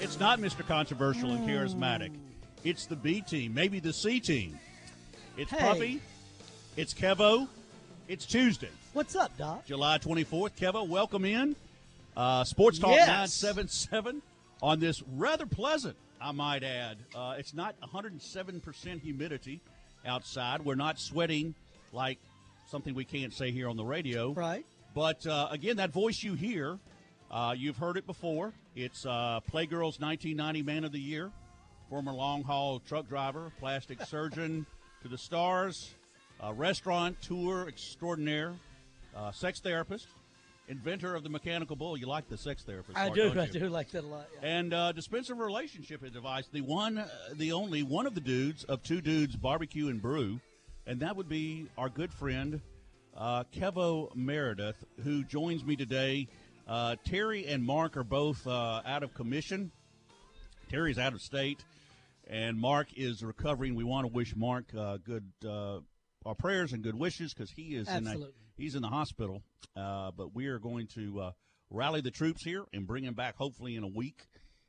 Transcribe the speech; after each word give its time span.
It's 0.00 0.18
not 0.18 0.38
Mr. 0.38 0.66
Controversial 0.66 1.32
and 1.32 1.46
Charismatic. 1.48 2.12
It's 2.64 2.86
the 2.86 2.96
B 2.96 3.20
team, 3.20 3.54
maybe 3.54 3.80
the 3.80 3.92
C 3.92 4.20
team. 4.20 4.58
It's 5.36 5.50
Hey. 5.50 5.58
Puppy. 5.58 6.00
It's 6.76 6.94
Kevo. 6.94 7.48
It's 8.08 8.26
Tuesday, 8.26 8.70
What's 8.92 9.14
up, 9.14 9.36
Doc? 9.38 9.64
July 9.66 9.98
24th. 9.98 10.56
Kevo, 10.56 10.86
welcome 10.88 11.24
in. 11.24 11.54
Uh, 12.16 12.42
Sports 12.42 12.78
Talk 12.80 12.90
Yes. 12.96 13.06
977 13.06 14.20
on 14.62 14.80
this 14.80 15.00
rather 15.14 15.46
pleasant, 15.46 15.96
I 16.20 16.32
might 16.32 16.64
add. 16.64 16.96
Uh, 17.14 17.36
it's 17.38 17.54
not 17.54 17.76
107% 17.80 19.00
humidity 19.00 19.60
outside. 20.04 20.64
We're 20.64 20.74
not 20.74 20.98
sweating 20.98 21.54
like 21.92 22.18
something 22.68 22.94
we 22.96 23.04
can't 23.04 23.32
say 23.32 23.52
here 23.52 23.68
on 23.68 23.76
the 23.76 23.84
radio. 23.84 24.32
Right. 24.32 24.66
But 24.92 25.24
uh, 25.24 25.48
again, 25.52 25.76
that 25.76 25.90
voice 25.92 26.20
you 26.24 26.34
hear, 26.34 26.78
uh, 27.30 27.54
you've 27.56 27.76
heard 27.76 27.96
it 27.96 28.06
before. 28.06 28.52
It's 28.74 29.06
uh, 29.06 29.40
Playgirl's 29.50 30.00
1990 30.00 30.62
Man 30.62 30.84
of 30.84 30.92
the 30.92 31.00
Year, 31.00 31.30
former 31.88 32.12
long 32.12 32.42
haul 32.42 32.80
truck 32.80 33.08
driver, 33.08 33.52
plastic 33.58 34.02
surgeon 34.06 34.66
to 35.02 35.08
the 35.08 35.18
stars, 35.18 35.94
uh, 36.42 36.52
restaurant 36.52 37.20
tour 37.22 37.68
extraordinaire, 37.68 38.54
uh, 39.16 39.30
sex 39.32 39.60
therapist, 39.60 40.08
inventor 40.68 41.14
of 41.14 41.22
the 41.22 41.28
mechanical 41.28 41.76
bull. 41.76 41.96
You 41.96 42.06
like 42.06 42.28
the 42.28 42.38
sex 42.38 42.62
therapist? 42.64 42.98
I 42.98 43.08
part, 43.08 43.14
do. 43.14 43.40
I 43.40 43.46
do 43.46 43.68
like 43.68 43.90
that 43.90 44.04
a 44.04 44.06
lot. 44.06 44.26
yeah. 44.40 44.48
And 44.48 44.74
uh, 44.74 44.92
dispenser 44.92 45.34
of 45.34 45.38
relationship 45.38 46.02
advice, 46.02 46.48
the 46.52 46.62
one, 46.62 46.98
uh, 46.98 47.08
the 47.34 47.52
only 47.52 47.82
one 47.82 48.06
of 48.06 48.14
the 48.14 48.20
dudes 48.20 48.64
of 48.64 48.82
two 48.82 49.00
dudes 49.00 49.36
barbecue 49.36 49.88
and 49.88 50.02
brew, 50.02 50.40
and 50.86 51.00
that 51.00 51.16
would 51.16 51.28
be 51.28 51.68
our 51.78 51.88
good 51.88 52.12
friend 52.12 52.60
uh, 53.16 53.44
Kevo 53.52 54.14
Meredith, 54.14 54.84
who 55.04 55.24
joins 55.24 55.64
me 55.64 55.76
today. 55.76 56.28
Uh, 56.70 56.94
Terry 57.04 57.46
and 57.46 57.64
Mark 57.64 57.96
are 57.96 58.04
both 58.04 58.46
uh, 58.46 58.80
out 58.86 59.02
of 59.02 59.12
commission. 59.12 59.72
Terry's 60.70 60.98
out 60.98 61.12
of 61.12 61.20
state, 61.20 61.64
and 62.28 62.56
Mark 62.56 62.86
is 62.96 63.24
recovering. 63.24 63.74
We 63.74 63.82
want 63.82 64.06
to 64.06 64.12
wish 64.12 64.36
Mark 64.36 64.66
uh, 64.78 64.98
good 64.98 65.24
uh, 65.44 65.80
our 66.24 66.36
prayers 66.36 66.72
and 66.72 66.80
good 66.80 66.94
wishes 66.94 67.34
because 67.34 67.50
he 67.50 67.74
is 67.74 67.88
in 67.88 68.06
a, 68.06 68.16
he's 68.56 68.76
in 68.76 68.82
the 68.82 68.88
hospital. 68.88 69.42
Uh, 69.76 70.12
but 70.16 70.32
we 70.32 70.46
are 70.46 70.60
going 70.60 70.86
to 70.94 71.20
uh, 71.20 71.30
rally 71.70 72.02
the 72.02 72.12
troops 72.12 72.44
here 72.44 72.62
and 72.72 72.86
bring 72.86 73.02
him 73.02 73.14
back 73.14 73.36
hopefully 73.36 73.74
in 73.74 73.82
a 73.82 73.88
week. 73.88 74.22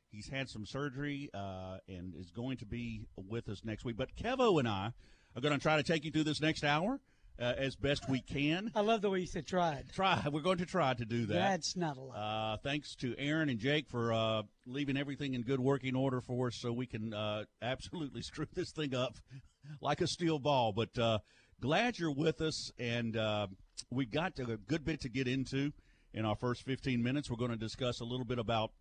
He's 0.10 0.28
had 0.28 0.50
some 0.50 0.66
surgery 0.66 1.30
uh, 1.36 1.78
and 1.88 2.16
is 2.16 2.32
going 2.32 2.58
to 2.58 2.66
be 2.66 3.06
with 3.16 3.48
us 3.48 3.64
next 3.64 3.86
week. 3.86 3.96
But 3.96 4.16
Kevo 4.16 4.58
and 4.58 4.68
I 4.68 4.92
are 5.36 5.42
going 5.42 5.54
to 5.54 5.62
try 5.62 5.78
to 5.78 5.84
take 5.84 6.04
you 6.04 6.10
through 6.10 6.24
this 6.24 6.42
next 6.42 6.64
hour 6.64 7.00
uh, 7.42 7.54
as 7.58 7.76
best 7.76 8.08
we 8.08 8.22
can. 8.22 8.72
I 8.76 8.82
love 8.82 9.02
the 9.02 9.10
way 9.10 9.22
you 9.22 9.26
said 9.26 9.48
tried. 9.48 9.86
Try. 9.94 10.24
We're 10.32 10.42
going 10.42 10.60
to 10.60 10.66
try 10.66 10.94
to 10.94 11.06
do 11.06 11.26
that. 11.26 11.34
That's 11.34 11.76
not 11.76 11.98
a 11.98 12.02
lot. 12.02 12.16
Uh, 12.16 12.58
thanks 12.58 12.96
to 12.98 13.16
Aaron 13.18 13.50
and 13.50 13.60
Jake 13.60 13.90
for 13.90 14.14
uh, 14.14 14.44
leaving 14.66 14.98
everything 14.98 15.34
in 15.34 15.42
good 15.42 15.60
working 15.60 15.96
order 15.96 16.22
for 16.22 16.48
us 16.48 16.56
so 16.56 16.72
we 16.72 16.86
can 16.86 17.14
uh, 17.14 17.46
absolutely 17.62 18.22
screw 18.22 18.46
this 18.54 18.72
thing 18.72 18.94
up 18.94 19.18
like 19.82 20.02
a 20.02 20.08
steel 20.08 20.40
ball. 20.40 20.72
But 20.72 20.98
uh, 20.98 21.20
glad 21.60 21.98
you're 21.98 22.14
with 22.14 22.42
us, 22.42 22.72
and 22.78 23.18
uh, 23.18 23.48
we 23.90 24.06
got 24.06 24.38
a 24.40 24.58
good 24.58 24.86
bit 24.86 25.02
to 25.02 25.10
get 25.10 25.28
into 25.28 25.72
in 26.14 26.26
our 26.26 26.36
first 26.36 26.64
15 26.64 27.02
minutes. 27.02 27.30
We're 27.30 27.38
going 27.38 27.52
to 27.52 27.58
discuss 27.58 28.02
a 28.02 28.06
little 28.06 28.26
bit 28.26 28.40
about 28.40 28.72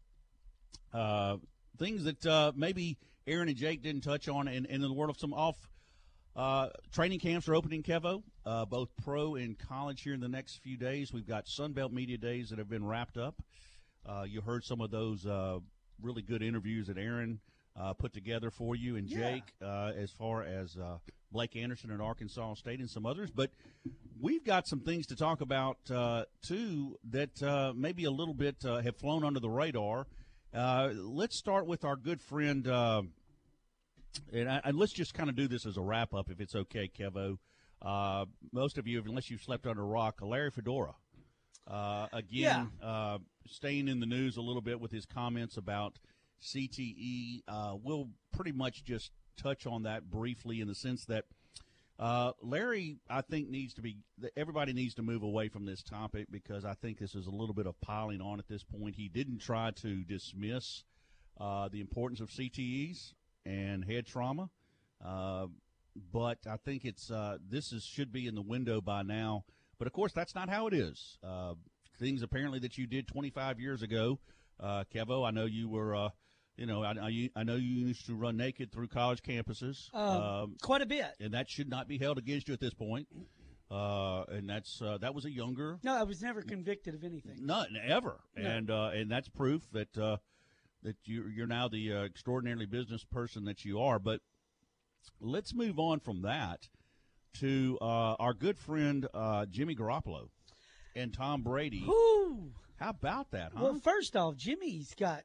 uh, 0.93 1.37
things 1.79 2.05
that 2.05 2.27
uh, 2.27 2.53
maybe 2.55 2.99
Aaron 3.27 3.49
and 3.49 3.57
Jake 3.57 3.83
didn't 3.83 4.03
touch 4.03 4.29
on 4.29 4.49
in, 4.49 4.67
in 4.67 4.81
the 4.81 4.93
world 4.93 5.11
of 5.11 5.19
some 5.19 5.33
off 5.33 5.70
uh, 6.37 6.69
training 6.93 7.21
camps 7.21 7.49
are 7.49 7.55
opening, 7.55 7.83
Kevo, 7.83 8.23
uh, 8.47 8.65
both 8.65 8.89
pro 9.03 9.35
and 9.35 9.59
college 9.59 10.03
here 10.03 10.15
in 10.15 10.21
the 10.21 10.29
next 10.29 10.63
few 10.63 10.77
days. 10.77 11.13
We've 11.13 11.27
got 11.27 11.47
Sunbelt 11.47 11.93
Media 11.93 12.19
Days 12.19 12.51
that 12.51 12.59
have 12.59 12.69
been 12.69 12.85
wrapped 12.87 13.17
up. 13.19 13.43
Uh, 14.07 14.25
you 14.27 14.41
heard 14.41 14.65
some 14.65 14.81
of 14.81 14.91
those 14.91 15.27
uh, 15.27 15.59
really 16.01 16.23
good 16.23 16.43
interviews 16.43 16.87
that 16.87 16.97
Aaron 16.97 17.41
uh, 17.79 17.93
put 17.95 18.13
together 18.13 18.51
for 18.51 18.75
you 18.75 18.97
and 18.97 19.09
Yeah. 19.09 19.33
Jake, 19.33 19.53
uh, 19.63 19.93
as 19.97 20.11
far 20.11 20.43
as 20.43 20.77
uh, 20.77 20.99
Blake 21.33 21.57
Anderson 21.57 21.91
at 21.91 22.01
Arkansas 22.01 22.55
State 22.55 22.81
and 22.81 22.89
some 22.91 23.07
others. 23.07 23.31
But 23.31 23.51
we've 24.21 24.45
got 24.45 24.67
some 24.67 24.81
things 24.81 25.07
to 25.09 25.17
talk 25.17 25.41
about, 25.41 25.79
uh, 25.91 26.25
too, 26.43 26.99
that 27.11 27.43
uh, 27.43 27.73
maybe 27.77 28.05
a 28.05 28.11
little 28.11 28.35
bit 28.35 28.57
uh, 28.65 28.81
have 28.81 28.97
flown 28.97 29.25
under 29.25 29.41
the 29.41 29.51
radar. 29.51 30.07
Uh, 30.53 30.91
let's 30.95 31.37
start 31.37 31.67
with 31.67 31.85
our 31.85 31.97
good 31.97 32.21
friend. 32.21 32.67
And, 34.33 34.49
I, 34.49 34.61
and 34.65 34.79
let's 34.79 34.93
just 34.93 35.15
kind 35.15 35.29
of 35.29 35.37
do 35.37 35.49
this 35.49 35.67
as 35.67 35.77
a 35.77 35.81
wrap 35.81 36.15
up, 36.15 36.31
if 36.31 36.41
it's 36.41 36.55
okay, 36.55 36.89
Kevo. 36.89 37.39
Uh, 37.83 38.27
most 38.53 38.79
of 38.79 38.87
you, 38.87 39.03
unless 39.07 39.31
you've 39.31 39.43
slept 39.43 39.67
under 39.67 39.83
a 39.83 39.87
rock, 39.87 40.21
Larry 40.23 40.51
Fedora. 40.51 40.95
Uh, 41.67 42.07
again, 42.13 42.71
uh, 42.83 43.19
staying 43.47 43.89
in 43.89 44.01
the 44.01 44.07
news 44.07 44.37
a 44.37 44.41
little 44.41 44.63
bit 44.63 44.81
with 44.81 44.91
his 44.91 45.07
comments 45.07 45.57
about 45.57 45.99
CTE. 46.43 47.43
Uh, 47.47 47.77
we'll 47.83 48.09
pretty 48.33 48.53
much 48.53 48.85
just 48.85 49.13
touch 49.37 49.67
on 49.67 49.85
that 49.85 50.11
briefly 50.11 50.61
in 50.61 50.69
the 50.69 50.75
sense 50.75 51.05
that 51.07 51.25
uh, 51.99 52.33
Larry, 52.43 52.97
I 53.09 53.21
think, 53.21 53.51
needs 53.51 53.75
to 53.75 53.83
be, 53.83 53.99
everybody 54.37 54.73
needs 54.73 54.95
to 54.95 55.03
move 55.03 55.23
away 55.23 55.49
from 55.49 55.67
this 55.67 55.83
topic 55.83 56.29
because 56.31 56.65
I 56.65 56.75
think 56.75 56.99
this 56.99 57.15
is 57.15 57.27
a 57.27 57.31
little 57.31 57.55
bit 57.55 57.67
of 57.67 57.79
piling 57.81 58.23
on 58.23 58.39
at 58.39 58.49
this 58.49 58.65
point. 58.65 58.97
He 58.97 59.09
didn't 59.09 59.39
try 59.39 59.71
to 59.83 60.03
dismiss 60.05 60.83
uh, 61.39 61.69
the 61.69 61.81
importance 61.81 62.21
of 62.21 62.31
CTEs 62.31 63.13
and 63.45 63.85
head 63.85 64.07
trauma. 64.07 64.51
Uh, 65.05 65.47
but 66.13 66.39
I 66.49 66.57
think 66.57 66.85
it's 66.85 67.11
uh, 67.11 67.39
this 67.49 67.73
is 67.73 67.85
should 67.85 68.13
be 68.13 68.27
in 68.27 68.35
the 68.35 68.43
window 68.43 68.81
by 68.81 69.03
now. 69.03 69.45
But 69.79 69.87
of 69.87 69.93
course, 69.93 70.13
that's 70.13 70.35
not 70.35 70.49
how 70.49 70.67
it 70.67 70.75
is. 70.75 71.19
Uh, 71.23 71.55
things 71.99 72.23
apparently 72.23 72.59
that 72.61 72.79
you 72.79 72.87
did 72.87 73.09
25 73.09 73.59
years 73.61 73.83
ago, 73.83 74.19
uh, 74.61 74.85
Kevo. 74.95 75.27
I 75.27 75.31
know 75.31 75.47
you 75.47 75.69
were, 75.69 75.95
uh, 75.97 76.09
you 76.57 76.67
know, 76.67 76.83
I, 76.85 76.93
I, 76.93 77.31
I 77.37 77.43
know 77.45 77.57
you 77.57 77.87
used 77.87 78.07
to 78.07 78.15
run 78.15 78.37
naked 78.37 78.73
through 78.73 78.89
college 78.89 79.23
campuses, 79.23 79.93
Um, 79.95 80.23
um, 80.23 80.57
Quite 80.63 80.83
a 80.83 80.87
bit. 80.87 81.07
and 81.19 81.33
that 81.35 81.49
should 81.49 81.69
not 81.69 81.89
be 81.89 81.99
held 81.99 82.19
against 82.19 82.49
you 82.49 82.55
at 82.55 82.61
this 82.61 82.75
point. 82.75 83.09
Uh, 83.71 84.25
and 84.29 84.49
that's 84.51 84.83
uh, 84.83 84.99
that 84.99 85.15
was 85.15 85.25
a 85.25 85.31
younger 85.31 85.79
No, 85.85 85.95
I 85.95 86.03
was 86.03 86.21
never 86.21 86.43
convicted 86.43 86.93
of 86.95 87.05
anything. 87.05 87.37
None 87.47 87.77
ever, 87.87 88.19
No. 88.37 88.51
and 88.51 88.71
uh, 88.71 88.91
and 88.93 89.09
that's 89.11 89.29
proof 89.29 89.63
that 89.73 89.97
uh, 89.97 90.17
that 90.83 90.97
you 91.05 91.27
you're 91.29 91.47
now 91.47 91.69
the 91.69 91.93
uh, 91.93 92.05
extraordinarily 92.05 92.67
business 92.67 93.05
person 93.05 93.45
that 93.45 93.65
you 93.65 93.81
are. 93.81 93.99
But 93.99 94.21
let's 95.21 95.55
move 95.55 95.79
on 95.79 96.01
from 96.01 96.23
that 96.23 96.69
to 97.35 97.79
uh, 97.81 98.15
our 98.19 98.35
good 98.35 98.59
friend 98.59 99.07
uh, 99.15 99.47
Jimmy 99.47 99.75
Garoppolo 99.75 100.29
and 100.97 101.13
Tom 101.13 101.43
Brady. 101.43 101.83
Whew. 101.83 102.53
How 102.77 102.91
about 102.91 103.31
that, 103.33 103.53
huh? 103.55 103.65
Well, 103.65 103.81
first 103.83 104.17
off, 104.17 104.37
Jimmy's 104.37 104.95
got, 104.95 105.23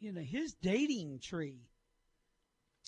you 0.00 0.12
know, 0.12 0.22
his 0.22 0.54
dating 0.54 1.20
tree 1.20 1.60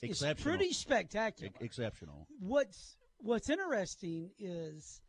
is 0.02 0.24
pretty 0.40 0.72
spectacular. 0.72 1.52
E- 1.60 1.64
exceptional. 1.64 2.26
what's 2.40 2.96
What's 3.22 3.50
interesting 3.50 4.30
is 4.38 5.02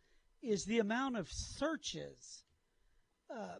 is 0.43 0.65
the 0.65 0.79
amount 0.79 1.15
of 1.15 1.29
searches 1.31 2.43
uh, 3.33 3.55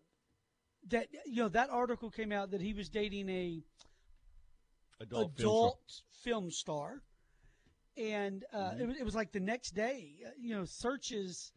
that 0.90 1.08
you 1.26 1.42
know 1.42 1.50
that 1.50 1.70
article 1.70 2.10
came 2.10 2.32
out 2.32 2.52
that 2.52 2.62
he 2.62 2.74
was 2.74 2.90
dating 2.90 3.30
a 3.30 3.64
Adult, 5.00 5.32
film 5.36 5.56
adult 5.56 6.02
film 6.24 6.52
star, 6.52 7.02
and 7.98 8.46
uh, 8.54 8.72
Mm-hmm. 8.72 8.82
it, 8.82 8.88
was, 8.88 8.98
it 8.98 9.04
was 9.04 9.16
like 9.16 9.32
the 9.32 9.40
next 9.40 9.72
day, 9.72 10.18
uh, 10.26 10.30
you 10.40 10.56
know, 10.56 10.66
searches 10.66 11.52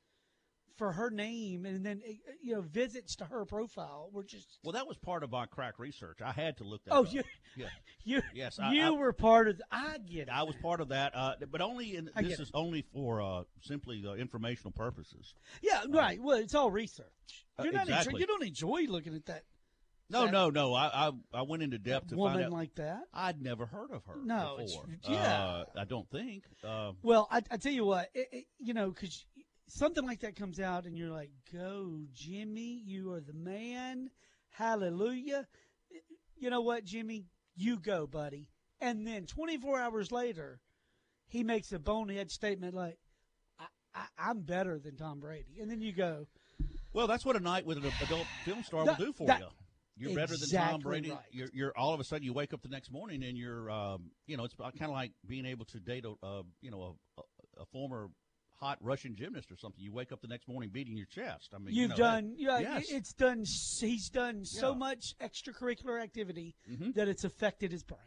for 0.77 0.93
her 0.93 1.11
name, 1.11 1.67
and 1.67 1.85
then 1.85 2.03
uh, 2.09 2.13
you 2.43 2.55
know 2.55 2.61
visits 2.63 3.17
to 3.17 3.25
her 3.25 3.45
profile 3.45 4.11
were 4.13 4.25
just. 4.25 4.59
Well, 4.65 4.73
that 4.73 4.87
was 4.87 4.97
part 4.97 5.23
of 5.23 5.31
my 5.31 5.47
crack 5.47 5.79
research. 5.79 6.19
I 6.25 6.33
had 6.33 6.57
to 6.59 6.65
look 6.65 6.85
that. 6.85 6.93
Oh, 6.95 7.05
up. 7.05 7.13
you, 7.13 7.23
yeah. 7.57 7.67
you, 8.05 8.23
Yes, 8.35 8.59
I- 8.59 8.73
you 8.73 8.83
I- 8.83 8.91
were 8.91 9.13
part 9.13 9.49
of. 9.49 9.59
The, 9.59 9.65
I 9.71 9.99
get 9.99 10.23
it. 10.23 10.29
I 10.31 10.43
was 10.43 10.57
part 10.63 10.81
of 10.81 10.89
that, 10.89 11.15
uh, 11.15 11.35
but 11.51 11.61
only 11.61 11.97
in 11.97 12.11
this 12.17 12.41
is 12.41 12.51
only 12.55 12.83
for 12.93 13.21
uh, 13.23 13.43
simply 13.63 14.03
uh, 14.07 14.15
informational 14.15 14.73
purposes. 14.73 15.35
yeah, 15.63 15.83
right. 15.89 16.21
Well, 16.21 16.39
it's 16.39 16.55
all 16.55 16.71
research. 16.71 17.07
Uh, 17.59 17.65
You're 17.65 17.73
not. 17.73 17.83
enjoy- 17.83 17.97
exactly. 17.99 18.21
you 18.21 18.27
don't 18.27 18.45
enjoy 18.45 18.81
looking 18.89 19.15
at 19.15 19.27
that 19.27 19.45
No, 20.11 20.25
That- 20.25 20.33
no, 20.33 20.51
no. 20.51 20.75
I 20.75 21.09
I, 21.09 21.13
I 21.33 21.43
went 21.43 21.63
into 21.63 21.79
depth 21.79 22.09
to 22.09 22.17
woman 22.17 22.35
find 22.35 22.47
out. 22.47 22.53
like 22.53 22.75
that. 22.75 23.03
I'd 23.15 23.41
never 23.41 23.65
heard 23.67 23.91
of 23.93 24.05
her 24.07 24.17
No, 24.25 24.59
yeah. 25.09 25.17
Uh, 25.19 25.65
I 25.79 25.85
don't 25.85 26.11
think. 26.11 26.45
Uh, 26.67 26.93
Well, 27.03 27.29
I, 27.31 27.43
I 27.51 27.57
tell 27.59 27.73
you 27.73 27.85
what, 27.85 28.11
it, 28.15 28.29
it, 28.33 28.45
you 28.59 28.75
know, 28.75 28.91
because 28.91 29.25
something 29.67 30.05
like 30.05 30.21
that 30.21 30.37
comes 30.37 30.61
out, 30.61 30.85
and 30.87 30.97
you're 30.97 31.11
like, 31.11 31.31
"Go, 31.53 32.01
Jimmy! 32.13 32.83
You 32.85 33.13
are 33.13 33.21
the 33.21 33.33
man! 33.33 34.11
Hallelujah!" 34.51 35.47
You 36.37 36.51
know 36.51 36.61
what, 36.63 36.85
Jimmy? 36.85 37.27
You 37.57 37.79
go, 37.79 38.07
buddy. 38.07 38.49
and 38.81 39.07
then 39.07 39.25
24 39.27 39.79
hours 39.81 40.11
later, 40.13 40.61
he 41.29 41.45
makes 41.45 41.73
a 41.73 41.79
bonehead 41.79 42.31
statement 42.31 42.75
like, 42.75 42.99
I, 43.95 44.07
"I'm 44.19 44.41
better 44.41 44.79
than 44.79 44.97
Tom 44.97 45.21
Brady," 45.21 45.61
and 45.61 45.71
then 45.71 45.81
you 45.81 45.93
go, 45.93 46.27
Well, 46.93 47.07
that's 47.07 47.25
what 47.25 47.37
a 47.37 47.41
night 47.41 47.65
with 47.67 47.79
an 47.79 47.85
adult 48.03 48.27
film 48.45 48.63
star 48.63 48.85
That- 48.85 48.99
will 48.99 49.07
do 49.07 49.13
for 49.13 49.27
that- 49.29 49.41
you. 49.41 49.49
You're 49.97 50.17
better 50.17 50.35
than 50.37 50.49
Tom 50.51 50.81
Brady. 50.81 51.11
right. 51.11 51.21
You're, 51.31 51.51
you're 51.53 51.73
all 51.79 51.95
of 51.95 52.01
a 52.01 52.05
sudden 52.05 52.25
you 52.25 52.33
wake 52.33 52.53
up 52.53 52.63
the 52.63 52.69
next 52.69 52.91
morning 52.91 53.23
and 53.23 53.39
you're, 53.39 53.71
um, 53.71 54.11
you 54.27 54.37
know, 54.37 54.43
it's 54.43 54.55
kind 54.57 54.75
of 54.83 54.91
like 54.91 55.13
being 55.25 55.47
able 55.47 55.67
to 55.67 55.79
date 55.79 56.05
a, 56.05 56.15
uh, 56.27 56.43
you 56.61 56.73
know, 56.73 56.97
a, 57.17 57.23
a 57.63 57.65
former 57.67 58.09
hot 58.65 58.79
Russian 58.81 59.15
gymnast 59.15 59.53
or 59.53 59.57
something. 59.57 59.83
You 59.85 59.93
wake 59.93 60.11
up 60.11 60.23
the 60.23 60.29
next 60.29 60.49
morning 60.49 60.71
beating 60.73 60.97
your 60.97 61.07
chest. 61.07 61.51
I 61.55 61.59
mean, 61.59 61.75
you 61.75 61.83
You've 61.83 61.91
know, 61.91 61.97
done, 61.97 62.35
yeah, 62.39 62.59
yes. 62.61 62.87
it's 62.91 63.13
done. 63.13 63.45
He's 63.45 64.09
done 64.09 64.45
so 64.47 64.71
Yeah. 64.73 64.79
much 64.79 65.15
extracurricular 65.21 66.03
activity 66.03 66.55
Mhm. 66.71 66.95
that 66.95 67.07
it's 67.07 67.25
affected 67.25 67.73
his 67.73 67.83
brain. 67.83 68.01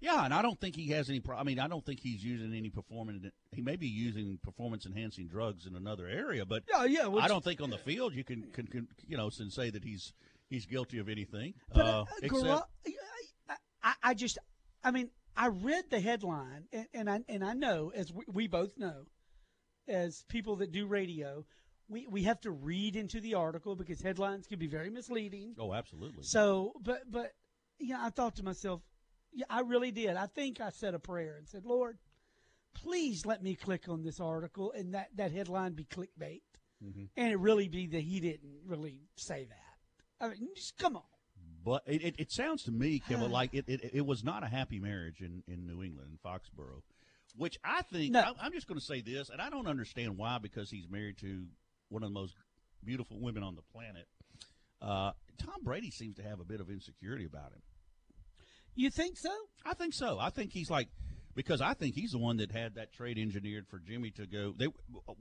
Yeah, 0.00 0.24
and 0.24 0.32
I 0.34 0.42
don't 0.42 0.60
think 0.60 0.74
he 0.76 0.88
has 0.88 1.08
any. 1.08 1.20
Pro- 1.20 1.36
I 1.36 1.42
mean, 1.44 1.58
I 1.60 1.66
don't 1.68 1.84
think 1.84 2.00
he's 2.00 2.24
using 2.24 2.54
any 2.54 2.70
performance. 2.70 3.24
He 3.52 3.62
may 3.62 3.76
be 3.76 3.86
using 3.88 4.38
performance 4.38 4.84
enhancing 4.86 5.26
drugs 5.28 5.66
in 5.66 5.74
another 5.76 6.06
area, 6.06 6.44
but 6.46 6.64
Yeah, 6.68 6.84
yeah. 6.84 7.06
which- 7.06 7.22
I 7.24 7.28
don't 7.28 7.42
think 7.44 7.60
on 7.60 7.70
the 7.70 7.78
field 7.78 8.14
you 8.14 8.24
can, 8.24 8.50
can, 8.52 8.66
can 8.66 8.88
you 9.06 9.16
know, 9.16 9.28
say 9.30 9.70
that 9.70 9.84
he's 9.84 10.12
he's 10.48 10.66
guilty 10.66 10.98
of 10.98 11.08
anything. 11.08 11.54
But 11.72 11.84
uh, 11.86 12.00
uh, 12.02 12.04
except, 12.22 12.64
I, 13.48 13.56
I, 13.82 13.94
I 14.02 14.14
just, 14.14 14.38
I 14.82 14.90
mean, 14.92 15.10
I 15.36 15.48
read 15.48 15.90
the 15.90 16.00
headline, 16.00 16.66
and, 16.72 16.86
and 16.94 17.10
I 17.10 17.20
and 17.28 17.44
I 17.44 17.52
know, 17.54 17.90
as 17.94 18.12
we, 18.12 18.24
we 18.28 18.46
both 18.48 18.76
know, 18.78 19.06
as 19.88 20.24
people 20.28 20.56
that 20.56 20.72
do 20.72 20.86
radio, 20.86 21.44
we 21.88 22.06
we 22.06 22.22
have 22.24 22.40
to 22.42 22.50
read 22.50 22.96
into 22.96 23.20
the 23.20 23.34
article 23.34 23.74
because 23.76 24.00
headlines 24.00 24.46
can 24.46 24.58
be 24.58 24.66
very 24.66 24.90
misleading. 24.90 25.54
oh, 25.58 25.72
absolutely. 25.74 26.22
So, 26.22 26.72
but 26.82 27.10
but 27.10 27.32
yeah, 27.78 27.98
I 28.00 28.10
thought 28.10 28.36
to 28.36 28.42
myself, 28.44 28.82
yeah, 29.32 29.46
I 29.50 29.60
really 29.60 29.90
did. 29.90 30.16
I 30.16 30.26
think 30.26 30.60
I 30.60 30.70
said 30.70 30.94
a 30.94 30.98
prayer 30.98 31.36
and 31.38 31.48
said, 31.48 31.64
Lord, 31.64 31.98
please 32.74 33.24
let 33.26 33.42
me 33.42 33.54
click 33.54 33.88
on 33.88 34.02
this 34.02 34.20
article 34.20 34.72
and 34.72 34.94
that 34.94 35.08
that 35.16 35.32
headline 35.32 35.72
be 35.74 35.84
clickbait, 35.84 36.42
Mhm. 36.84 37.08
and 37.16 37.32
it 37.32 37.38
really 37.38 37.68
be 37.68 37.86
that 37.88 38.02
he 38.02 38.20
didn't 38.20 38.60
really 38.66 39.00
say 39.16 39.44
that. 39.46 40.24
I 40.24 40.28
mean, 40.30 40.48
just 40.54 40.76
come 40.78 40.96
on. 40.96 41.02
But 41.64 41.82
it, 41.86 42.02
it, 42.02 42.14
it 42.18 42.32
sounds 42.32 42.62
to 42.64 42.72
me, 42.72 42.98
Kimball, 43.06 43.28
like 43.40 43.52
it, 43.52 43.64
it, 43.68 43.90
it 43.92 44.06
was 44.06 44.24
not 44.24 44.42
a 44.42 44.46
happy 44.46 44.78
marriage 44.78 45.20
in, 45.20 45.42
in 45.46 45.66
New 45.66 45.82
England, 45.82 46.10
in 46.12 46.18
Foxborough, 46.18 46.82
which 47.36 47.56
I 47.64 47.82
think, 47.82 48.12
No. 48.12 48.20
I, 48.20 48.32
I'm 48.40 48.52
just 48.52 48.66
going 48.66 48.78
to 48.80 48.84
say 48.84 49.00
this, 49.00 49.28
and 49.30 49.40
I 49.40 49.50
don't 49.50 49.66
understand 49.66 50.16
why, 50.16 50.38
because 50.38 50.70
he's 50.70 50.88
married 50.88 51.18
to 51.18 51.46
one 51.88 52.02
of 52.02 52.08
the 52.10 52.14
most 52.14 52.34
beautiful 52.84 53.18
women 53.20 53.42
on 53.42 53.54
the 53.54 53.62
planet. 53.72 54.06
Uh, 54.80 55.12
Tom 55.38 55.62
Brady 55.62 55.90
seems 55.90 56.16
to 56.16 56.22
have 56.22 56.40
a 56.40 56.44
bit 56.44 56.60
of 56.60 56.70
insecurity 56.70 57.24
about 57.24 57.52
him. 57.52 57.62
You 58.74 58.90
think 58.90 59.16
so? 59.16 59.30
I 59.64 59.74
think 59.74 59.92
so. 59.94 60.18
I 60.20 60.30
think 60.30 60.52
he's 60.52 60.70
like, 60.70 60.88
because 61.34 61.60
I 61.60 61.74
think 61.74 61.94
he's 61.94 62.12
the 62.12 62.18
one 62.18 62.36
that 62.36 62.52
had 62.52 62.76
that 62.76 62.92
trade 62.92 63.18
engineered 63.18 63.66
for 63.68 63.78
Jimmy 63.80 64.10
to 64.12 64.26
go. 64.26 64.54
They 64.56 64.68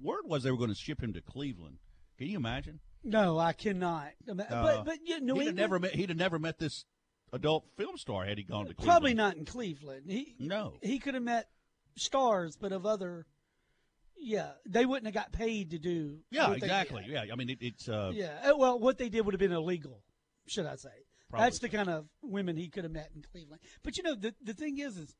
Word 0.01 0.21
was 0.25 0.44
they 0.44 0.51
were 0.51 0.57
going 0.57 0.69
to 0.69 0.75
ship 0.75 1.01
him 1.01 1.13
to 1.13 1.21
Cleveland. 1.21 1.77
Can 2.19 2.27
you 2.27 2.38
imagine? 2.38 2.80
No, 3.04 3.38
I 3.39 3.54
cannot. 3.54 4.09
Mean, 4.27 4.42
Uh, 4.42 4.45
but 4.63 4.86
but 4.86 4.98
yeah, 5.04 5.18
New 5.19 5.36
he'd 5.39 5.48
have 5.48 5.56
never 5.56 5.80
met. 5.80 5.95
He'd 5.95 6.09
have 6.09 6.18
never 6.18 6.38
met 6.39 6.59
this 6.59 6.86
adult 7.33 7.65
film 7.77 7.98
star 7.98 8.25
had 8.25 8.38
he 8.38 8.44
gone 8.44 8.68
to 8.68 8.74
Cleveland. 8.74 8.88
probably 8.88 9.13
not 9.15 9.38
in 9.38 9.45
Cleveland. 9.45 10.04
He 10.07 10.36
No. 10.39 10.74
he 10.81 11.00
could 11.00 11.13
have 11.15 11.24
met 11.24 11.48
stars, 11.99 12.57
but 12.59 12.71
of 12.71 12.85
other. 12.85 13.25
Yeah, 14.19 14.51
they 14.65 14.85
wouldn't 14.85 15.05
have 15.05 15.13
got 15.13 15.31
paid 15.31 15.71
to 15.71 15.77
do. 15.79 16.19
Yeah, 16.31 16.53
exactly. 16.53 17.03
Yeah, 17.07 17.25
I 17.31 17.35
mean 17.35 17.49
it, 17.51 17.59
it's 17.61 17.88
uh, 17.88 18.11
Yeah. 18.13 18.39
uh, 18.51 18.57
Well, 18.57 18.79
what 18.79 18.97
they 18.97 19.09
did 19.09 19.23
would 19.25 19.33
have 19.35 19.39
been 19.39 19.51
illegal, 19.51 20.01
should 20.47 20.65
I 20.65 20.75
say? 20.75 20.89
That's 21.31 21.59
the 21.59 21.69
kind 21.69 21.89
of 21.89 22.07
women 22.23 22.55
he 22.57 22.69
could 22.69 22.83
have 22.83 22.91
met 22.94 23.11
in 23.15 23.21
Cleveland. 23.21 23.61
But 23.83 23.97
you 23.97 24.03
know, 24.03 24.15
the 24.15 24.33
the 24.41 24.53
thing 24.55 24.79
is, 24.79 24.97
is 24.97 25.13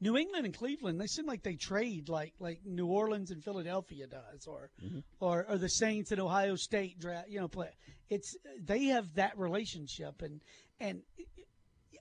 New 0.00 0.16
England 0.18 0.44
and 0.44 0.54
Cleveland, 0.54 1.00
they 1.00 1.06
seem 1.06 1.24
like 1.24 1.42
they 1.44 1.54
trade 1.54 2.08
like 2.10 2.34
like 2.38 2.60
New 2.66 2.86
Orleans 2.88 3.30
and 3.30 3.42
Philadelphia 3.42 4.06
does, 4.06 4.46
or 4.46 4.70
Mm-hmm. 4.84 4.98
or, 5.20 5.46
or 5.48 5.56
the 5.56 5.68
Saints 5.70 6.10
and 6.10 6.20
Ohio 6.20 6.56
State 6.56 6.98
draft. 6.98 7.28
You 7.30 7.40
know, 7.40 7.48
play. 7.48 7.70
It's 8.10 8.36
they 8.60 8.84
have 8.86 9.14
that 9.14 9.38
relationship, 9.38 10.20
and 10.20 10.42
and 10.78 11.02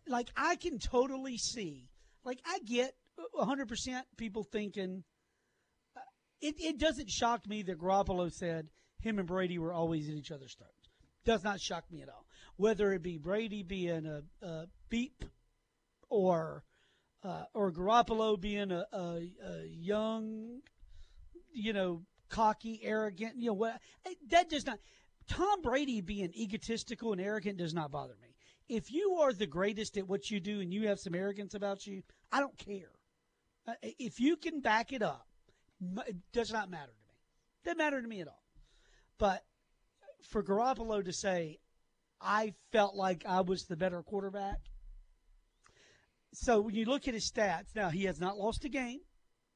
like 0.08 0.30
I 0.36 0.56
can 0.58 0.80
totally 0.80 1.38
see. 1.38 1.88
Like 2.26 2.40
I 2.46 2.60
get 2.66 2.94
100 3.32 3.68
percent 3.68 4.06
people 4.18 4.44
thinking. 4.44 5.04
uh, 5.96 6.02
It 6.42 6.56
it 6.60 6.78
doesn't 6.78 7.10
shock 7.10 7.48
me 7.48 7.64
that 7.64 7.80
Garoppolo 7.80 8.32
said 8.32 8.70
him 9.00 9.20
and 9.20 9.28
Brady 9.28 9.58
were 9.58 9.74
always 9.74 10.08
at 10.10 10.16
each 10.16 10.32
other's 10.32 10.56
throats. 10.56 10.90
Does 11.26 11.44
not 11.44 11.60
shock 11.62 11.86
me 11.92 12.02
at 12.02 12.10
all. 12.10 12.26
Whether 12.58 12.94
it 12.94 13.02
be 13.02 13.18
Brady 13.18 13.64
being 13.64 14.06
a, 14.06 14.24
a 14.46 14.66
beep 14.90 15.24
or 16.10 16.64
uh, 17.24 17.46
or 17.54 17.72
Garoppolo 17.72 18.40
being 18.40 18.72
a, 18.72 18.86
a, 18.92 19.32
a 19.46 19.66
young, 19.68 20.60
you 21.54 21.72
know, 21.74 22.04
cocky, 22.30 22.82
arrogant, 22.84 23.36
you 23.38 23.48
know 23.48 23.54
what? 23.54 23.80
That 24.30 24.50
does 24.50 24.66
not. 24.66 24.80
Tom 25.28 25.62
Brady 25.62 26.02
being 26.02 26.34
egotistical 26.36 27.14
and 27.14 27.22
arrogant 27.22 27.58
does 27.58 27.74
not 27.74 27.92
bother 27.92 28.16
me. 28.22 28.36
If 28.68 28.92
you 28.92 29.18
are 29.22 29.32
the 29.34 29.48
greatest 29.48 29.98
at 29.98 30.08
what 30.08 30.30
you 30.30 30.40
do 30.40 30.60
and 30.60 30.74
you 30.74 30.88
have 30.88 31.00
some 31.00 31.16
arrogance 31.16 31.54
about 31.54 31.86
you, 31.86 32.04
I 32.32 32.40
don't 32.40 32.58
care. 32.58 32.92
Uh, 33.68 33.74
if 33.82 34.20
you 34.20 34.36
can 34.36 34.60
back 34.60 34.92
it 34.92 35.02
up, 35.02 35.28
it 36.08 36.16
does 36.32 36.52
not 36.52 36.70
matter 36.70 36.92
to 36.92 37.08
me. 37.08 37.16
Doesn't 37.64 37.78
matter 37.78 38.02
to 38.02 38.08
me 38.08 38.22
at 38.22 38.28
all. 38.28 38.44
But 39.18 39.44
for 40.30 40.44
Garoppolo 40.44 41.04
to 41.04 41.14
say, 41.14 41.60
I 42.20 42.54
felt 42.72 42.96
like 42.96 43.26
I 43.26 43.42
was 43.42 43.66
the 43.66 43.76
better 43.76 44.02
quarterback. 44.02 44.60
So 46.34 46.62
when 46.62 46.76
you 46.76 46.86
look 46.86 47.08
at 47.08 47.14
his 47.14 47.30
stats, 47.30 47.76
now 47.76 47.90
he 47.90 48.06
has 48.06 48.20
not 48.20 48.38
lost 48.38 48.66
a 48.66 48.70
game 48.70 49.02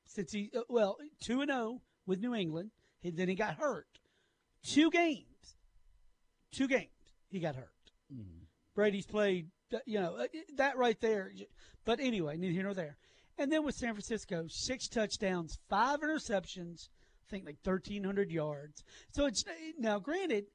since 0.05 0.31
he, 0.31 0.51
uh, 0.55 0.61
well, 0.69 0.97
2 1.23 1.41
and 1.41 1.51
0 1.51 1.81
with 2.05 2.19
New 2.19 2.35
England, 2.35 2.71
and 3.03 3.17
then 3.17 3.27
he 3.27 3.35
got 3.35 3.55
hurt. 3.55 3.87
Two 4.63 4.89
games. 4.91 5.55
Two 6.51 6.67
games 6.67 6.91
he 7.29 7.39
got 7.39 7.55
hurt. 7.55 7.71
Brady's 8.75 9.05
played, 9.05 9.49
uh, 9.73 9.79
you 9.85 9.99
know, 9.99 10.25
that 10.55 10.77
right 10.77 10.99
there. 11.01 11.31
But 11.83 11.99
anyway, 11.99 12.37
neither 12.37 12.53
here 12.53 12.63
nor 12.63 12.73
there. 12.73 12.97
And 13.37 13.51
then 13.51 13.63
with 13.63 13.75
San 13.75 13.93
Francisco, 13.93 14.45
six 14.47 14.87
touchdowns, 14.87 15.57
five 15.69 16.01
interceptions, 16.01 16.89
I 17.27 17.29
think 17.29 17.45
like 17.45 17.57
1,300 17.63 18.31
yards. 18.31 18.83
So 19.11 19.25
it's 19.25 19.43
now 19.77 19.99
granted, 19.99 20.45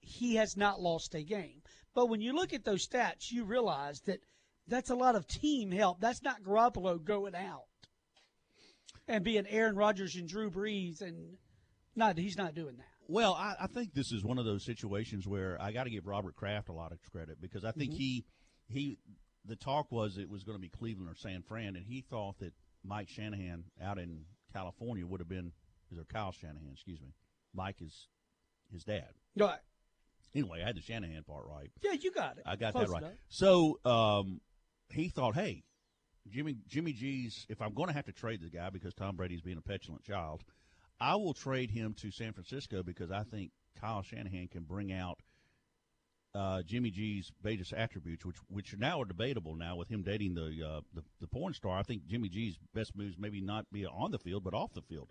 he 0.00 0.36
has 0.36 0.56
not 0.56 0.80
lost 0.80 1.14
a 1.14 1.22
game. 1.22 1.62
But 1.94 2.06
when 2.08 2.20
you 2.20 2.32
look 2.32 2.52
at 2.52 2.64
those 2.64 2.86
stats, 2.86 3.30
you 3.30 3.44
realize 3.44 4.00
that 4.06 4.20
that's 4.68 4.90
a 4.90 4.94
lot 4.94 5.16
of 5.16 5.26
team 5.26 5.72
help. 5.72 6.00
That's 6.00 6.22
not 6.22 6.42
Garoppolo 6.42 7.02
going 7.02 7.34
out 7.34 7.64
and 9.08 9.24
being 9.24 9.46
Aaron 9.48 9.74
Rodgers 9.74 10.14
and 10.14 10.28
Drew 10.28 10.50
Brees, 10.50 11.00
and 11.02 11.36
not 11.96 12.16
he's 12.16 12.36
not 12.38 12.54
doing 12.54 12.76
that. 12.76 12.84
Well, 13.08 13.34
I, 13.34 13.56
I 13.62 13.66
think 13.66 13.92
this 13.92 14.12
is 14.12 14.22
one 14.22 14.38
of 14.38 14.44
those 14.44 14.64
situations 14.64 15.26
where 15.26 15.60
I 15.60 15.72
got 15.72 15.84
to 15.84 15.90
give 15.90 16.06
Robert 16.06 16.36
Kraft 16.36 16.68
a 16.68 16.72
lot 16.72 16.92
of 16.92 16.98
credit 17.10 17.40
because 17.40 17.64
I 17.64 17.70
Mm-hmm. 17.70 17.80
think 17.80 17.94
he 17.94 18.24
he 18.68 18.98
the 19.44 19.56
talk 19.56 19.90
was 19.90 20.18
it 20.18 20.28
was 20.28 20.44
going 20.44 20.56
to 20.56 20.60
be 20.60 20.68
Cleveland 20.68 21.10
or 21.10 21.14
San 21.14 21.42
Fran, 21.42 21.76
and 21.76 21.84
he 21.86 22.00
thought 22.02 22.38
that 22.40 22.52
Mike 22.84 23.08
Shanahan 23.08 23.64
out 23.82 23.98
in 23.98 24.24
California 24.52 25.06
would 25.06 25.20
have 25.20 25.28
been 25.28 25.52
is 25.90 25.96
there 25.96 26.04
Kyle 26.04 26.32
Shanahan? 26.32 26.70
Excuse 26.72 27.00
me, 27.00 27.14
Mike 27.54 27.76
is 27.80 28.08
his 28.72 28.84
dad. 28.84 29.08
Right. 29.36 29.58
Anyway, 30.34 30.60
I 30.62 30.66
had 30.66 30.76
the 30.76 30.80
Shanahan 30.80 31.24
part 31.24 31.44
right. 31.46 31.70
Yeah, 31.82 31.92
you 31.92 32.12
got 32.12 32.38
it. 32.38 32.44
I 32.46 32.54
got 32.56 32.72
Close 32.72 32.86
that 32.86 32.92
right. 32.92 33.02
enough. 33.02 33.14
So 33.28 33.80
um, 33.84 34.40
he 34.90 35.08
thought, 35.08 35.34
hey, 35.34 35.64
Jimmy 36.28 36.56
Jimmy 36.68 36.92
G's. 36.92 37.46
If 37.48 37.60
I'm 37.60 37.74
going 37.74 37.88
to 37.88 37.94
have 37.94 38.06
to 38.06 38.12
trade 38.12 38.40
the 38.40 38.50
guy 38.50 38.70
because 38.70 38.94
Tom 38.94 39.16
Brady's 39.16 39.40
being 39.40 39.58
a 39.58 39.62
petulant 39.62 40.04
child, 40.04 40.44
I 41.00 41.16
will 41.16 41.34
trade 41.34 41.70
him 41.70 41.94
to 42.00 42.10
San 42.10 42.32
Francisco 42.32 42.82
because 42.82 43.10
I 43.10 43.24
think 43.24 43.50
Kyle 43.80 44.02
Shanahan 44.02 44.48
can 44.48 44.62
bring 44.62 44.92
out 44.92 45.18
uh, 46.34 46.62
Jimmy 46.62 46.90
G's 46.90 47.30
greatest 47.42 47.72
attributes, 47.72 48.24
which 48.24 48.36
which 48.48 48.76
now 48.76 49.00
are 49.02 49.04
debatable 49.04 49.56
now 49.56 49.76
with 49.76 49.88
him 49.88 50.02
dating 50.02 50.34
the, 50.34 50.64
uh, 50.66 50.80
the 50.94 51.02
the 51.20 51.26
porn 51.26 51.54
star. 51.54 51.76
I 51.78 51.82
think 51.82 52.06
Jimmy 52.06 52.28
G's 52.28 52.58
best 52.74 52.96
moves 52.96 53.16
maybe 53.18 53.40
not 53.40 53.66
be 53.72 53.84
on 53.86 54.10
the 54.10 54.18
field 54.18 54.44
but 54.44 54.54
off 54.54 54.72
the 54.72 54.82
field. 54.82 55.10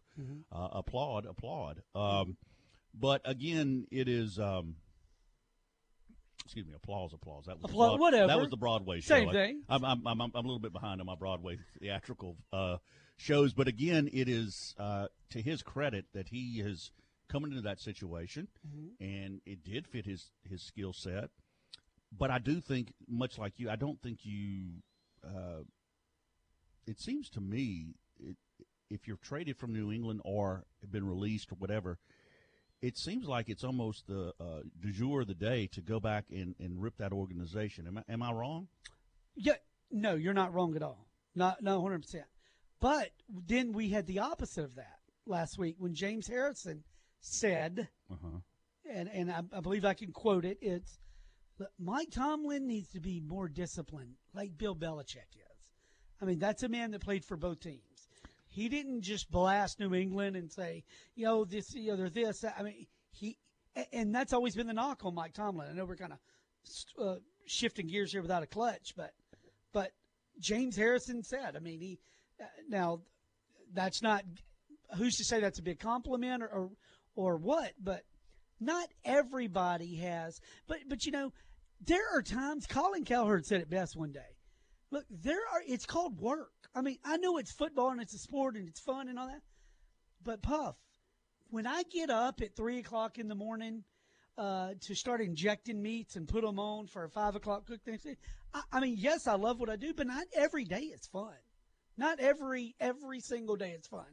Uh, 0.51 0.67
applaud, 0.71 1.25
applaud. 1.25 1.81
Um, 1.95 2.37
but 2.93 3.21
again, 3.25 3.85
it 3.91 4.07
is. 4.07 4.39
Um, 4.39 4.75
excuse 6.45 6.65
me, 6.65 6.73
applause, 6.75 7.13
applause. 7.13 7.45
That 7.45 7.61
was 7.61 7.71
Broad- 7.71 7.99
whatever. 7.99 8.27
That 8.27 8.39
was 8.39 8.49
the 8.49 8.57
Broadway 8.57 9.01
show. 9.01 9.15
Same 9.15 9.29
I- 9.29 9.33
thing. 9.33 9.61
I'm, 9.69 9.85
I'm, 9.85 10.07
I'm, 10.07 10.21
I'm 10.21 10.31
a 10.33 10.39
little 10.39 10.59
bit 10.59 10.73
behind 10.73 10.99
on 10.99 11.05
my 11.05 11.15
Broadway 11.15 11.59
theatrical 11.79 12.37
uh, 12.51 12.77
shows, 13.17 13.53
but 13.53 13.67
again, 13.67 14.09
it 14.11 14.27
is 14.27 14.73
uh, 14.79 15.07
to 15.31 15.41
his 15.41 15.61
credit 15.61 16.05
that 16.13 16.29
he 16.29 16.59
has 16.59 16.89
come 17.29 17.45
into 17.45 17.61
that 17.61 17.79
situation, 17.79 18.47
Mm-hmm. 18.67 19.03
and 19.03 19.41
it 19.45 19.63
did 19.63 19.87
fit 19.87 20.05
his 20.05 20.31
his 20.49 20.61
skill 20.61 20.93
set. 20.93 21.29
But 22.11 22.31
I 22.31 22.39
do 22.39 22.59
think, 22.59 22.93
much 23.07 23.37
like 23.37 23.53
you, 23.57 23.69
I 23.69 23.75
don't 23.75 24.01
think 24.01 24.19
you. 24.23 24.81
Uh, 25.23 25.63
it 26.87 26.99
seems 26.99 27.29
to 27.31 27.41
me, 27.41 27.93
it, 28.19 28.35
if 28.89 29.07
you're 29.07 29.17
traded 29.17 29.57
from 29.57 29.73
New 29.73 29.91
England 29.91 30.21
or 30.25 30.65
have 30.81 30.91
been 30.91 31.05
released 31.07 31.51
or 31.51 31.55
whatever, 31.55 31.99
it 32.81 32.97
seems 32.97 33.27
like 33.27 33.47
it's 33.49 33.63
almost 33.63 34.07
the 34.07 34.33
uh, 34.39 34.61
du 34.79 34.91
jour 34.91 35.21
of 35.21 35.27
the 35.27 35.35
day 35.35 35.67
to 35.67 35.81
go 35.81 35.99
back 35.99 36.25
and, 36.31 36.55
and 36.59 36.81
rip 36.81 36.97
that 36.97 37.11
organization. 37.11 37.85
Am 37.85 37.99
I, 37.99 38.03
am 38.11 38.23
I 38.23 38.31
wrong? 38.31 38.67
Yeah, 39.35 39.57
no, 39.91 40.15
you're 40.15 40.33
not 40.33 40.53
wrong 40.53 40.75
at 40.75 40.81
all. 40.81 41.05
Not 41.35 41.61
no, 41.61 41.81
hundred 41.81 42.01
percent. 42.01 42.25
But 42.79 43.11
then 43.45 43.71
we 43.73 43.89
had 43.89 44.07
the 44.07 44.19
opposite 44.19 44.63
of 44.63 44.75
that 44.75 44.99
last 45.27 45.59
week 45.59 45.75
when 45.77 45.93
James 45.93 46.27
Harrison 46.27 46.83
said, 47.19 47.87
Uh-huh. 48.11 48.39
and 48.89 49.09
and 49.09 49.31
I, 49.31 49.41
I 49.55 49.59
believe 49.61 49.85
I 49.85 49.93
can 49.93 50.11
quote 50.11 50.45
it. 50.45 50.57
It's 50.61 50.99
"Look, 51.57 51.71
Mike 51.79 52.11
Tomlin 52.11 52.67
needs 52.67 52.89
to 52.91 52.99
be 52.99 53.19
more 53.19 53.47
disciplined, 53.47 54.15
like 54.33 54.57
Bill 54.57 54.75
Belichick 54.75 55.35
is. 55.35 55.67
I 56.21 56.25
mean, 56.25 56.39
that's 56.39 56.63
a 56.63 56.69
man 56.69 56.91
that 56.91 57.01
played 57.01 57.23
for 57.25 57.37
both 57.37 57.59
teams. 57.59 58.07
He 58.49 58.67
didn't 58.67 59.01
just 59.01 59.29
blast 59.31 59.79
New 59.79 59.93
England 59.93 60.35
and 60.35 60.51
say, 60.51 60.83
you 61.15 61.25
know, 61.25 61.45
this, 61.45 61.73
you 61.73 61.91
know, 61.91 61.95
they're 61.97 62.09
this. 62.09 62.43
I 62.43 62.63
mean, 62.63 62.87
he, 63.11 63.37
and 63.93 64.13
that's 64.13 64.33
always 64.33 64.55
been 64.55 64.67
the 64.67 64.73
knock 64.73 65.05
on 65.05 65.13
Mike 65.13 65.33
Tomlin. 65.33 65.67
I 65.69 65.73
know 65.73 65.85
we're 65.85 65.95
kind 65.95 66.13
of 66.13 66.19
uh, 66.99 67.15
shifting 67.45 67.87
gears 67.87 68.11
here 68.11 68.21
without 68.21 68.43
a 68.43 68.47
clutch, 68.47 68.95
but, 68.97 69.13
but 69.71 69.91
James 70.39 70.75
Harrison 70.75 71.23
said, 71.23 71.55
I 71.55 71.59
mean, 71.59 71.79
he, 71.79 71.99
uh, 72.41 72.45
now 72.67 73.01
that's 73.73 74.01
not, 74.01 74.23
who's 74.97 75.15
to 75.17 75.23
say 75.23 75.39
that's 75.39 75.59
a 75.59 75.63
big 75.63 75.79
compliment 75.79 76.41
or, 76.43 76.47
or, 76.47 76.69
or 77.19 77.35
what, 77.35 77.73
but 77.83 78.03
not 78.61 78.87
everybody 79.03 79.95
has, 79.95 80.39
but, 80.67 80.77
but 80.87 81.05
you 81.05 81.11
know, 81.11 81.33
there 81.85 82.07
are 82.13 82.21
times 82.21 82.65
Colin 82.65 83.03
Cowherd 83.03 83.45
said 83.45 83.59
it 83.59 83.69
best 83.69 83.97
one 83.97 84.13
day. 84.13 84.37
Look, 84.89 85.03
there 85.09 85.41
are. 85.53 85.61
It's 85.67 85.85
called 85.85 86.19
work. 86.19 86.53
I 86.73 86.81
mean, 86.81 86.97
I 87.03 87.17
know 87.17 87.37
it's 87.37 87.51
football 87.51 87.89
and 87.89 88.01
it's 88.01 88.13
a 88.13 88.17
sport 88.17 88.55
and 88.55 88.69
it's 88.69 88.79
fun 88.79 89.09
and 89.09 89.19
all 89.19 89.27
that, 89.27 89.41
but 90.23 90.41
Puff, 90.41 90.77
when 91.49 91.67
I 91.67 91.83
get 91.91 92.09
up 92.09 92.39
at 92.41 92.55
three 92.55 92.79
o'clock 92.79 93.17
in 93.17 93.27
the 93.27 93.35
morning 93.35 93.83
uh, 94.37 94.75
to 94.79 94.95
start 94.95 95.19
injecting 95.19 95.81
meats 95.81 96.15
and 96.15 96.25
put 96.25 96.43
them 96.43 96.57
on 96.57 96.87
for 96.87 97.03
a 97.03 97.09
five 97.09 97.35
o'clock 97.35 97.67
cook 97.67 97.83
thing, 97.83 97.99
I, 98.53 98.61
I 98.71 98.79
mean, 98.79 98.95
yes, 98.97 99.27
I 99.27 99.35
love 99.35 99.59
what 99.59 99.69
I 99.69 99.75
do, 99.75 99.93
but 99.93 100.07
not 100.07 100.23
every 100.33 100.63
day 100.63 100.83
is 100.83 101.05
fun. 101.05 101.35
Not 101.97 102.21
every 102.21 102.75
every 102.79 103.19
single 103.19 103.57
day 103.57 103.71
is 103.71 103.87
fun. 103.87 104.05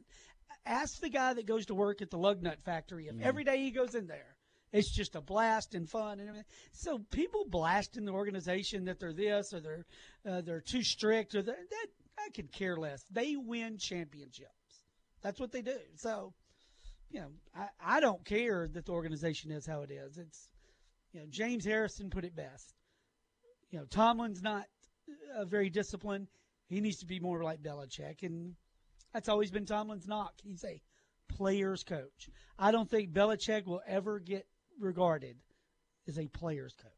Ask 0.67 0.99
the 0.99 1.09
guy 1.09 1.33
that 1.33 1.45
goes 1.45 1.65
to 1.67 1.75
work 1.75 2.01
at 2.01 2.09
the 2.09 2.17
lug 2.17 2.43
nut 2.43 2.59
factory 2.63 3.07
if 3.07 3.19
every 3.21 3.43
day 3.43 3.57
he 3.57 3.71
goes 3.71 3.95
in 3.95 4.07
there 4.07 4.37
it's 4.71 4.89
just 4.89 5.15
a 5.15 5.21
blast 5.21 5.75
and 5.75 5.89
fun 5.89 6.19
and 6.19 6.27
everything. 6.27 6.45
So 6.71 6.99
people 7.11 7.45
blast 7.45 7.97
in 7.97 8.05
the 8.05 8.11
organization 8.11 8.85
that 8.85 8.99
they're 8.99 9.13
this 9.13 9.53
or 9.53 9.59
they're 9.59 9.85
uh, 10.27 10.41
they're 10.41 10.61
too 10.61 10.83
strict 10.83 11.35
or 11.35 11.41
that 11.41 11.55
I 12.17 12.29
could 12.33 12.51
care 12.51 12.77
less. 12.77 13.03
They 13.11 13.35
win 13.35 13.77
championships. 13.77 14.51
That's 15.21 15.39
what 15.39 15.51
they 15.51 15.61
do. 15.61 15.77
So, 15.95 16.33
you 17.09 17.21
know, 17.21 17.29
I, 17.55 17.67
I 17.97 17.99
don't 17.99 18.23
care 18.25 18.67
that 18.73 18.85
the 18.85 18.91
organization 18.91 19.51
is 19.51 19.65
how 19.65 19.81
it 19.81 19.91
is. 19.91 20.17
It's 20.17 20.49
you 21.13 21.21
know 21.21 21.27
James 21.29 21.65
Harrison 21.65 22.09
put 22.09 22.25
it 22.25 22.35
best. 22.35 22.73
You 23.71 23.79
know 23.79 23.85
Tomlin's 23.85 24.41
not 24.41 24.65
uh, 25.35 25.45
very 25.45 25.69
disciplined. 25.69 26.27
He 26.67 26.81
needs 26.81 26.97
to 26.97 27.05
be 27.05 27.19
more 27.21 27.43
like 27.43 27.63
Belichick, 27.63 28.23
and 28.23 28.55
that's 29.17 29.29
always 29.29 29.49
been 29.49 29.65
Tomlin's 29.65 30.07
knock. 30.07 30.33
He's 30.43 30.63
a 30.63 30.79
player's 31.27 31.83
coach. 31.83 32.29
I 32.59 32.71
don't 32.71 32.87
think 32.87 33.13
Belichick 33.13 33.65
will 33.65 33.81
ever 33.87 34.19
get 34.19 34.45
regarded 34.79 35.37
as 36.07 36.19
a 36.19 36.27
player's 36.27 36.75
coach. 36.75 36.91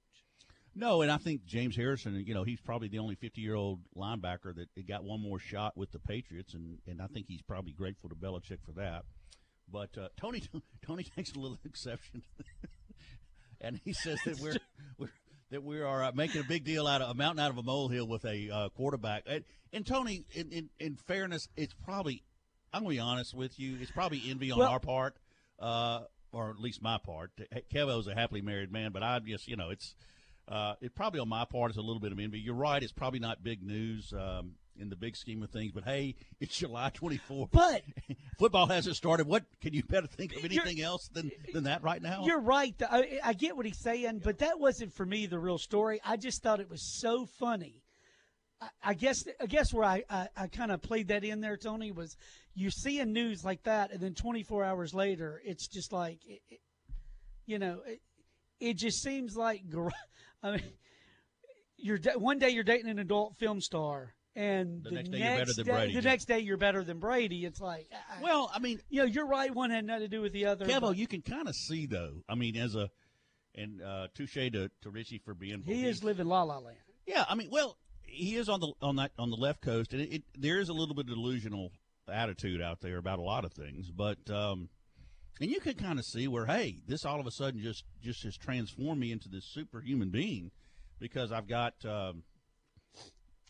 No, 0.76 1.02
and 1.02 1.10
I 1.10 1.16
think 1.16 1.46
James 1.46 1.78
Harrison, 1.78 2.22
you 2.28 2.34
know, 2.34 2.44
he's 2.44 2.60
probably 2.60 2.90
the 2.90 3.00
only 3.00 3.16
50 3.16 3.40
year 3.40 3.56
old 3.56 3.80
linebacker 3.96 4.54
that 4.54 4.86
got 4.86 5.06
one 5.06 5.22
more 5.22 5.40
shot 5.40 5.78
with 5.78 5.94
the 5.94 6.00
Patriots, 6.00 6.54
and, 6.54 6.80
and 6.86 7.02
I 7.02 7.08
think 7.08 7.28
he's 7.30 7.42
probably 7.42 7.72
grateful 7.72 8.10
to 8.10 8.16
Belichick 8.16 8.66
for 8.66 8.74
that. 8.74 9.06
But 9.72 9.98
uh, 9.98 10.10
Tony 10.18 10.44
Tony 10.86 11.04
takes 11.16 11.32
a 11.32 11.40
little 11.40 11.58
exception, 11.66 12.24
and 13.62 13.80
he 13.86 13.94
says 13.94 14.20
that 14.26 14.42
we're, 14.42 14.58
we're 14.98 15.14
that 15.52 15.64
we 15.64 15.82
are 15.82 16.04
uh, 16.04 16.12
making 16.14 16.42
a 16.42 16.44
big 16.44 16.64
deal 16.64 16.88
out 16.88 17.02
of 17.02 17.10
a 17.10 17.14
mountain 17.14 17.44
out 17.44 17.52
of 17.52 17.58
a 17.58 17.64
molehill 17.64 18.08
with 18.08 18.26
a 18.26 18.50
uh, 18.50 18.70
quarterback. 18.70 19.24
And, 19.26 19.44
and 19.74 19.86
Tony, 19.86 20.26
in, 20.34 20.52
in, 20.52 20.70
in 20.80 20.96
fairness, 20.96 21.48
it's 21.56 21.74
probably 21.74 22.24
I'm 22.74 22.84
going 22.84 22.98
to 22.98 23.02
be 23.02 23.08
honest 23.08 23.34
with 23.34 23.60
you, 23.60 23.78
it's 23.82 23.92
probably 23.92 24.22
envy 24.28 24.52
on 24.52 24.60
Well- 24.60 24.70
our 24.70 24.80
part, 24.80 25.16
uh, 25.60 26.02
or 26.32 26.52
at 26.52 26.60
least 26.60 26.82
my 26.82 26.98
part. 26.98 27.32
Kevo's 27.74 28.08
a 28.08 28.14
happily 28.14 28.42
married 28.42 28.72
man, 28.72 28.92
but 28.92 29.04
I 29.04 29.20
just 29.20 29.48
you 29.48 29.56
know 29.56 29.70
it's. 29.70 29.96
Uh, 30.48 30.74
it 30.82 30.96
probably 30.96 31.20
on 31.20 31.30
my 31.30 31.46
part 31.46 31.70
is 31.70 31.78
a 31.78 31.82
little 31.82 32.00
bit 32.00 32.12
of 32.12 32.20
envy. 32.20 32.40
You're 32.40 32.56
right; 32.56 32.82
it's 32.82 32.92
probably 32.92 33.20
not 33.20 33.44
big 33.44 33.62
news 33.62 34.12
um, 34.14 34.54
in 34.80 34.90
the 34.90 34.96
big 34.96 35.16
scheme 35.16 35.44
of 35.44 35.50
things. 35.50 35.72
But 35.72 35.84
hey, 35.84 36.16
it's 36.40 36.58
July 36.58 36.92
24th. 36.94 37.52
But 37.52 37.84
Football 38.40 38.68
hasn't 38.68 38.96
started. 38.96 39.28
What 39.28 39.44
can 39.62 39.74
you 39.74 39.84
better 39.84 40.08
think 40.08 40.36
of 40.36 40.46
anything 40.46 40.82
else 40.82 41.08
than 41.14 41.32
than 41.54 41.66
that 41.66 41.84
right 41.84 42.02
now? 42.02 42.24
You're 42.26 42.40
right. 42.42 42.74
I, 42.90 43.20
I 43.24 43.34
get 43.34 43.56
what 43.58 43.66
he's 43.66 43.78
saying, 43.80 44.22
but 44.24 44.40
that 44.40 44.60
wasn't 44.60 44.94
for 44.94 45.06
me 45.06 45.26
the 45.26 45.40
real 45.40 45.58
story. 45.58 46.00
I 46.06 46.18
just 46.18 46.42
thought 46.42 46.60
it 46.60 46.70
was 46.70 46.82
so 46.82 47.26
funny. 47.26 47.84
I, 48.62 48.68
I 48.84 48.94
guess 48.94 49.26
I 49.42 49.46
guess 49.46 49.74
where 49.74 49.84
I, 49.86 50.04
I, 50.10 50.28
I 50.38 50.48
kind 50.48 50.72
of 50.72 50.82
played 50.82 51.10
that 51.10 51.24
in 51.24 51.42
there, 51.42 51.58
Tony, 51.58 51.92
was 51.92 52.16
you 52.56 52.70
see 52.72 53.00
a 53.00 53.06
news 53.06 53.44
like 53.46 53.64
that, 53.64 53.92
and 53.92 54.02
then 54.02 54.14
24 54.14 54.64
hours 54.64 54.94
later, 54.94 55.42
it's 55.46 55.68
just 55.68 55.92
like, 55.94 56.20
it, 56.26 56.42
it- 56.50 56.60
you 57.46 57.58
know, 57.58 57.80
it, 57.88 58.00
it 58.60 58.74
just 58.76 59.02
seems 59.02 59.36
like, 59.36 59.64
I 60.44 60.52
mean, 60.52 60.62
you're 61.78 61.98
one 62.18 62.38
day 62.40 62.50
you're 62.50 62.64
dating 62.64 62.90
an 62.90 63.00
adult 63.00 63.38
film 63.38 63.60
star, 63.62 64.14
and 64.40 64.84
The 64.84 64.90
the, 64.90 64.96
next 64.96 65.10
day 65.10 65.18
you're 65.20 65.38
better 65.38 65.54
than 65.54 65.66
day, 65.66 65.72
Brady. 65.72 65.94
The 65.94 66.02
next 66.02 66.26
day 66.26 66.40
you're 66.40 66.58
better 66.58 66.84
than 66.84 67.00
Brady. 67.00 67.46
It's 67.46 67.60
like, 67.60 67.90
I- 67.92 68.24
well, 68.24 68.50
I 68.54 68.60
mean, 68.60 68.80
you 68.90 69.02
know, 69.02 69.06
you're 69.06 69.28
right. 69.28 69.54
One 69.54 69.70
had 69.70 69.86
nothing 69.86 70.04
to 70.04 70.08
do 70.08 70.22
with 70.22 70.32
the 70.32 70.46
other. 70.46 70.66
Kevo, 70.66 70.82
but- 70.82 70.98
you 70.98 71.08
can 71.08 71.22
kind 71.22 71.50
of 71.50 71.56
see 71.56 71.86
though. 71.86 72.24
I 72.30 72.36
mean, 72.36 72.56
as 72.56 72.74
a 72.74 72.90
and 73.54 73.82
uh, 73.82 74.08
touche 74.16 74.36
to, 74.36 74.70
to 74.82 74.90
Richie 74.90 75.18
for 75.18 75.34
being 75.34 75.62
He 75.66 75.86
is 75.86 76.04
living 76.04 76.28
la 76.28 76.44
la 76.44 76.60
land. 76.60 76.78
Yeah, 77.06 77.26
I 77.28 77.36
mean, 77.36 77.50
well, 77.52 77.78
he 78.04 78.36
is 78.36 78.48
on 78.48 78.62
the 78.62 78.72
on 78.82 78.96
that 78.96 79.12
on 79.20 79.30
the 79.30 79.36
left 79.36 79.62
coast, 79.62 79.92
and 79.92 80.02
it, 80.02 80.14
it 80.14 80.24
there 80.38 80.60
is 80.60 80.70
a 80.70 80.74
little 80.74 80.96
bit 80.96 81.10
of 81.10 81.16
delusional 81.16 81.72
attitude 82.08 82.62
out 82.62 82.80
there 82.80 82.98
about 82.98 83.20
a 83.20 83.24
lot 83.24 83.44
of 83.44 83.52
things, 83.52 83.92
but 83.92 84.18
um, 84.30 84.70
and 85.42 85.52
you 85.52 85.60
can 85.60 85.74
kind 85.74 86.00
of 86.00 86.06
see 86.06 86.28
where, 86.30 86.46
hey, 86.46 86.78
this 86.88 87.04
all 87.04 87.20
of 87.20 87.28
a 87.28 87.32
sudden 87.32 87.62
just 87.62 87.84
just 88.02 88.24
has 88.24 88.38
transformed 88.38 89.02
me 89.02 89.12
into 89.12 89.28
this 89.28 89.44
superhuman 89.44 90.10
being 90.10 90.52
because 90.98 91.34
I've 91.34 91.48
got. 91.48 91.74
Um, 91.84 92.24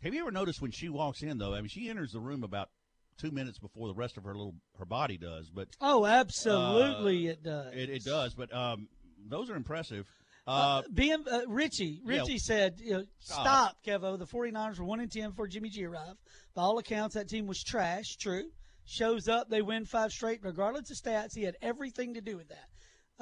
have 0.04 0.14
you 0.14 0.22
ever 0.22 0.32
noticed 0.32 0.62
when 0.62 0.72
she 0.72 0.90
walks 0.90 1.22
in 1.22 1.38
though? 1.38 1.54
I 1.54 1.60
mean, 1.62 1.70
she 1.70 1.90
enters 1.90 2.12
the 2.14 2.20
room 2.20 2.44
about 2.44 2.70
two 3.18 3.32
minutes 3.32 3.60
before 3.60 3.88
the 3.88 3.94
rest 3.94 4.18
of 4.18 4.24
her 4.24 4.34
little 4.36 4.56
her 4.78 4.86
body 4.86 5.18
does, 5.18 5.50
but 5.50 5.68
Oh, 5.82 6.06
absolutely, 6.06 7.28
it 7.28 7.44
does. 7.44 7.68
Uh, 7.68 7.72
it, 7.78 7.90
it 7.90 8.04
does. 8.06 8.34
But 8.34 8.54
um, 8.54 8.88
those 9.28 9.50
are 9.50 9.56
impressive. 9.56 10.08
Uh, 10.48 10.52
Uh, 10.52 10.82
being 10.94 11.24
uh, 11.30 11.42
Richie, 11.48 12.02
yeah. 12.04 12.20
Richie 12.22 12.40
said, 12.40 12.80
you 12.80 12.92
know, 12.94 13.04
"Stop, 13.20 13.84
Kevo. 13.86 14.18
The 14.18 14.26
49ers 14.26 14.80
were 14.80 14.86
one 14.86 15.00
and 15.00 15.12
ten 15.12 15.30
before 15.32 15.48
Jimmy 15.48 15.70
G 15.70 15.84
arrived. 15.86 16.18
By 16.56 16.64
all 16.64 16.78
accounts, 16.80 17.16
that 17.16 17.28
team 17.30 17.46
was 17.46 17.62
trash. 17.64 18.16
True. 18.16 18.50
Shows 18.86 19.28
up, 19.28 19.50
they 19.50 19.62
win 19.62 19.86
five 19.86 20.12
straight, 20.12 20.40
regardless 20.42 20.90
of 20.90 20.98
stats. 20.98 21.36
He 21.36 21.44
had 21.44 21.56
everything 21.62 22.16
to 22.16 22.22
do 22.22 22.38
with 22.38 22.48
that. 22.50 22.70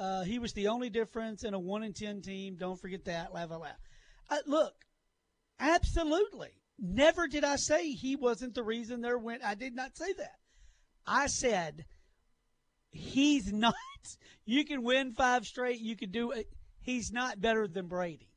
Uh, 0.02 0.22
he 0.22 0.38
was 0.38 0.52
the 0.54 0.68
only 0.68 0.88
difference 0.88 1.44
in 1.44 1.52
a 1.52 1.58
one 1.58 1.82
and 1.82 1.94
ten 1.94 2.22
team. 2.22 2.56
Don't 2.56 2.80
forget 2.80 3.04
that. 3.04 3.34
Laugh 3.34 3.50
out 3.52 3.60
loud. 3.60 3.72
Uh, 4.30 4.36
look, 4.46 4.72
absolutely. 5.60 6.50
Never 6.78 7.26
did 7.26 7.44
I 7.44 7.56
say 7.56 7.90
he 7.92 8.14
wasn't 8.16 8.54
the 8.54 8.62
reason 8.62 9.00
there 9.00 9.18
went. 9.18 9.42
I 9.44 9.54
did 9.54 9.74
not 9.74 9.96
say 9.96 10.12
that. 10.14 10.36
I 11.06 11.26
said 11.26 11.84
he's 12.90 13.52
not. 13.52 13.74
You 14.44 14.64
can 14.64 14.82
win 14.82 15.12
five 15.12 15.44
straight. 15.44 15.80
You 15.80 15.96
can 15.96 16.10
do 16.10 16.30
it. 16.32 16.46
He's 16.80 17.12
not 17.12 17.40
better 17.40 17.66
than 17.68 17.86
Brady. 17.86 18.28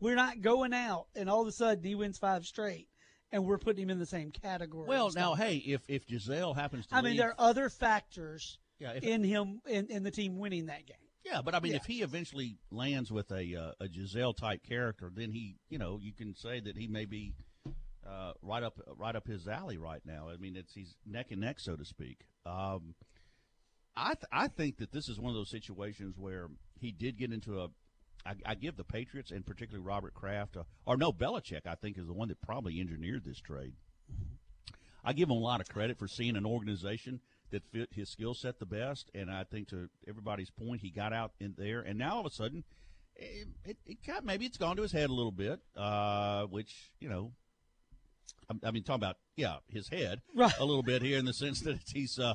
We're 0.00 0.16
not 0.16 0.40
going 0.40 0.72
out 0.72 1.06
and 1.14 1.30
all 1.30 1.42
of 1.42 1.48
a 1.48 1.52
sudden 1.52 1.84
he 1.84 1.94
wins 1.94 2.18
five 2.18 2.44
straight 2.44 2.88
and 3.30 3.44
we're 3.44 3.58
putting 3.58 3.84
him 3.84 3.90
in 3.90 3.98
the 4.00 4.06
same 4.06 4.30
category. 4.32 4.88
well, 4.88 5.10
now, 5.14 5.34
hey, 5.34 5.56
if 5.56 5.82
if 5.88 6.06
Gisele 6.06 6.54
happens 6.54 6.86
to 6.86 6.94
I 6.96 7.02
mean, 7.02 7.12
leave- 7.12 7.18
there 7.20 7.28
are 7.30 7.34
other 7.50 7.68
factors 7.68 8.58
yeah, 8.80 8.92
if, 8.94 9.04
in 9.04 9.22
him 9.22 9.60
in, 9.68 9.86
in 9.90 10.02
the 10.02 10.10
team 10.10 10.38
winning 10.38 10.66
that 10.66 10.86
game. 10.86 10.96
Yeah, 11.24 11.40
but 11.40 11.54
I 11.54 11.60
mean, 11.60 11.72
Yeah. 11.72 11.76
if 11.78 11.84
he 11.84 12.02
eventually 12.02 12.58
lands 12.72 13.12
with 13.12 13.30
a 13.30 13.54
uh, 13.54 13.72
a 13.84 13.88
Gisele 13.88 14.32
type 14.32 14.64
character, 14.64 15.08
then 15.14 15.30
he, 15.30 15.54
you 15.68 15.78
know, 15.78 16.00
you 16.02 16.12
can 16.12 16.34
say 16.34 16.58
that 16.58 16.76
he 16.76 16.88
may 16.88 17.04
be 17.04 17.34
uh, 18.06 18.32
right 18.42 18.62
up 18.62 18.80
right 18.98 19.14
up 19.14 19.26
his 19.26 19.46
alley 19.46 19.78
right 19.78 20.02
now. 20.04 20.28
I 20.28 20.36
mean, 20.36 20.56
it's 20.56 20.74
he's 20.74 20.94
neck 21.06 21.30
and 21.30 21.40
neck, 21.40 21.60
so 21.60 21.76
to 21.76 21.84
speak. 21.84 22.20
Um, 22.44 22.94
I 23.96 24.14
th- 24.14 24.24
I 24.32 24.48
think 24.48 24.78
that 24.78 24.92
this 24.92 25.08
is 25.08 25.18
one 25.18 25.30
of 25.30 25.36
those 25.36 25.50
situations 25.50 26.16
where 26.18 26.48
he 26.80 26.92
did 26.92 27.18
get 27.18 27.32
into 27.32 27.60
a. 27.60 27.68
I, 28.24 28.34
I 28.46 28.54
give 28.54 28.76
the 28.76 28.84
Patriots 28.84 29.32
and 29.32 29.44
particularly 29.44 29.84
Robert 29.84 30.14
Kraft, 30.14 30.56
uh, 30.56 30.62
or 30.86 30.96
no 30.96 31.12
Belichick, 31.12 31.66
I 31.66 31.74
think 31.74 31.98
is 31.98 32.06
the 32.06 32.12
one 32.12 32.28
that 32.28 32.40
probably 32.40 32.80
engineered 32.80 33.24
this 33.24 33.40
trade. 33.40 33.74
I 35.04 35.12
give 35.12 35.28
him 35.28 35.36
a 35.36 35.40
lot 35.40 35.60
of 35.60 35.68
credit 35.68 35.98
for 35.98 36.06
seeing 36.06 36.36
an 36.36 36.46
organization 36.46 37.20
that 37.50 37.64
fit 37.72 37.88
his 37.92 38.10
skill 38.10 38.34
set 38.34 38.58
the 38.60 38.66
best, 38.66 39.10
and 39.14 39.30
I 39.30 39.44
think 39.44 39.68
to 39.68 39.88
everybody's 40.08 40.50
point, 40.50 40.80
he 40.80 40.90
got 40.90 41.12
out 41.12 41.32
in 41.40 41.54
there, 41.58 41.80
and 41.80 41.98
now 41.98 42.14
all 42.14 42.20
of 42.20 42.26
a 42.26 42.30
sudden, 42.30 42.64
it, 43.16 43.48
it, 43.64 43.76
it 43.84 44.06
got, 44.06 44.24
maybe 44.24 44.46
it's 44.46 44.56
gone 44.56 44.76
to 44.76 44.82
his 44.82 44.92
head 44.92 45.10
a 45.10 45.12
little 45.12 45.32
bit, 45.32 45.60
uh, 45.76 46.44
which 46.44 46.92
you 47.00 47.08
know, 47.08 47.32
I, 48.50 48.68
I 48.68 48.70
mean, 48.70 48.82
talking 48.82 49.02
about 49.02 49.16
yeah, 49.36 49.56
his 49.68 49.88
head 49.88 50.20
Right. 50.34 50.52
a 50.58 50.64
little 50.64 50.82
bit 50.82 51.02
here 51.02 51.18
in 51.18 51.24
the 51.24 51.32
sense 51.32 51.60
that 51.60 51.78
he's 51.92 52.18
uh, 52.18 52.34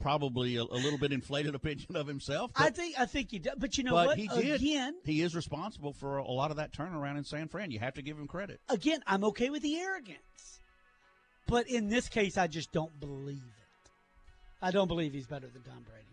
probably 0.00 0.56
a, 0.56 0.62
a, 0.62 0.80
little 0.80 0.98
bit 0.98 1.12
inflated 1.12 1.54
opinion 1.54 1.96
of 1.96 2.06
himself. 2.06 2.52
But, 2.54 2.62
I 2.62 2.70
think 2.70 2.98
I 2.98 3.06
think 3.06 3.30
he 3.30 3.38
does, 3.38 3.54
but 3.58 3.78
you 3.78 3.84
know 3.84 3.92
but 3.92 4.06
what? 4.08 4.18
He 4.18 4.28
did. 4.28 4.60
Again, 4.60 4.94
he 5.04 5.22
is 5.22 5.34
responsible 5.34 5.92
for 5.92 6.18
a 6.18 6.30
lot 6.30 6.50
of 6.50 6.56
that 6.56 6.72
turnaround 6.72 7.18
in 7.18 7.24
San 7.24 7.48
Fran. 7.48 7.70
You 7.70 7.78
have 7.80 7.94
to 7.94 8.02
give 8.02 8.18
him 8.18 8.26
credit. 8.26 8.60
Again, 8.68 9.00
I'm 9.06 9.24
okay 9.24 9.50
with 9.50 9.62
the 9.62 9.78
arrogance, 9.78 10.60
but 11.46 11.68
in 11.68 11.88
this 11.88 12.08
case, 12.08 12.36
I 12.38 12.46
just 12.46 12.72
don't 12.72 12.98
believe 12.98 13.36
it. 13.36 13.90
I 14.62 14.70
don't 14.70 14.88
believe 14.88 15.12
he's 15.12 15.26
better 15.26 15.48
than 15.48 15.62
Tom 15.62 15.82
Brady. 15.86 16.04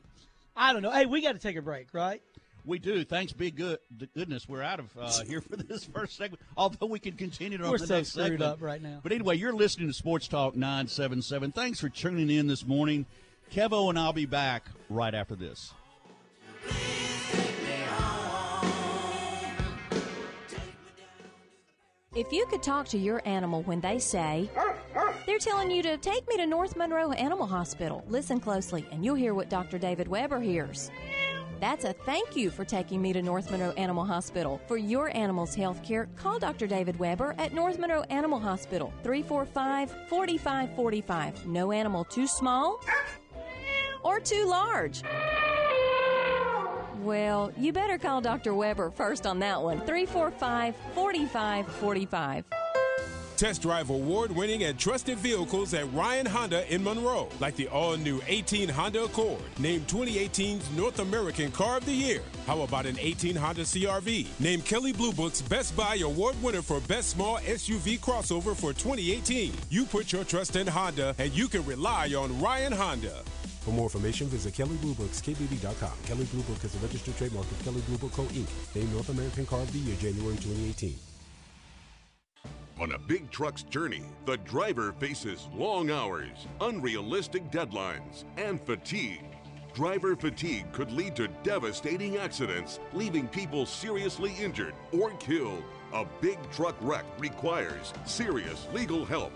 I 0.56 0.74
don't 0.74 0.82
know. 0.82 0.92
Hey, 0.92 1.06
we 1.06 1.22
got 1.22 1.34
to 1.34 1.40
take 1.40 1.56
a 1.56 1.62
break, 1.62 1.94
right? 1.94 2.22
We 2.68 2.80
do. 2.80 3.06
Thanks 3.06 3.32
be 3.32 3.50
good 3.50 3.80
goodness 4.14 4.48
we're 4.48 4.62
out 4.62 4.82
of 4.82 4.90
uh, 5.00 5.24
here 5.24 5.40
for 5.40 5.56
this 5.56 5.86
first 5.86 6.18
segment. 6.18 6.42
Although 6.58 6.88
we 6.88 7.00
can 7.00 7.14
continue 7.14 7.58
on 7.64 7.72
we're 7.72 7.78
the 7.78 7.88
so 7.88 7.96
next 7.96 8.10
screwed 8.10 8.26
segment. 8.26 8.44
up 8.44 8.62
right 8.62 8.82
now. 8.82 9.00
But 9.02 9.14
anyway, 9.14 9.38
you're 9.38 9.54
listening 9.54 9.88
to 9.88 9.94
Sports 9.94 10.28
Talk 10.28 10.56
977. 10.56 11.54
Thanks 11.54 11.80
for 11.80 11.88
tuning 11.88 12.30
in 12.30 12.48
this 12.48 12.68
morning. 12.68 13.06
Kevo 13.54 13.90
and 13.90 13.98
I'll 13.98 14.12
be 14.12 14.26
back 14.26 14.66
right 14.90 15.16
after 15.16 15.36
this. 15.36 15.74
If 22.16 22.32
you 22.34 22.46
could 22.48 22.64
talk 22.64 22.88
to 22.90 22.98
your 22.98 23.22
animal 23.26 23.62
when 23.64 23.80
they 23.80 24.00
say, 24.00 24.50
they're 25.26 25.38
telling 25.38 25.72
you 25.72 25.84
to 25.84 25.98
take 25.98 26.28
me 26.28 26.36
to 26.38 26.46
North 26.46 26.76
Monroe 26.76 27.12
Animal 27.12 27.46
Hospital, 27.46 28.04
listen 28.10 28.40
closely 28.40 28.86
and 28.92 29.06
you'll 29.06 29.16
hear 29.16 29.34
what 29.34 29.50
Dr. 29.50 29.78
David 29.78 30.08
Weber 30.08 30.40
hears. 30.40 30.90
That's 31.60 31.86
a 31.86 31.94
thank 31.94 32.36
you 32.36 32.50
for 32.50 32.64
taking 32.64 33.02
me 33.02 33.14
to 33.14 33.22
North 33.22 33.50
Monroe 33.50 33.72
Animal 33.72 34.06
Hospital. 34.06 34.62
For 34.68 34.78
your 34.78 35.16
animal's 35.16 35.56
health 35.56 35.82
care, 35.84 36.08
call 36.16 36.38
Dr. 36.40 36.68
David 36.68 37.00
Weber 37.00 37.34
at 37.38 37.54
North 37.54 37.80
Monroe 37.80 38.04
Animal 38.10 38.40
Hospital, 38.40 38.94
345 39.04 39.90
4545. 40.08 41.48
No 41.48 41.72
animal 41.72 42.04
too 42.04 42.28
small 42.28 42.80
or 44.04 44.20
too 44.20 44.46
large. 44.46 45.02
Well, 47.02 47.52
you 47.58 47.74
better 47.74 47.98
call 47.98 48.22
Dr. 48.22 48.54
Weber 48.54 48.92
first 48.92 49.26
on 49.26 49.40
that 49.40 49.62
one, 49.62 49.80
345 49.82 50.76
4545. 50.94 52.46
Test 53.38 53.62
drive 53.62 53.92
award 53.92 54.32
winning 54.32 54.64
and 54.64 54.80
trusted 54.80 55.20
vehicles 55.20 55.76
at 55.76 55.94
Ryan 55.94 56.26
Honda 56.26 56.74
in 56.74 56.84
Monroe, 56.84 57.30
like 57.40 57.56
the 57.56 57.68
all 57.68 57.96
new 57.96 58.20
18 58.26 58.68
Honda 58.68 59.04
Accord, 59.04 59.40
named 59.60 59.86
2018's 59.86 60.72
North 60.72 60.98
American 60.98 61.52
Car 61.52 61.78
of 61.78 61.86
the 61.86 61.94
Year. 61.94 62.24
How 62.48 62.62
about 62.62 62.88
an 62.88 62.98
18 63.00 63.36
Honda 63.36 63.62
CRV, 63.62 64.26
named 64.40 64.66
Kelley 64.66 64.92
Blue 64.92 65.12
Book's 65.12 65.44
Best 65.44 65.78
Buy 65.78 66.00
Award 66.02 66.42
winner 66.42 66.64
for 66.64 66.80
Best 66.82 67.10
Small 67.10 67.38
SUV 67.42 68.00
Crossover 68.00 68.56
for 68.56 68.74
2018. 68.74 69.54
You 69.70 69.86
put 69.86 70.12
your 70.12 70.24
trust 70.24 70.56
in 70.56 70.66
Honda, 70.66 71.14
and 71.20 71.32
you 71.32 71.48
can 71.48 71.64
rely 71.64 72.16
on 72.16 72.42
Ryan 72.42 72.74
Honda. 72.74 73.22
For 73.60 73.70
more 73.70 73.84
information, 73.84 74.26
visit 74.30 74.56
Kelley 74.56 74.78
Blue 74.78 74.96
Books, 74.96 75.22
KBB.com. 75.22 75.92
Kelley 76.08 76.26
Blue 76.26 76.42
Book 76.42 76.64
is 76.64 76.74
a 76.74 76.80
registered 76.80 77.16
trademark 77.18 77.46
of 77.52 77.64
Kelley 77.64 77.82
Blue 77.82 78.00
Book 78.00 78.14
Co. 78.14 78.24
Inc., 78.24 78.48
named 78.74 78.92
North 78.94 79.10
American 79.10 79.46
Car 79.46 79.60
of 79.62 79.72
the 79.72 79.78
Year, 79.78 79.96
January 80.00 80.38
2018. 80.38 81.07
On 82.80 82.92
a 82.92 83.00
big 83.00 83.32
truck's 83.32 83.64
journey, 83.64 84.04
the 84.28 84.38
driver 84.38 84.94
faces 85.00 85.48
long 85.52 85.90
hours, 85.90 86.46
unrealistic 86.62 87.50
deadlines, 87.50 88.24
and 88.38 88.62
fatigue. 88.62 89.26
Driver 89.74 90.16
fatigue 90.16 90.72
could 90.74 90.92
lead 90.92 91.16
to 91.16 91.28
devastating 91.42 92.18
accidents, 92.18 92.80
leaving 92.94 93.28
people 93.30 93.66
seriously 93.66 94.32
injured 94.40 94.76
or 94.92 95.10
killed. 95.14 95.64
A 95.94 96.06
big 96.22 96.38
truck 96.52 96.76
wreck 96.82 97.06
requires 97.18 97.94
serious 98.06 98.68
legal 98.72 99.06
help. 99.06 99.32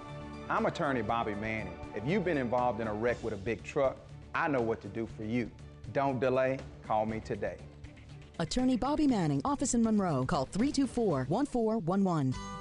I'm 0.48 0.67
attorney 0.67 1.01
Bobby 1.01 1.33
Manning. 1.33 1.74
If 1.95 2.05
you've 2.05 2.25
been 2.25 2.38
involved 2.38 2.79
in 2.79 2.88
a 2.88 2.93
wreck 2.93 3.17
with 3.24 3.33
a 3.33 3.38
big 3.38 3.63
truck, 3.63 3.98
I 4.36 4.50
know 4.50 4.62
what 4.62 4.81
to 4.81 4.88
do 4.88 5.07
for 5.17 5.24
you. 5.24 5.50
Don't 5.93 6.19
delay, 6.19 6.60
call 6.86 7.07
me 7.07 7.19
today. 7.21 7.57
Attorney 8.38 8.77
Bobby 8.77 9.07
Manning, 9.07 9.41
office 9.43 9.74
in 9.74 9.81
Monroe. 9.81 10.25
Call 10.25 10.45
324 10.45 11.25
1411. 11.27 12.61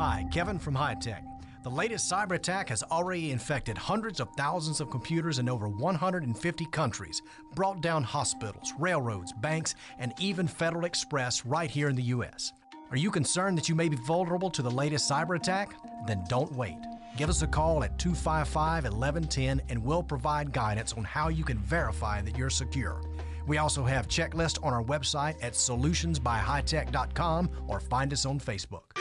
Hi, 0.00 0.26
Kevin 0.30 0.58
from 0.58 0.74
High 0.74 0.94
Tech. 0.94 1.22
The 1.62 1.68
latest 1.68 2.10
cyber 2.10 2.32
attack 2.32 2.70
has 2.70 2.82
already 2.84 3.32
infected 3.32 3.76
hundreds 3.76 4.18
of 4.18 4.30
thousands 4.34 4.80
of 4.80 4.88
computers 4.88 5.38
in 5.38 5.46
over 5.46 5.68
150 5.68 6.64
countries, 6.72 7.20
brought 7.54 7.82
down 7.82 8.02
hospitals, 8.02 8.72
railroads, 8.78 9.34
banks, 9.42 9.74
and 9.98 10.14
even 10.18 10.48
Federal 10.48 10.86
Express 10.86 11.44
right 11.44 11.70
here 11.70 11.90
in 11.90 11.96
the 11.96 12.14
U.S. 12.14 12.54
Are 12.90 12.96
you 12.96 13.10
concerned 13.10 13.58
that 13.58 13.68
you 13.68 13.74
may 13.74 13.90
be 13.90 13.96
vulnerable 13.98 14.48
to 14.48 14.62
the 14.62 14.70
latest 14.70 15.06
cyber 15.06 15.36
attack? 15.36 15.74
Then 16.06 16.24
don't 16.30 16.52
wait. 16.54 16.78
Give 17.18 17.28
us 17.28 17.42
a 17.42 17.46
call 17.46 17.84
at 17.84 17.98
255 17.98 18.84
1110 18.84 19.60
and 19.68 19.84
we'll 19.84 20.02
provide 20.02 20.50
guidance 20.50 20.94
on 20.94 21.04
how 21.04 21.28
you 21.28 21.44
can 21.44 21.58
verify 21.58 22.22
that 22.22 22.38
you're 22.38 22.48
secure. 22.48 23.02
We 23.46 23.58
also 23.58 23.84
have 23.84 24.08
checklists 24.08 24.64
on 24.64 24.72
our 24.72 24.82
website 24.82 25.34
at 25.42 25.52
solutionsbyhightech.com 25.52 27.50
or 27.68 27.80
find 27.80 28.14
us 28.14 28.24
on 28.24 28.40
Facebook. 28.40 28.96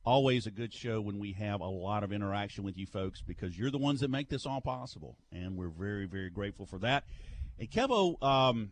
always 0.04 0.46
a 0.46 0.50
good 0.50 0.72
show 0.72 1.00
when 1.00 1.18
we 1.18 1.33
have 1.33 1.61
a 1.61 1.66
lot 1.66 2.02
of 2.02 2.12
interaction 2.12 2.64
with 2.64 2.76
you 2.76 2.87
folks 2.87 3.22
because 3.22 3.59
you're 3.59 3.70
the 3.70 3.78
ones 3.78 4.00
that 4.00 4.11
make 4.11 4.28
this 4.28 4.46
all 4.46 4.61
possible, 4.61 5.16
and 5.33 5.56
we're 5.56 5.68
very, 5.68 6.06
very 6.06 6.30
grateful 6.30 6.66
for 6.66 6.78
that. 6.78 7.04
And 7.59 7.70
Kevo, 7.70 8.22
um, 8.22 8.70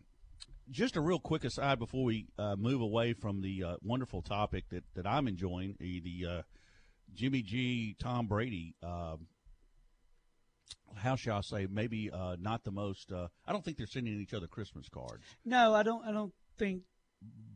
just 0.71 0.95
a 0.95 1.01
real 1.01 1.19
quick 1.19 1.43
aside 1.43 1.79
before 1.79 2.03
we 2.03 2.27
uh, 2.37 2.55
move 2.55 2.81
away 2.81 3.13
from 3.13 3.41
the 3.41 3.63
uh, 3.63 3.75
wonderful 3.83 4.21
topic 4.21 4.65
that, 4.69 4.83
that 4.95 5.05
I'm 5.05 5.27
enjoying, 5.27 5.75
the, 5.79 6.25
uh, 6.27 6.41
Jimmy 7.13 7.41
G, 7.41 7.95
Tom 7.99 8.27
Brady. 8.27 8.75
How 10.95 11.15
shall 11.15 11.37
I 11.37 11.41
say? 11.41 11.67
Maybe 11.69 12.09
uh, 12.11 12.35
not 12.39 12.63
the 12.63 12.71
most. 12.71 13.11
Uh, 13.11 13.27
I 13.45 13.51
don't 13.51 13.63
think 13.63 13.77
they're 13.77 13.87
sending 13.87 14.19
each 14.19 14.33
other 14.33 14.47
Christmas 14.47 14.89
cards. 14.89 15.23
No, 15.45 15.73
I 15.73 15.83
don't. 15.83 16.03
I 16.05 16.11
don't 16.11 16.33
think 16.57 16.83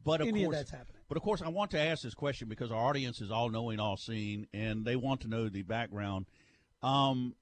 But 0.04 0.21
of 0.21 0.28
any 0.28 0.43
course, 0.43 0.56
of 0.56 0.60
that's 0.60 0.71
happening. 0.71 1.02
But 1.08 1.17
of 1.17 1.23
course, 1.23 1.41
I 1.41 1.49
want 1.49 1.71
to 1.71 1.80
ask 1.80 2.04
this 2.04 2.13
question 2.13 2.47
because 2.47 2.71
our 2.71 2.86
audience 2.86 3.21
is 3.21 3.32
all 3.32 3.49
knowing, 3.49 3.80
all 3.80 3.97
seeing, 3.97 4.47
and 4.54 4.86
they 4.86 4.95
want 4.95 5.21
to 5.21 5.28
know 5.28 5.49
the 5.49 5.62
background. 5.63 6.26
Um, 6.82 7.36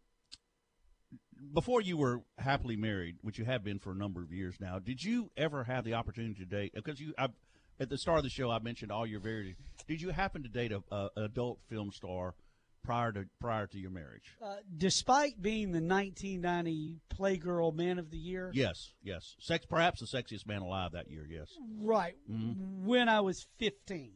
before 1.53 1.81
you 1.81 1.97
were 1.97 2.21
happily 2.37 2.75
married, 2.75 3.17
which 3.21 3.39
you 3.39 3.45
have 3.45 3.63
been 3.63 3.79
for 3.79 3.91
a 3.91 3.95
number 3.95 4.21
of 4.21 4.31
years 4.31 4.55
now, 4.59 4.79
did 4.79 5.03
you 5.03 5.31
ever 5.35 5.63
have 5.63 5.83
the 5.83 5.93
opportunity 5.95 6.35
to 6.35 6.45
date? 6.45 6.73
Because 6.75 6.99
you, 6.99 7.13
I've, 7.17 7.31
at 7.79 7.89
the 7.89 7.97
start 7.97 8.19
of 8.19 8.23
the 8.23 8.29
show, 8.29 8.51
I 8.51 8.59
mentioned 8.59 8.91
all 8.91 9.07
your 9.07 9.19
very. 9.19 9.55
Did 9.87 10.01
you 10.01 10.09
happen 10.09 10.43
to 10.43 10.49
date 10.49 10.71
a, 10.71 10.83
a 10.91 11.09
an 11.15 11.23
adult 11.23 11.59
film 11.67 11.91
star 11.91 12.35
prior 12.83 13.11
to 13.11 13.25
prior 13.39 13.67
to 13.67 13.79
your 13.79 13.91
marriage? 13.91 14.35
Uh, 14.43 14.55
despite 14.77 15.41
being 15.41 15.71
the 15.71 15.81
1990 15.81 16.99
Playgirl 17.15 17.73
Man 17.75 17.99
of 17.99 18.09
the 18.11 18.17
Year, 18.17 18.51
Yes, 18.53 18.93
yes. 19.03 19.35
Sex, 19.39 19.65
perhaps 19.65 19.99
the 19.99 20.05
sexiest 20.05 20.47
man 20.47 20.61
alive 20.61 20.91
that 20.93 21.09
year. 21.09 21.25
Yes. 21.29 21.49
right 21.79 22.15
Mhm. 22.29 22.83
when 22.83 23.09
I 23.09 23.21
was 23.21 23.47
15. 23.59 24.11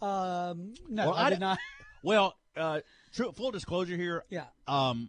Um, 0.00 0.74
no, 0.88 1.06
Well, 1.10 1.14
I, 1.14 1.26
I 1.26 1.30
did 1.30 1.40
not. 1.40 1.58
Well, 2.02 2.36
uh, 2.54 2.80
true, 3.14 3.32
full 3.32 3.50
disclosure 3.50 3.96
here. 3.96 4.24
Yeah. 4.28 4.44
Um, 4.66 5.08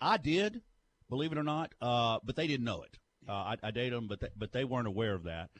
I 0.00 0.18
did, 0.18 0.62
believe 1.10 1.32
it 1.32 1.38
or 1.38 1.42
not, 1.42 1.74
uh, 1.80 2.20
but 2.22 2.36
they 2.36 2.46
didn't 2.46 2.64
know 2.64 2.82
it. 2.84 2.96
Uh, 3.28 3.32
I, 3.32 3.56
I 3.60 3.70
dated 3.72 3.94
them, 3.94 4.06
but 4.06 4.20
they, 4.20 4.28
but 4.36 4.52
they 4.52 4.62
weren't 4.64 4.86
aware 4.86 5.14
of 5.14 5.24
that, 5.24 5.50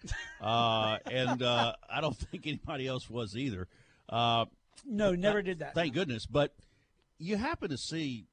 uh, 0.40 0.98
and 1.10 1.42
uh, 1.42 1.74
I 1.90 2.00
don't 2.00 2.16
think 2.30 2.46
anybody 2.46 2.86
else 2.86 3.10
was 3.10 3.36
either. 3.36 3.66
Uh, 4.08 4.44
No, 4.84 5.14
never 5.14 5.42
did 5.42 5.60
that. 5.60 5.74
Thank 5.74 5.94
goodness. 5.94 6.26
But 6.26 6.54
you 7.18 7.36
happen 7.36 7.70
to 7.70 7.78
see, 7.78 8.26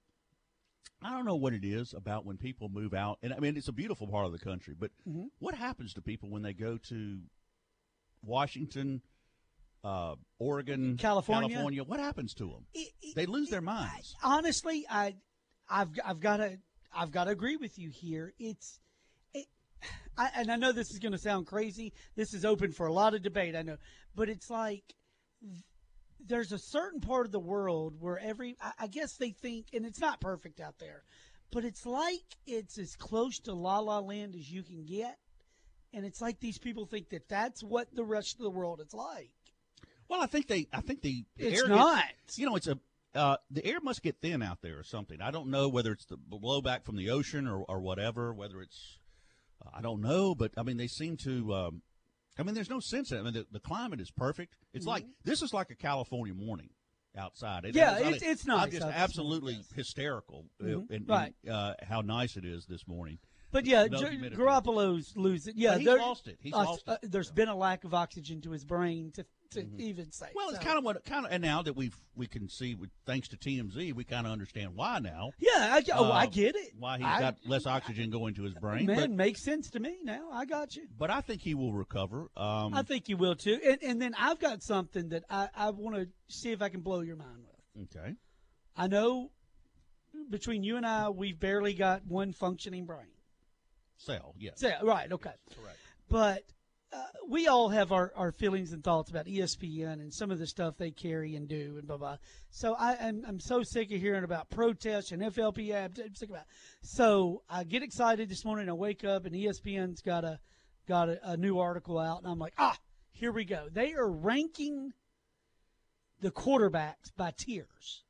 I 1.02 1.12
don't 1.12 1.26
know 1.26 1.36
what 1.36 1.54
it 1.54 1.64
is 1.64 1.94
about 1.94 2.26
when 2.26 2.38
people 2.38 2.70
move 2.70 2.94
out, 2.94 3.20
and 3.22 3.34
I 3.34 3.40
mean 3.40 3.56
it's 3.58 3.68
a 3.68 3.74
beautiful 3.74 4.08
part 4.08 4.26
of 4.26 4.32
the 4.32 4.40
country. 4.40 4.76
But 4.78 4.92
Mhm. 5.08 5.30
what 5.40 5.56
happens 5.56 5.94
to 5.94 6.02
people 6.02 6.30
when 6.30 6.42
they 6.42 6.54
go 6.54 6.78
to 6.78 7.20
Washington, 8.24 9.02
uh, 9.84 10.16
Oregon, 10.40 10.98
California? 10.98 11.50
California? 11.50 11.84
What 11.84 12.00
happens 12.00 12.34
to 12.36 12.48
them? 12.48 12.66
they 13.16 13.26
lose 13.26 13.50
their 13.50 13.62
minds. 13.62 14.16
honestly, 14.24 14.86
I, 14.90 15.16
I've, 15.70 15.90
I've 16.04 16.20
got 16.20 16.38
to, 16.38 16.58
I've 16.94 17.12
got 17.12 17.26
to 17.26 17.32
agree 17.32 17.56
with 17.58 17.78
you 17.78 17.90
here. 17.90 18.34
It's, 18.40 18.80
it, 19.34 19.48
I, 20.18 20.30
and 20.36 20.52
I 20.52 20.56
know 20.58 20.72
this 20.74 20.90
is 20.92 21.00
going 21.00 21.12
to 21.14 21.18
sound 21.18 21.48
crazy. 21.48 21.94
This 22.16 22.34
is 22.34 22.44
open 22.44 22.72
for 22.72 22.88
a 22.88 22.94
lot 22.94 23.14
of 23.14 23.22
debate. 23.22 23.56
I 23.56 23.62
know, 23.62 23.78
but 24.16 24.28
it's 24.30 24.50
like 24.50 24.84
there's 26.26 26.52
a 26.52 26.60
certain 26.60 27.02
part 27.02 27.26
of 27.26 27.32
the 27.32 27.40
world 27.40 27.96
where 28.00 28.20
every, 28.20 28.58
I, 28.62 28.72
I 28.82 28.88
guess 28.88 29.18
they 29.18 29.32
think, 29.32 29.68
and 29.74 29.86
it's 29.86 30.00
not 30.00 30.22
perfect 30.22 30.60
out 30.60 30.80
there, 30.80 31.04
but 31.52 31.66
it's 31.66 31.86
like 31.86 32.38
it's 32.46 32.78
as 32.78 32.96
close 32.96 33.40
to 33.40 33.54
La 33.54 33.80
La 33.80 34.00
Land 34.00 34.36
as 34.36 34.52
you 34.52 34.64
can 34.64 34.86
get. 34.86 35.18
And 35.92 36.06
it's 36.06 36.22
like 36.22 36.40
these 36.40 36.60
people 36.60 36.86
think 36.86 37.10
that 37.10 37.28
that's 37.28 37.64
what 37.64 37.88
the 37.96 38.04
rest 38.04 38.36
of 38.36 38.44
the 38.44 38.52
world 38.52 38.80
is 38.80 38.94
like. 38.94 39.32
Well, 40.08 40.22
I 40.22 40.28
think 40.28 40.48
they. 40.48 40.68
I 40.74 40.82
think 40.82 41.02
the, 41.02 41.24
It's 41.38 41.68
not. 41.68 42.04
Gets, 42.26 42.38
you 42.38 42.46
know, 42.46 42.56
it's 42.56 42.68
a. 42.68 42.80
Uh, 43.16 43.38
the 43.50 43.66
air 43.66 43.80
must 43.82 44.04
get 44.04 44.22
thin 44.22 44.44
out 44.44 44.62
there 44.62 44.78
or 44.78 44.84
something. 44.84 45.20
I 45.20 45.32
don't 45.32 45.50
know 45.50 45.68
whether 45.68 45.92
it's 45.92 46.06
the 46.06 46.18
blowback 46.18 46.84
from 46.84 46.96
the 46.96 47.10
ocean 47.10 47.48
or, 47.48 47.64
or 47.64 47.80
whatever. 47.80 48.34
Whether 48.34 48.62
it's, 48.62 49.00
uh, 49.66 49.70
I 49.74 49.82
don't 49.82 50.02
know, 50.02 50.36
but 50.36 50.52
I 50.58 50.64
mean, 50.64 50.78
they 50.78 50.88
seem 50.88 51.18
to. 51.18 51.54
Um, 51.54 51.82
I 52.40 52.44
mean, 52.44 52.56
there's 52.56 52.70
no 52.70 52.80
sense 52.80 53.12
in 53.12 53.18
it. 53.18 53.22
I 53.22 53.24
mean, 53.24 53.34
the, 53.34 53.46
the 53.52 53.60
climate 53.60 54.00
is 54.00 54.10
perfect. 54.12 54.56
It's 54.74 54.86
like 54.86 55.06
this 55.26 55.42
is 55.42 55.54
like 55.54 55.70
a 55.72 55.76
California 55.76 56.34
morning 56.34 56.70
outside. 57.18 57.66
It- 57.66 57.76
Yeah, 57.76 57.98
it's- 58.00 58.22
it's 58.22 58.48
I'm 58.48 58.58
nice 58.58 58.72
just 58.72 58.84
out 58.84 58.88
this 58.88 58.96
absolutely 58.96 59.60
hysterical 59.76 60.46
uh, 60.62 60.66
Mhm. 60.66 60.90
in, 60.92 60.96
in, 60.96 61.06
Right. 61.06 61.34
uh, 61.50 61.74
how 61.84 62.02
nice 62.02 62.38
it 62.38 62.46
is 62.46 62.66
this 62.66 62.88
morning. 62.88 63.20
But 63.52 63.66
yeah, 63.66 63.86
No 63.86 63.98
humidity. 64.08 64.36
Garoppolo's 64.36 65.18
losing. 65.18 65.56
Yeah, 65.58 65.72
But 65.72 65.78
he's 65.80 65.86
there- 65.88 65.98
lost 65.98 66.28
it. 66.28 66.38
He's 66.40 66.54
uh, 66.54 66.58
lost 66.58 66.84
uh, 66.88 66.98
there's 67.02 67.32
been 67.32 67.50
a 67.50 67.56
lack 67.56 67.84
of 67.84 67.94
oxygen 67.96 68.42
to 68.42 68.52
his 68.52 68.64
brain 68.64 69.12
to, 69.14 69.26
to 69.52 69.66
even 69.78 70.12
say. 70.12 70.28
Mm-hmm. 70.28 70.36
Well, 70.36 70.50
it's 70.50 70.60
so. 70.60 70.66
kind 70.66 70.78
of 70.78 70.84
what 70.84 71.04
kind 71.06 71.26
of, 71.26 71.32
and 71.32 71.42
now 71.42 71.62
that 71.64 71.76
we've 71.76 71.96
we 72.16 72.28
can 72.28 72.50
see, 72.50 72.76
with, 72.76 72.90
thanks 73.06 73.28
to 73.30 73.38
TMZ, 73.38 73.94
we 73.94 74.04
kind 74.04 74.26
of 74.26 74.32
understand 74.34 74.76
why 74.76 75.00
now. 75.00 75.32
Yeah, 75.40 75.50
I, 75.58 75.84
oh, 75.94 76.12
I 76.12 76.24
Uh, 76.24 76.28
get 76.28 76.56
it. 76.56 76.72
Why 76.78 76.98
he's 76.98 77.08
I- 77.08 77.20
got 77.20 77.38
less 77.46 77.66
oxygen 77.66 78.10
going 78.10 78.34
to 78.36 78.44
his 78.44 78.54
brain. 78.56 78.86
Man, 78.86 78.96
but, 78.98 79.12
makes 79.12 79.44
sense 79.44 79.70
to 79.72 79.80
me 79.80 79.98
now. 80.04 80.30
I 80.32 80.46
got 80.46 80.76
you. 80.76 80.88
but 80.98 81.10
I 81.10 81.22
think 81.22 81.42
he 81.42 81.56
will 81.56 81.74
recover. 81.74 82.30
Um, 82.36 82.74
I 82.74 82.84
think 82.84 83.10
you 83.10 83.18
will 83.18 83.36
too. 83.36 83.60
And, 83.66 83.78
and 83.84 84.02
then 84.02 84.14
I've 84.18 84.40
got 84.40 84.62
something 84.64 85.10
that 85.10 85.24
I, 85.30 85.50
I 85.56 85.70
want 85.72 85.96
to 85.96 86.08
see 86.28 86.52
if 86.52 86.62
I 86.62 86.70
can 86.70 86.82
blow 86.82 87.02
your 87.02 87.16
mind 87.16 87.44
with. 87.76 87.98
okay. 87.98 88.16
I 88.76 88.88
know 88.88 89.32
between 90.30 90.64
you 90.64 90.78
and 90.78 90.86
I, 90.86 91.10
we've 91.10 91.40
barely 91.40 91.74
got 91.74 92.06
one 92.06 92.34
functioning 92.34 92.86
brain. 92.86 93.08
Cell, 93.98 94.34
yes. 94.40 94.60
Cell, 94.60 94.80
right, 94.84 95.12
okay. 95.12 95.34
Correct. 95.56 95.78
But 96.10 96.44
uh, 96.92 97.04
we 97.28 97.48
all 97.48 97.70
have 97.70 97.92
our, 97.92 98.12
our 98.16 98.32
feelings 98.32 98.74
and 98.74 98.84
thoughts 98.84 99.12
about 99.12 99.26
ESPN 99.28 99.94
and 99.94 100.14
some 100.14 100.32
of 100.32 100.40
the 100.40 100.48
stuff 100.48 100.76
they 100.78 100.92
carry 100.92 101.36
and 101.36 101.48
do 101.48 101.76
and 101.78 101.88
blah 101.88 101.98
blah. 101.98 102.18
So 102.50 102.74
I, 102.74 102.96
I'm 103.00 103.24
I'm 103.28 103.40
so 103.40 103.62
sick 103.64 103.92
of 103.92 104.00
hearing 104.00 104.24
about 104.24 104.50
protests 104.50 105.12
and 105.12 105.22
FLP. 105.22 105.76
I'm 105.76 105.94
sick 106.16 106.30
about. 106.30 106.42
It. 106.42 106.48
So 106.82 107.44
I 107.50 107.64
get 107.64 107.84
excited 107.84 108.30
this 108.30 108.44
morning. 108.44 108.70
I 108.70 108.74
wake 108.74 109.04
up 109.04 109.26
and 109.26 109.36
ESPN's 109.36 110.02
got 110.02 110.24
a 110.24 110.40
got 110.88 111.10
a, 111.10 111.20
a 111.32 111.38
new 111.38 111.60
article 111.60 112.00
out, 112.00 112.24
and 112.24 112.32
I'm 112.32 112.40
like, 112.40 112.54
ah, 112.58 112.76
here 113.12 113.32
we 113.32 113.46
go. 113.46 113.68
They 113.72 113.94
are 113.94 114.10
ranking 114.10 114.92
the 116.22 116.32
quarterbacks 116.32 117.16
by 117.16 117.34
tiers, 117.38 118.04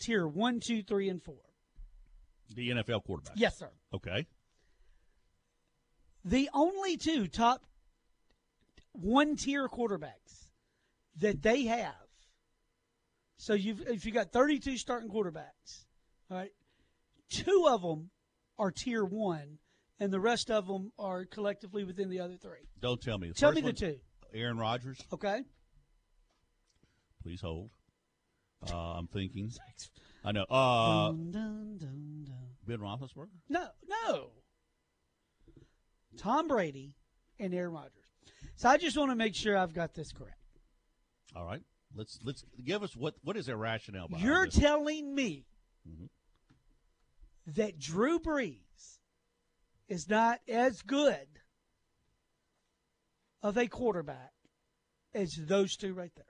tier 0.00 0.26
one, 0.26 0.58
two, 0.60 0.82
three, 0.82 1.08
and 1.08 1.22
four. 1.22 1.36
The 2.54 2.70
NFL 2.70 3.06
quarterbacks. 3.08 3.32
Yes, 3.36 3.58
sir. 3.58 3.70
Okay. 3.94 4.26
the 6.24 6.50
only 6.52 6.96
two 6.96 7.28
top 7.28 7.64
one 9.00 9.36
tier 9.36 9.68
quarterbacks 9.68 10.50
that 11.18 11.42
they 11.42 11.64
have. 11.64 11.94
So 13.38 13.54
you've 13.54 13.82
if 13.82 14.06
you 14.06 14.12
got 14.12 14.32
32 14.32 14.76
starting 14.78 15.10
quarterbacks, 15.10 15.84
all 16.30 16.38
right, 16.38 16.52
two 17.30 17.66
of 17.68 17.82
them 17.82 18.10
are 18.58 18.70
tier 18.70 19.04
one, 19.04 19.58
and 20.00 20.12
the 20.12 20.20
rest 20.20 20.50
of 20.50 20.66
them 20.66 20.92
are 20.98 21.24
collectively 21.26 21.84
within 21.84 22.08
the 22.08 22.20
other 22.20 22.36
three. 22.36 22.68
Don't 22.80 23.00
tell 23.00 23.18
me. 23.18 23.28
The 23.28 23.34
Tell 23.34 23.52
me 23.52 23.60
the 23.60 23.72
two. 23.72 23.96
Aaron 24.34 24.58
Rodgers. 24.58 24.98
Okay. 25.12 25.42
Please 27.22 27.40
hold. 27.40 27.70
Uh, 28.70 28.76
I'm 28.76 29.06
thinking. 29.08 29.50
I 30.24 30.32
know. 30.32 30.44
Uh, 30.50 31.08
dun, 31.08 31.30
dun, 31.30 31.78
dun. 31.78 32.26
Ben 32.66 32.78
Roethlisberger. 32.78 33.28
No, 33.48 33.66
no. 33.88 34.30
Tom 36.16 36.48
Brady 36.48 36.94
and 37.38 37.54
Aaron 37.54 37.72
Rodgers. 37.72 38.05
So 38.56 38.68
I 38.70 38.78
just 38.78 38.96
want 38.96 39.10
to 39.10 39.16
make 39.16 39.34
sure 39.34 39.56
I've 39.56 39.74
got 39.74 39.94
this 39.94 40.12
correct. 40.12 40.34
All 41.34 41.44
right. 41.44 41.62
Let's 41.94 42.18
let's 42.24 42.44
give 42.64 42.82
us 42.82 42.96
what 42.96 43.14
what 43.22 43.36
is 43.36 43.46
their 43.46 43.56
rationale 43.56 44.08
behind 44.08 44.26
You're 44.26 44.46
this? 44.46 44.56
telling 44.58 45.14
me 45.14 45.46
Mhm. 45.88 46.08
that 47.54 47.78
Drew 47.78 48.18
Brees 48.18 48.98
is 49.88 50.08
not 50.08 50.40
as 50.48 50.82
good 50.82 51.28
of 53.42 53.56
a 53.56 53.66
quarterback 53.68 54.32
as 55.14 55.36
those 55.36 55.76
two 55.76 55.94
right 55.94 56.12
there. 56.16 56.24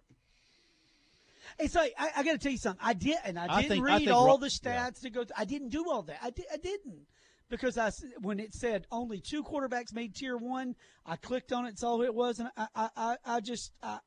It's 1.59 1.75
like 1.75 1.95
I, 1.99 2.11
I 2.17 2.23
got 2.25 2.33
to 2.33 2.39
tell 2.39 2.53
you 2.53 2.59
something. 2.59 2.85
I 2.85 2.93
did, 2.93 3.17
and 3.25 3.39
I 3.39 3.45
I 3.47 3.63
didn't 3.63 3.69
think- 3.71 3.85
read 3.87 3.99
think 3.99 4.11
all 4.11 4.27
Ro- 4.27 4.37
the 4.37 4.49
stats 4.49 5.01
to 5.03 5.11
go. 5.11 5.25
I 5.37 5.45
didn't 5.45 5.71
do 5.71 5.89
all 5.91 6.03
that. 6.03 6.19
I, 6.23 6.31
di- 6.31 6.47
I 6.53 6.57
didn't 6.59 7.07
because 7.49 7.79
I 7.79 7.91
when 8.21 8.41
it 8.41 8.55
said 8.55 8.87
only 8.91 9.21
two 9.21 9.43
quarterbacks 9.43 9.93
made 9.95 10.15
tier 10.15 10.37
one, 10.37 10.75
I 11.05 11.17
clicked 11.17 11.53
on 11.53 11.67
it, 11.67 11.79
saw 11.79 11.97
who 11.97 12.03
it 12.05 12.15
was, 12.15 12.39
and 12.41 12.49
I 12.57 12.67
I, 12.75 12.89
I, 12.97 13.17
I 13.25 13.41
just 13.41 13.73
I, 13.83 13.99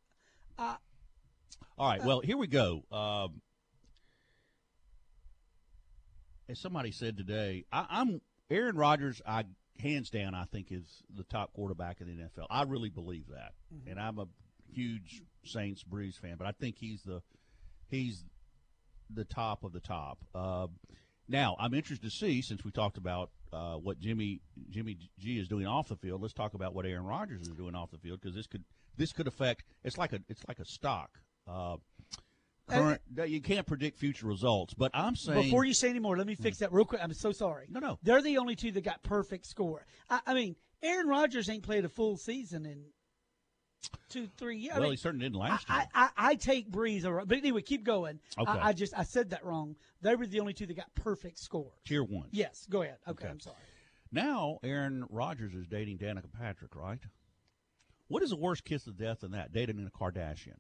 I 0.58 0.76
All 1.78 1.90
right. 1.90 2.04
Well, 2.04 2.20
here 2.22 2.38
we 2.38 2.48
go. 2.48 2.84
Um, 2.92 3.42
as 6.48 6.60
somebody 6.60 6.92
said 6.92 7.18
today, 7.18 7.66
I, 7.72 7.86
I'm 7.90 8.22
Aaron 8.50 8.76
Rodgers. 8.76 9.22
I 9.28 9.46
hands 9.80 10.10
down, 10.10 10.34
I 10.36 10.44
think 10.46 10.72
is 10.72 11.04
the 11.16 11.24
top 11.24 11.54
quarterback 11.54 12.02
in 12.02 12.08
the 12.08 12.24
NFL. 12.24 12.48
I 12.50 12.64
really 12.64 12.90
believe 12.90 13.28
that, 13.30 13.54
Mm-hmm. 13.74 13.92
and 13.92 14.00
I'm 14.00 14.18
a 14.20 14.26
huge 14.74 15.22
Saints 15.46 15.84
Brees 15.84 16.20
fan. 16.20 16.36
But 16.38 16.48
I 16.48 16.52
think 16.52 16.78
he's 16.78 17.04
the 17.04 17.22
he's 17.88 18.24
the 19.14 19.24
top 19.26 19.64
of 19.64 19.72
the 19.74 19.80
top. 19.80 20.18
Uh, 20.36 20.68
now, 21.30 21.56
I'm 21.60 21.74
interested 21.74 22.10
to 22.10 22.16
see 22.16 22.42
since 22.42 22.66
we 22.66 22.72
talked 22.72 22.98
about 22.98 23.30
uh, 23.54 23.76
what 23.76 24.00
Jimmy 24.00 24.42
Jimmy 24.70 24.98
G 25.20 25.40
is 25.40 25.48
doing 25.48 25.68
off 25.68 25.88
the 25.88 25.96
field. 25.96 26.22
Let's 26.22 26.34
talk 26.34 26.56
about 26.56 26.74
what 26.74 26.86
Aaron 26.86 27.06
Rodgers 27.06 27.42
is 27.42 27.50
doing 27.50 27.76
off 27.76 27.92
the 27.92 28.00
field 28.00 28.20
because 28.22 28.36
this 28.36 28.48
could 28.48 28.64
this 28.98 29.14
could 29.14 29.28
affect. 29.28 29.64
It's 29.84 29.98
like 29.98 30.12
a 30.14 30.20
it's 30.28 30.42
like 30.48 30.60
a 30.60 30.66
stock. 30.66 31.20
Uh, 31.48 31.78
current, 32.68 33.02
you 33.28 33.42
can't 33.42 33.66
predict 33.66 33.98
future 33.98 34.28
results, 34.28 34.74
but 34.74 34.92
I'm 34.94 35.16
saying 35.16 35.44
Before 35.44 35.66
you 35.66 35.74
say 35.74 35.90
any 35.90 36.00
more, 36.00 36.18
let 36.18 36.28
me 36.28 36.36
fix 36.36 36.60
that 36.60 36.72
real 36.72 36.86
quick. 36.86 37.02
I'm 37.04 37.14
so 37.14 37.32
sorry. 37.32 37.68
No, 37.70 37.80
no. 37.80 38.00
They're 38.04 38.22
the 38.22 38.38
only 38.38 38.56
two 38.56 38.72
that 38.72 38.84
got 38.84 39.02
perfect 39.04 39.46
score. 39.46 39.86
I, 40.10 40.20
I 40.28 40.34
mean, 40.34 40.56
Aaron 40.84 41.08
Rodgers 41.08 41.50
ain't 41.50 41.64
played 41.64 41.86
a 41.86 41.90
full 41.90 42.18
season 42.18 42.66
in 42.66 42.84
two, 44.10 44.28
three 44.38 44.58
years. 44.58 44.78
well, 44.80 44.90
he 44.92 44.98
certainly 44.98 45.26
didn't 45.26 45.40
last 45.40 45.70
year. 45.70 45.86
I, 45.94 46.06
I, 46.06 46.10
I 46.32 46.36
take 46.36 46.70
Brees 46.72 47.06
over. 47.06 47.24
But 47.26 47.38
anyway, 47.38 47.62
keep 47.62 47.84
going. 47.84 48.20
Okay. 48.38 48.52
I, 48.52 48.70
I 48.70 48.74
just 48.74 48.94
I 48.98 49.04
said 49.04 49.30
that 49.32 49.46
wrong. 49.46 49.76
They 50.02 50.16
were 50.16 50.26
the 50.28 50.40
only 50.40 50.54
two 50.54 50.66
that 50.66 50.76
got 50.76 50.94
perfect 50.96 51.40
scores. 51.40 51.72
Tier 51.86 52.04
one. 52.04 52.28
Yes, 52.32 52.66
go 52.70 52.82
ahead. 52.82 52.98
Okay, 53.08 53.26
Okay. 53.26 53.32
I'm 53.32 53.40
sorry. 53.40 53.56
Now 54.12 54.60
Aaron 54.64 55.06
Rodgers 55.10 55.54
is 55.54 55.68
dating 55.68 56.00
Danica 56.00 56.32
Patrick, 56.38 56.76
right? 56.76 57.00
What 58.08 58.24
is 58.24 58.32
the 58.32 58.38
worst 58.38 58.66
kiss 58.66 58.88
of 58.88 58.98
death 58.98 59.20
than 59.20 59.32
that? 59.32 59.54
Dating 59.54 59.86
a 59.86 59.98
Kardashian. 59.98 60.58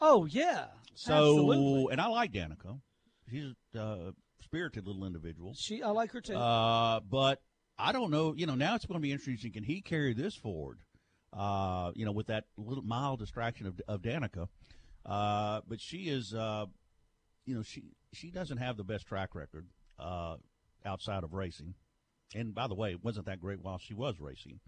Oh 0.00 0.24
yeah. 0.24 0.66
So, 0.94 1.12
Absolutely. 1.12 1.92
and 1.92 2.00
I 2.00 2.06
like 2.08 2.32
Danica. 2.32 2.80
She's 3.30 3.52
a 3.74 4.12
spirited 4.42 4.86
little 4.86 5.04
individual. 5.04 5.54
She, 5.54 5.82
I 5.82 5.90
like 5.90 6.12
her 6.12 6.20
too. 6.20 6.34
Uh, 6.36 7.00
but 7.00 7.40
I 7.78 7.92
don't 7.92 8.10
know. 8.10 8.34
You 8.34 8.46
know, 8.46 8.54
now 8.54 8.74
it's 8.74 8.86
going 8.86 8.98
to 8.98 9.02
be 9.02 9.12
interesting. 9.12 9.52
Can 9.52 9.62
he 9.62 9.82
carry 9.82 10.14
this 10.14 10.34
forward? 10.34 10.78
Uh, 11.32 11.92
you 11.94 12.04
know, 12.04 12.12
with 12.12 12.26
that 12.26 12.44
little 12.56 12.82
mild 12.82 13.20
distraction 13.20 13.66
of, 13.66 13.80
of 13.86 14.02
Danica. 14.02 14.48
Uh, 15.06 15.60
but 15.68 15.80
she 15.80 16.08
is, 16.08 16.34
uh, 16.34 16.66
you 17.46 17.54
know, 17.54 17.62
she 17.62 17.84
she 18.12 18.30
doesn't 18.30 18.58
have 18.58 18.76
the 18.76 18.84
best 18.84 19.06
track 19.06 19.34
record 19.34 19.66
uh, 19.98 20.36
outside 20.84 21.22
of 21.22 21.32
racing. 21.32 21.74
And 22.34 22.54
by 22.54 22.66
the 22.66 22.74
way, 22.74 22.90
it 22.90 23.04
wasn't 23.04 23.26
that 23.26 23.40
great 23.40 23.60
while 23.60 23.78
she 23.78 23.94
was 23.94 24.20
racing. 24.20 24.60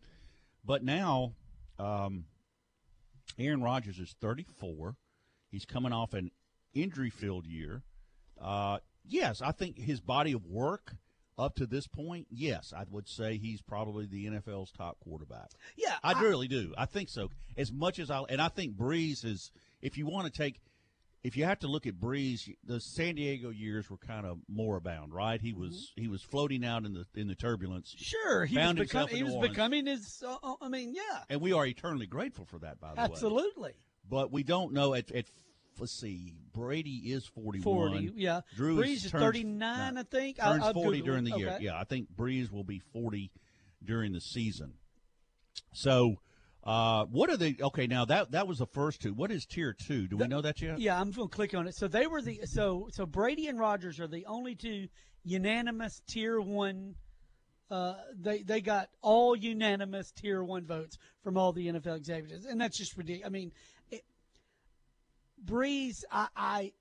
But 0.64 0.84
now, 0.84 1.34
um, 1.78 2.24
Aaron 3.38 3.62
Rodgers 3.62 3.98
is 3.98 4.14
34. 4.20 4.96
He's 5.50 5.64
coming 5.64 5.92
off 5.92 6.14
an 6.14 6.30
injury-filled 6.74 7.46
year. 7.46 7.82
Uh, 8.40 8.78
yes, 9.04 9.42
I 9.42 9.52
think 9.52 9.78
his 9.78 10.00
body 10.00 10.32
of 10.32 10.46
work 10.46 10.94
up 11.42 11.56
to 11.56 11.66
this 11.66 11.86
point, 11.86 12.26
yes, 12.30 12.72
I 12.76 12.84
would 12.90 13.08
say 13.08 13.36
he's 13.36 13.60
probably 13.60 14.06
the 14.06 14.26
NFL's 14.26 14.70
top 14.70 14.98
quarterback. 15.00 15.50
yeah, 15.76 15.96
I 16.02 16.20
really 16.20 16.48
do. 16.48 16.72
I 16.78 16.86
think 16.86 17.08
so. 17.08 17.30
As 17.56 17.72
much 17.72 17.98
as 17.98 18.10
I 18.10 18.22
and 18.28 18.40
I 18.40 18.48
think 18.48 18.76
Brees 18.76 19.24
is. 19.24 19.50
If 19.80 19.98
you 19.98 20.06
want 20.06 20.32
to 20.32 20.32
take, 20.32 20.60
if 21.24 21.36
you 21.36 21.44
have 21.44 21.58
to 21.58 21.66
look 21.66 21.88
at 21.88 21.94
Brees, 21.94 22.48
the 22.64 22.78
San 22.78 23.16
Diego 23.16 23.50
years 23.50 23.90
were 23.90 23.96
kind 23.96 24.24
of 24.24 24.38
moribund, 24.48 25.12
right? 25.12 25.40
He 25.40 25.52
was 25.52 25.92
he 25.96 26.06
was 26.06 26.22
floating 26.22 26.64
out 26.64 26.84
in 26.84 26.92
the 26.92 27.04
in 27.16 27.26
the 27.26 27.34
turbulence. 27.34 27.92
Sure, 27.98 28.44
he 28.44 28.56
was, 28.56 28.74
become, 28.74 29.08
he 29.08 29.24
was 29.24 29.36
becoming 29.36 29.86
his. 29.86 30.22
Uh, 30.24 30.36
uh, 30.42 30.54
I 30.60 30.68
mean, 30.68 30.94
yeah, 30.94 31.24
and 31.28 31.40
we 31.40 31.52
are 31.52 31.66
eternally 31.66 32.06
grateful 32.06 32.44
for 32.44 32.60
that. 32.60 32.80
By 32.80 32.90
the 32.90 33.00
way, 33.00 33.04
absolutely. 33.04 33.72
But 34.08 34.30
we 34.30 34.44
don't 34.44 34.72
know 34.72 34.94
at, 34.94 35.10
at 35.12 35.26
let's 35.78 35.98
see, 35.98 36.34
Brady 36.52 37.12
is 37.12 37.26
forty 37.26 37.58
one. 37.60 37.62
Forty, 37.62 38.12
yeah. 38.16 38.40
Drew 38.56 38.76
Brees 38.76 39.04
is 39.04 39.10
turns- 39.10 39.22
thirty 39.22 39.44
nine, 39.44 39.96
I 39.98 40.02
think. 40.02 40.38
Turns 40.38 40.62
I'll 40.62 40.72
forty 40.72 40.98
Google 40.98 41.14
during 41.14 41.26
it. 41.26 41.30
the 41.32 41.38
year. 41.38 41.50
Okay. 41.52 41.64
Yeah, 41.64 41.78
I 41.78 41.84
think 41.84 42.08
Brees 42.14 42.50
will 42.50 42.64
be 42.64 42.80
forty 42.92 43.30
during 43.84 44.12
the 44.12 44.20
season. 44.20 44.74
So, 45.72 46.16
uh, 46.64 47.04
what 47.06 47.30
are 47.30 47.36
the 47.36 47.56
Okay, 47.60 47.86
now 47.86 48.04
that 48.04 48.32
that 48.32 48.46
was 48.46 48.58
the 48.58 48.66
first 48.66 49.00
two. 49.02 49.14
What 49.14 49.30
is 49.30 49.46
tier 49.46 49.72
two? 49.72 50.06
Do 50.06 50.16
we 50.16 50.26
know 50.28 50.40
that 50.42 50.60
yet? 50.60 50.78
Yeah, 50.78 51.00
I'm 51.00 51.10
going 51.10 51.28
to 51.28 51.34
click 51.34 51.54
on 51.54 51.66
it. 51.66 51.74
So 51.74 51.88
they 51.88 52.06
were 52.06 52.22
the 52.22 52.40
so 52.44 52.88
so 52.92 53.06
Brady 53.06 53.48
and 53.48 53.58
Rodgers 53.58 53.98
are 54.00 54.06
the 54.06 54.26
only 54.26 54.54
two 54.54 54.88
unanimous 55.24 56.00
tier 56.06 56.40
one. 56.40 56.94
Uh, 57.70 57.94
they 58.18 58.42
they 58.42 58.60
got 58.60 58.90
all 59.00 59.34
unanimous 59.34 60.12
tier 60.12 60.44
one 60.44 60.66
votes 60.66 60.98
from 61.24 61.38
all 61.38 61.52
the 61.52 61.68
NFL 61.68 61.96
executives, 61.96 62.44
and 62.44 62.60
that's 62.60 62.76
just 62.76 62.96
ridiculous. 62.98 63.26
I 63.26 63.30
mean, 63.30 63.50
Brees, 65.44 66.04
I, 66.10 66.28
I 66.36 66.72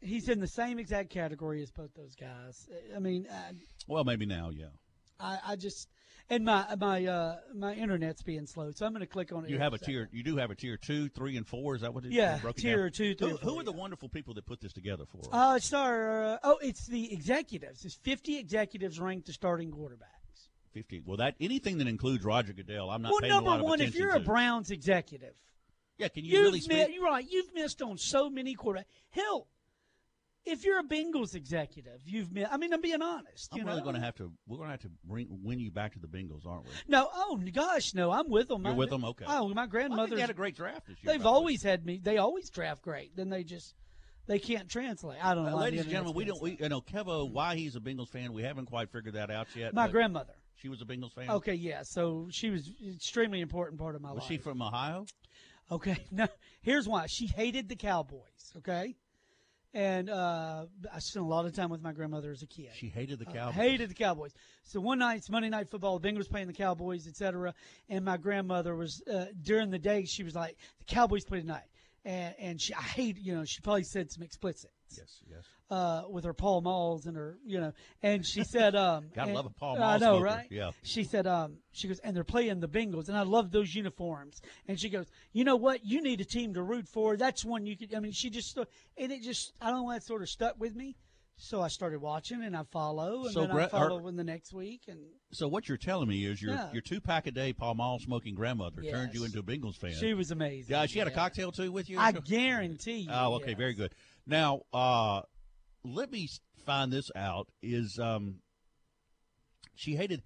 he's 0.00 0.28
in 0.28 0.40
the 0.40 0.48
same 0.48 0.78
exact 0.78 1.10
category 1.10 1.62
as 1.62 1.70
both 1.70 1.94
those 1.94 2.14
guys. 2.14 2.68
I 2.94 2.98
mean, 2.98 3.26
I, 3.30 3.52
Well, 3.86 4.04
maybe 4.04 4.26
now. 4.26 4.50
Yeah. 4.50 4.66
I, 5.20 5.38
I 5.48 5.56
just 5.56 5.88
and 6.28 6.44
my 6.44 6.66
my 6.78 7.06
uh, 7.06 7.36
my 7.54 7.74
internet's 7.74 8.22
being 8.22 8.46
slow, 8.46 8.70
so 8.72 8.86
I'm 8.86 8.92
going 8.92 9.00
to 9.00 9.06
click 9.06 9.32
on 9.32 9.44
it. 9.44 9.50
You 9.50 9.58
have 9.58 9.74
a 9.74 9.78
second. 9.78 9.94
tier. 9.94 10.08
You 10.12 10.22
do 10.24 10.36
have 10.36 10.50
a 10.50 10.54
tier 10.54 10.76
two, 10.76 11.08
three, 11.08 11.36
and 11.36 11.46
four. 11.46 11.76
Is 11.76 11.82
that 11.82 11.94
what 11.94 12.04
it 12.04 12.12
Yeah, 12.12 12.38
tier 12.56 12.84
down? 12.84 12.92
two, 12.92 13.14
three, 13.14 13.30
Who, 13.30 13.36
four, 13.36 13.50
who 13.50 13.60
are 13.60 13.64
the 13.64 13.72
wonderful 13.72 14.08
people 14.08 14.34
that 14.34 14.46
put 14.46 14.60
this 14.60 14.72
together 14.72 15.04
for? 15.06 15.18
us? 15.18 15.28
Uh, 15.30 15.54
it's 15.56 15.72
our, 15.72 16.24
uh, 16.24 16.38
oh, 16.42 16.58
it's 16.62 16.86
the 16.86 17.12
executives. 17.12 17.84
It's 17.84 17.94
50 17.96 18.38
executives 18.38 18.98
ranked 18.98 19.26
the 19.26 19.32
starting 19.32 19.70
quarterback. 19.70 20.08
Fifty. 20.72 21.02
Well, 21.04 21.18
that 21.18 21.34
anything 21.38 21.78
that 21.78 21.86
includes 21.86 22.24
Roger 22.24 22.54
Goodell, 22.54 22.90
I'm 22.90 23.02
not 23.02 23.12
well, 23.12 23.20
paying 23.20 23.32
a 23.32 23.34
number 23.36 23.50
lot 23.50 23.58
of 23.60 23.64
one, 23.66 23.80
if 23.82 23.94
you're 23.94 24.14
a. 24.14 24.20
Browns 24.20 24.70
executive, 24.70 25.34
yeah, 25.98 26.08
can 26.08 26.24
you 26.24 26.32
you've 26.32 26.42
really 26.42 26.62
mi- 26.68 26.94
You're 26.94 27.04
right. 27.04 27.26
You've 27.28 27.54
missed 27.54 27.82
on 27.82 27.98
so 27.98 28.30
many 28.30 28.56
quarterbacks. 28.56 28.84
Hell, 29.10 29.48
if 30.44 30.64
you're 30.64 30.80
a 30.80 30.84
Bengals 30.84 31.34
executive, 31.34 32.00
you've 32.04 32.32
missed. 32.32 32.52
I 32.52 32.56
mean, 32.56 32.72
I'm 32.72 32.80
being 32.80 33.02
honest. 33.02 33.50
I'm 33.52 33.64
really 33.64 33.82
going 33.82 33.94
to 33.94 34.00
have 34.00 34.16
to. 34.16 34.32
We're 34.46 34.56
going 34.56 34.68
to 34.68 34.72
have 34.72 34.80
to 34.82 34.90
bring, 35.04 35.28
win 35.42 35.60
you 35.60 35.70
back 35.70 35.92
to 35.92 35.98
the 35.98 36.08
Bengals, 36.08 36.46
aren't 36.46 36.64
we? 36.64 36.70
No, 36.88 37.08
oh 37.14 37.40
gosh, 37.52 37.94
no, 37.94 38.10
I'm 38.10 38.28
with 38.28 38.48
them. 38.48 38.62
You're 38.64 38.72
My- 38.72 38.78
with 38.78 38.90
them? 38.90 39.04
Okay. 39.04 39.24
Oh, 39.28 39.48
my 39.54 39.66
grandmother. 39.66 40.18
had 40.18 40.30
a 40.30 40.34
great 40.34 40.56
draft 40.56 40.86
this 40.88 40.96
year. 41.02 41.12
They've 41.12 41.26
always 41.26 41.62
had 41.62 41.84
me. 41.84 42.00
They 42.02 42.18
always 42.18 42.50
draft 42.50 42.82
great. 42.82 43.16
Then 43.16 43.28
they 43.28 43.44
just 43.44 43.74
they 44.26 44.38
can't 44.38 44.68
translate. 44.68 45.24
I 45.24 45.34
don't 45.34 45.44
know. 45.44 45.56
Uh, 45.56 45.60
ladies 45.60 45.82
and 45.82 45.90
gentlemen, 45.90 46.14
we 46.14 46.24
don't. 46.24 46.40
We, 46.42 46.56
you 46.58 46.68
know, 46.68 46.80
Kevo, 46.80 47.30
why 47.30 47.56
he's 47.56 47.76
a 47.76 47.80
Bengals 47.80 48.08
fan, 48.08 48.32
we 48.32 48.42
haven't 48.42 48.66
quite 48.66 48.90
figured 48.90 49.14
that 49.14 49.30
out 49.30 49.48
yet. 49.54 49.74
My 49.74 49.88
grandmother. 49.88 50.34
She 50.56 50.68
was 50.68 50.80
a 50.80 50.84
Bengals 50.84 51.12
fan. 51.12 51.28
Okay, 51.28 51.54
yeah. 51.54 51.82
So 51.82 52.28
she 52.30 52.50
was 52.50 52.70
extremely 52.94 53.40
important 53.40 53.80
part 53.80 53.96
of 53.96 54.00
my 54.00 54.10
Was 54.12 54.20
life. 54.20 54.28
she 54.28 54.36
from 54.38 54.62
Ohio? 54.62 55.06
Okay, 55.72 55.96
no. 56.10 56.26
Here's 56.60 56.86
why 56.88 57.06
she 57.06 57.26
hated 57.26 57.68
the 57.68 57.76
Cowboys. 57.76 58.52
Okay, 58.58 58.94
and 59.74 60.10
uh, 60.10 60.66
I 60.92 60.98
spent 60.98 61.24
a 61.24 61.28
lot 61.28 61.46
of 61.46 61.54
time 61.54 61.70
with 61.70 61.82
my 61.82 61.92
grandmother 61.92 62.30
as 62.30 62.42
a 62.42 62.46
kid. 62.46 62.68
She 62.74 62.88
hated 62.88 63.18
the 63.18 63.26
Uh, 63.28 63.32
Cowboys. 63.32 63.54
hated 63.54 63.90
the 63.90 63.94
Cowboys. 63.94 64.32
So 64.64 64.80
one 64.80 64.98
night, 64.98 65.16
it's 65.18 65.30
Monday 65.30 65.48
Night 65.48 65.68
Football. 65.70 65.98
The 65.98 66.08
Bengals 66.08 66.28
playing 66.28 66.46
the 66.46 66.52
Cowboys, 66.52 67.08
etc. 67.08 67.54
And 67.88 68.04
my 68.04 68.16
grandmother 68.18 68.76
was 68.76 69.02
uh, 69.12 69.26
during 69.42 69.70
the 69.70 69.78
day. 69.78 70.04
She 70.04 70.22
was 70.24 70.34
like, 70.34 70.56
"The 70.78 70.84
Cowboys 70.84 71.24
play 71.24 71.40
tonight," 71.40 71.68
and 72.04 72.34
and 72.38 72.60
she 72.60 72.74
I 72.74 72.82
hate 72.82 73.18
you 73.18 73.34
know 73.34 73.44
she 73.44 73.60
probably 73.62 73.84
said 73.84 74.10
some 74.10 74.22
explicit 74.22 74.70
Yes, 74.98 75.20
yes. 75.30 75.44
uh, 75.70 76.02
with 76.10 76.24
her 76.24 76.34
Pall 76.34 76.60
Malls 76.60 77.06
and 77.06 77.16
her, 77.16 77.38
you 77.44 77.60
know, 77.60 77.72
and 78.02 78.24
she 78.26 78.44
said, 78.44 78.74
um, 78.74 79.06
Gotta 79.14 79.28
and- 79.28 79.36
love 79.36 79.46
a 79.46 79.50
Paul 79.50 79.76
I 79.76 79.78
Mall 79.78 79.98
know, 79.98 80.06
smoker, 80.18 80.24
right? 80.24 80.46
yeah. 80.50 80.70
She 80.82 81.04
said, 81.04 81.26
um, 81.26 81.58
she 81.72 81.88
goes, 81.88 81.98
and 82.00 82.14
they're 82.16 82.24
playing 82.24 82.60
the 82.60 82.68
Bengals, 82.68 83.08
and 83.08 83.16
I 83.16 83.22
love 83.22 83.50
those 83.50 83.74
uniforms. 83.74 84.40
And 84.68 84.78
she 84.78 84.88
goes, 84.88 85.06
you 85.32 85.44
know 85.44 85.56
what? 85.56 85.84
You 85.84 86.02
need 86.02 86.20
a 86.20 86.24
team 86.24 86.54
to 86.54 86.62
root 86.62 86.88
for. 86.88 87.16
That's 87.16 87.44
one 87.44 87.64
you 87.66 87.76
could. 87.76 87.94
I 87.94 88.00
mean, 88.00 88.12
she 88.12 88.30
just, 88.30 88.56
and 88.96 89.12
it 89.12 89.22
just, 89.22 89.52
I 89.60 89.70
don't 89.70 89.86
know, 89.86 89.92
that 89.92 90.02
sort 90.04 90.22
of 90.22 90.28
stuck 90.28 90.58
with 90.58 90.74
me. 90.74 90.96
So 91.38 91.60
I 91.62 91.68
started 91.68 92.00
watching, 92.00 92.44
and 92.44 92.54
I 92.54 92.62
follow, 92.70 93.24
and 93.24 93.32
So 93.32 93.46
then 93.46 93.56
I 93.58 93.66
follow 93.66 94.00
her- 94.02 94.08
in 94.08 94.16
the 94.16 94.22
next 94.22 94.52
week, 94.52 94.82
and 94.86 95.00
So 95.32 95.48
what 95.48 95.66
you're 95.66 95.78
telling 95.78 96.06
me 96.08 96.24
is 96.26 96.40
your 96.40 96.52
Yeah. 96.52 96.70
your 96.72 96.82
two 96.82 97.00
pack 97.00 97.26
a 97.26 97.32
day 97.32 97.52
Pall 97.54 97.74
Mall 97.74 97.98
smoking 97.98 98.34
grandmother 98.34 98.82
turned 98.82 99.14
you 99.14 99.24
into 99.24 99.38
a 99.40 99.42
Bengals 99.42 99.76
fan. 99.76 99.92
she 99.94 100.12
was 100.14 100.30
amazing. 100.30 100.70
Yeah, 100.70 100.84
she 100.86 100.98
had 101.00 101.08
a 101.08 101.10
cocktail 101.10 101.50
too 101.50 101.72
with 101.72 101.88
you. 101.88 101.98
I 101.98 102.12
guarantee 102.12 102.98
you. 102.98 103.10
Oh, 103.10 103.34
okay, 103.36 103.50
yes. 103.52 103.58
very 103.58 103.72
good. 103.74 103.94
Now, 104.26 104.62
uh, 104.72 105.22
let 105.84 106.10
me 106.10 106.28
find 106.64 106.92
this 106.92 107.10
out. 107.16 107.48
Is 107.62 107.98
um, 107.98 108.36
she 109.74 109.96
hated 109.96 110.22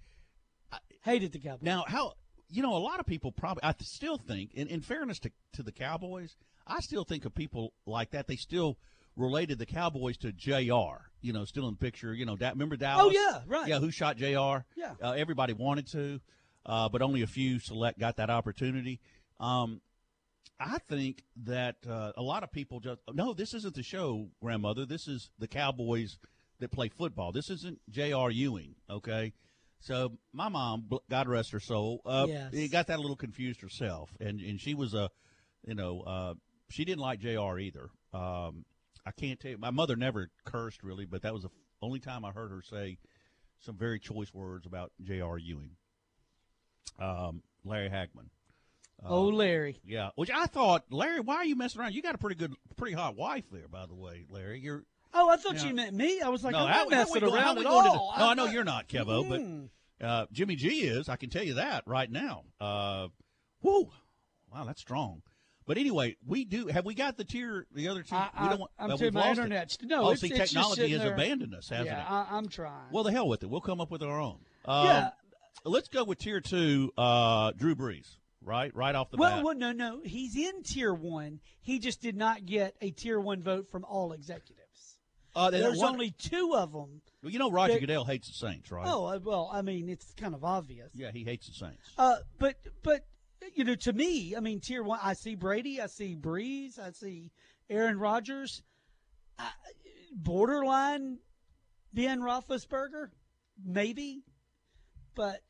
hated 1.01 1.31
the 1.31 1.39
Cowboys? 1.39 1.63
Now, 1.63 1.83
how 1.87 2.13
you 2.49 2.61
know 2.61 2.75
a 2.75 2.79
lot 2.79 2.99
of 2.99 3.05
people 3.05 3.31
probably 3.31 3.63
I 3.63 3.73
still 3.81 4.17
think, 4.17 4.53
in, 4.53 4.67
in 4.67 4.81
fairness 4.81 5.19
to 5.19 5.31
to 5.53 5.63
the 5.63 5.71
Cowboys, 5.71 6.35
I 6.65 6.79
still 6.81 7.03
think 7.03 7.25
of 7.25 7.33
people 7.33 7.73
like 7.85 8.11
that. 8.11 8.27
They 8.27 8.35
still 8.35 8.77
related 9.15 9.57
the 9.57 9.65
Cowboys 9.65 10.17
to 10.17 10.31
J.R. 10.31 11.11
You 11.21 11.33
know, 11.33 11.45
still 11.45 11.67
in 11.67 11.73
the 11.73 11.79
picture. 11.79 12.13
You 12.13 12.25
know, 12.25 12.35
da- 12.35 12.51
remember 12.51 12.77
Dallas? 12.77 13.05
Oh, 13.07 13.11
yeah, 13.11 13.41
right. 13.47 13.67
Yeah, 13.67 13.79
who 13.79 13.91
shot 13.91 14.17
J.R. 14.17 14.65
Yeah. 14.75 14.93
uh, 15.01 15.11
everybody 15.11 15.53
wanted 15.53 15.87
to, 15.93 16.21
uh, 16.65 16.89
but 16.89 17.01
only 17.01 17.23
a 17.23 17.27
few 17.27 17.59
select 17.59 17.99
got 17.99 18.17
that 18.17 18.29
opportunity. 18.29 18.99
Um, 19.39 19.81
I 20.59 20.79
think 20.89 21.23
that 21.43 21.75
uh, 21.87 22.13
a 22.17 22.21
lot 22.21 22.43
of 22.43 22.51
people 22.51 22.79
just 22.79 22.99
no. 23.13 23.33
This 23.33 23.53
isn't 23.53 23.75
the 23.75 23.83
show, 23.83 24.29
grandmother. 24.41 24.85
This 24.85 25.07
is 25.07 25.29
the 25.37 25.47
Cowboys 25.47 26.17
that 26.59 26.71
play 26.71 26.89
football. 26.89 27.31
This 27.31 27.49
isn't 27.49 27.79
J.R. 27.89 28.31
Ewing. 28.31 28.75
Okay, 28.89 29.33
so 29.79 30.17
my 30.33 30.49
mom, 30.49 30.89
God 31.09 31.27
rest 31.27 31.51
her 31.51 31.59
soul, 31.59 32.01
uh, 32.05 32.25
Yes. 32.27 32.69
got 32.69 32.87
that 32.87 32.97
a 32.97 33.01
little 33.01 33.15
confused 33.15 33.61
herself, 33.61 34.09
and 34.19 34.39
and 34.41 34.59
she 34.59 34.73
was 34.73 34.93
a, 34.95 35.11
you 35.63 35.75
know, 35.75 36.01
uh, 36.01 36.33
she 36.69 36.85
didn't 36.85 37.01
like 37.01 37.19
J.R. 37.19 37.59
either. 37.59 37.89
Um, 38.13 38.65
I 39.05 39.11
can't 39.11 39.39
tell 39.39 39.51
you. 39.51 39.57
My 39.59 39.71
mother 39.71 39.95
never 39.95 40.31
cursed 40.43 40.81
really, 40.83 41.05
but 41.05 41.21
that 41.21 41.33
was 41.33 41.43
the 41.43 41.49
only 41.81 41.99
time 41.99 42.25
I 42.25 42.31
heard 42.31 42.49
her 42.49 42.63
say 42.63 42.97
some 43.59 43.77
very 43.77 43.99
choice 43.99 44.33
words 44.33 44.65
about 44.65 44.91
J.R. 45.03 45.37
Ewing. 45.37 45.71
Um, 46.99 47.43
Larry 47.63 47.89
Hagman. 47.89 48.29
Uh, 49.03 49.09
oh, 49.09 49.25
Larry. 49.27 49.79
Yeah, 49.85 50.09
which 50.15 50.31
I 50.31 50.47
thought, 50.47 50.85
Larry, 50.89 51.19
why 51.19 51.35
are 51.37 51.45
you 51.45 51.55
messing 51.55 51.79
around? 51.81 51.93
You 51.93 52.01
got 52.01 52.15
a 52.15 52.17
pretty 52.17 52.35
good, 52.35 52.53
pretty 52.77 52.95
hot 52.95 53.15
wife 53.15 53.45
there, 53.51 53.67
by 53.67 53.85
the 53.85 53.93
way, 53.95 54.25
Larry. 54.29 54.59
You're 54.59 54.83
Oh, 55.13 55.29
I 55.29 55.37
thought 55.37 55.55
Yeah. 55.55 55.67
you 55.69 55.73
meant 55.73 55.95
me. 55.95 56.19
I 56.21 56.27
was 56.29 56.43
like, 56.43 56.51
no, 56.51 56.59
I'm 56.59 56.69
not 56.69 56.89
messing 56.89 57.21
go- 57.21 57.33
around 57.33 57.57
at 57.59 57.65
all. 57.65 58.13
the- 58.13 58.19
no, 58.19 58.29
I 58.29 58.33
know 58.33 58.45
you're 58.45 58.63
not, 58.65 58.87
Kevo, 58.89 59.25
Mm. 59.25 59.69
but 59.99 60.05
uh, 60.05 60.25
Jimmy 60.31 60.55
G 60.55 60.81
is. 60.81 61.07
I 61.09 61.15
can 61.15 61.29
tell 61.29 61.43
you 61.43 61.55
that 61.55 61.83
right 61.87 62.11
now. 62.11 62.43
Uh, 62.59 63.07
whoo, 63.61 63.89
wow, 64.53 64.65
that's 64.65 64.81
strong. 64.81 65.21
But 65.65 65.77
anyway, 65.77 66.17
we 66.25 66.43
do 66.45 66.67
have 66.67 66.85
we 66.85 66.93
got 66.93 67.17
the 67.17 67.23
tier 67.23 67.67
the 67.73 67.87
other 67.89 68.03
two? 68.03 68.15
I, 68.15 68.29
we 68.41 68.49
don't 68.49 68.59
want, 68.59 68.71
I'm 68.79 68.91
uh, 68.91 68.97
to 68.97 69.11
my 69.11 69.19
lost 69.19 69.29
it. 69.39 69.43
internet. 69.43 69.77
No, 69.83 70.03
oh, 70.05 70.09
it's, 70.11 70.21
see, 70.21 70.27
it's 70.27 70.37
technology 70.37 70.89
has 70.91 71.01
there. 71.01 71.13
abandoned 71.13 71.53
us, 71.55 71.69
hasn't 71.69 71.87
yeah, 71.87 72.01
it? 72.01 72.11
I, 72.31 72.37
I'm 72.37 72.47
trying. 72.47 72.91
Well, 72.91 73.03
the 73.03 73.11
hell 73.11 73.27
with 73.27 73.43
it. 73.43 73.49
We'll 73.49 73.61
come 73.61 73.79
up 73.81 73.91
with 73.91 74.01
our 74.03 74.19
own. 74.19 74.39
Um, 74.65 74.85
Yeah. 74.85 75.09
Let's 75.65 75.87
go 75.89 76.03
with 76.03 76.19
tier 76.19 76.39
two. 76.41 76.91
Uh, 76.97 77.51
Drew 77.51 77.75
Brees, 77.75 78.17
right? 78.47 78.73
Right 78.75 78.95
off 78.95 79.11
the 79.11 79.17
well, 79.17 79.37
bat. 79.37 79.43
well, 79.43 79.55
no, 79.55 79.71
no, 79.71 80.01
he's 80.03 80.35
in 80.35 80.63
tier 80.63 80.93
one. 80.93 81.39
He 81.59 81.79
just 81.79 82.01
did 82.01 82.15
not 82.15 82.45
get 82.45 82.75
a 82.81 82.91
tier 82.91 83.19
one 83.19 83.43
vote 83.43 83.69
from 83.69 83.83
all 83.83 84.13
executives. 84.13 84.63
Uh, 85.35 85.51
There's 85.51 85.77
one- 85.77 85.93
only 85.93 86.11
two 86.11 86.55
of 86.55 86.71
them. 86.71 87.01
Well, 87.21 87.31
you 87.31 87.37
know 87.37 87.51
Roger 87.51 87.73
that- 87.73 87.81
Goodell 87.81 88.05
hates 88.05 88.27
the 88.27 88.33
Saints, 88.33 88.71
right? 88.71 88.87
Oh 88.87 89.05
uh, 89.05 89.19
well, 89.21 89.51
I 89.53 89.61
mean 89.61 89.89
it's 89.89 90.13
kind 90.13 90.33
of 90.33 90.43
obvious. 90.43 90.89
Yeah, 90.95 91.11
he 91.11 91.23
hates 91.23 91.47
the 91.47 91.53
Saints. 91.53 91.91
Uh, 91.97 92.15
but 92.39 92.55
but 92.81 93.05
you 93.53 93.63
know, 93.63 93.75
to 93.75 93.93
me, 93.93 94.35
I 94.35 94.39
mean, 94.39 94.59
tier 94.59 94.81
one. 94.81 94.99
I 95.03 95.13
see 95.13 95.35
Brady. 95.35 95.79
I 95.79 95.87
see 95.87 96.15
Brees. 96.15 96.79
I 96.79 96.91
see 96.91 97.31
Aaron 97.69 97.99
Rodgers. 97.99 98.63
I, 99.37 99.51
borderline 100.11 101.19
Ben 101.93 102.19
Roethlisberger, 102.19 103.09
maybe. 103.63 104.23
But 105.15 105.41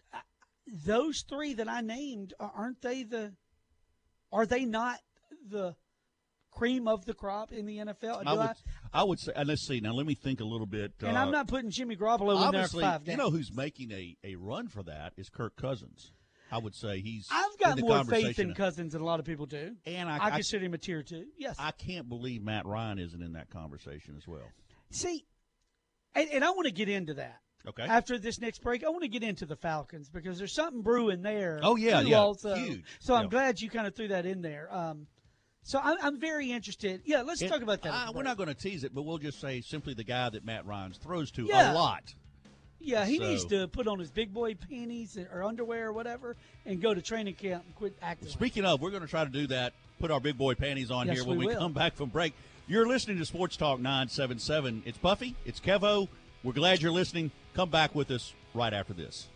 those 0.86 1.24
three 1.28 1.54
that 1.56 1.68
I 1.70 1.82
named 1.82 2.34
aren't 2.40 2.82
they 2.82 3.04
the? 3.04 3.34
Are 4.32 4.46
they 4.46 4.66
not 4.66 5.00
the 5.50 5.76
cream 6.52 6.88
of 6.88 7.06
the 7.06 7.14
crop 7.14 7.52
in 7.52 7.66
the 7.66 7.78
NFL? 7.78 8.24
I 8.26 8.34
would, 8.34 8.50
I 8.94 9.04
would 9.04 9.20
say, 9.20 9.32
let's 9.46 9.66
see. 9.66 9.80
Now, 9.80 9.94
let 9.94 10.06
me 10.06 10.16
think 10.16 10.42
a 10.42 10.46
little 10.46 10.66
bit. 10.68 10.94
and 11.02 11.16
uh, 11.16 11.22
I'm 11.22 11.32
not 11.32 11.48
putting 11.48 11.70
Jimmy 11.72 11.96
Garoppolo 11.96 12.46
in 12.46 12.52
there 12.52 12.68
five 12.68 13.08
you 13.08 13.16
know 13.18 13.30
who's 13.30 13.54
making 13.54 13.92
a, 13.92 14.18
a 14.24 14.36
run 14.36 14.68
for 14.68 14.84
that 14.84 15.14
is 15.18 15.30
Kirk 15.30 15.56
Cousins. 15.56 16.12
I 16.52 16.58
would 16.60 16.76
say 16.76 17.02
he's. 17.02 17.28
I've 17.32 17.58
got 17.60 17.80
more 17.82 18.04
faith 18.06 18.40
in 18.40 18.54
Cousins 18.54 18.94
than 18.94 19.02
a 19.02 19.06
lot 19.06 19.20
of 19.20 19.26
people 19.26 19.46
do. 19.46 19.76
And 19.86 20.10
I- 20.10 20.18
I, 20.18 20.26
I- 20.28 20.32
consider 20.32 20.66
him 20.66 20.74
a 20.74 20.78
tier 20.78 21.04
two. 21.04 21.26
Yes. 21.38 21.56
I 21.60 21.72
can't 21.72 22.08
believe 22.08 22.42
Matt 22.42 22.66
Ryan 22.66 23.00
isn't 23.00 23.22
in 23.22 23.34
that 23.34 23.50
conversation 23.50 24.16
as 24.18 24.28
well. 24.28 24.50
See, 24.92 25.26
and, 26.16 26.30
and 26.32 26.44
I 26.46 26.52
want 26.52 26.66
to 26.66 26.72
get 26.74 26.88
into 26.90 27.16
that. 27.16 27.40
Okay. 27.68 27.84
After 27.84 28.18
this 28.18 28.40
next 28.40 28.62
break, 28.62 28.84
I 28.84 28.90
want 28.90 29.02
to 29.04 29.08
get 29.10 29.24
into 29.24 29.46
the 29.46 29.56
Falcons 29.56 30.10
because 30.10 30.38
there's 30.38 30.54
something 30.54 30.82
brewing 30.82 31.22
there. 31.22 31.60
Oh, 31.64 31.76
yeah, 31.76 32.00
yeah. 32.02 32.18
Also. 32.20 32.56
Huge. 32.56 32.84
So 33.00 33.14
I'm 33.14 33.26
Yeah. 33.26 33.30
glad 33.30 33.62
you 33.62 33.70
kind 33.70 33.88
of 33.88 33.96
threw 33.96 34.08
that 34.10 34.26
in 34.26 34.42
there. 34.42 34.74
Um, 34.74 35.08
so 35.64 35.80
I'm, 35.84 35.98
I'm 36.02 36.20
very 36.20 36.52
interested. 36.52 37.02
Yeah, 37.04 37.24
let's 37.24 37.42
And, 37.42 37.52
talk 37.52 37.62
about 37.62 37.82
that. 37.82 37.94
at 37.94 38.08
uh, 38.10 38.12
we're 38.14 38.24
not 38.24 38.38
going 38.38 38.48
to 38.48 38.56
tease 38.56 38.86
it, 38.86 38.96
but 38.96 39.02
we'll 39.02 39.18
just 39.18 39.42
say 39.42 39.60
simply 39.62 39.94
the 39.94 40.06
guy 40.06 40.30
that 40.30 40.46
Matt 40.46 40.66
Ryan 40.66 40.94
throws 40.94 41.30
to 41.32 41.44
Yeah. 41.44 41.74
a 41.74 41.76
lot. 41.76 42.14
Yeah, 42.80 43.06
he 43.06 43.18
So- 43.18 43.24
needs 43.28 43.46
to 43.46 43.68
put 43.68 43.88
on 43.88 44.00
his 44.00 44.12
big 44.12 44.34
boy 44.34 44.56
panties 44.56 45.18
or 45.18 45.44
underwear 45.44 45.88
or 45.88 45.94
whatever 45.94 46.38
and 46.66 46.82
go 46.82 46.94
to 46.94 47.02
training 47.02 47.34
camp 47.36 47.66
and 47.66 47.76
quit 47.76 47.98
acting. 48.02 48.28
like 48.30 48.34
Speaking 48.34 48.64
of, 48.64 48.80
we're 48.80 48.92
going 48.92 49.02
to 49.02 49.10
try 49.10 49.26
to 49.26 49.30
do 49.32 49.48
that. 49.48 49.74
Put 50.00 50.10
our 50.12 50.22
big 50.22 50.38
boy 50.38 50.54
panties 50.56 50.90
on 50.92 51.08
Yes, 51.08 51.18
here 51.18 51.26
when 51.26 51.38
we 51.40 51.48
we, 51.48 51.56
come 51.56 51.74
back 51.74 51.96
from 51.96 52.10
break. 52.10 52.34
You're 52.68 52.88
listening 52.88 53.18
to 53.18 53.26
Sports 53.26 53.58
Talk 53.58 53.80
977. 53.80 54.84
It's 54.86 54.98
Puffy. 54.98 55.36
It's 55.44 55.60
Kevo. 55.60 56.08
We're 56.44 56.54
glad 56.54 56.82
you're 56.82 56.92
listening. 56.92 57.32
Come 57.58 57.72
back 57.72 57.96
with 57.96 58.12
us 58.12 58.36
right 58.54 58.72
after 58.72 58.94
this. 58.94 59.30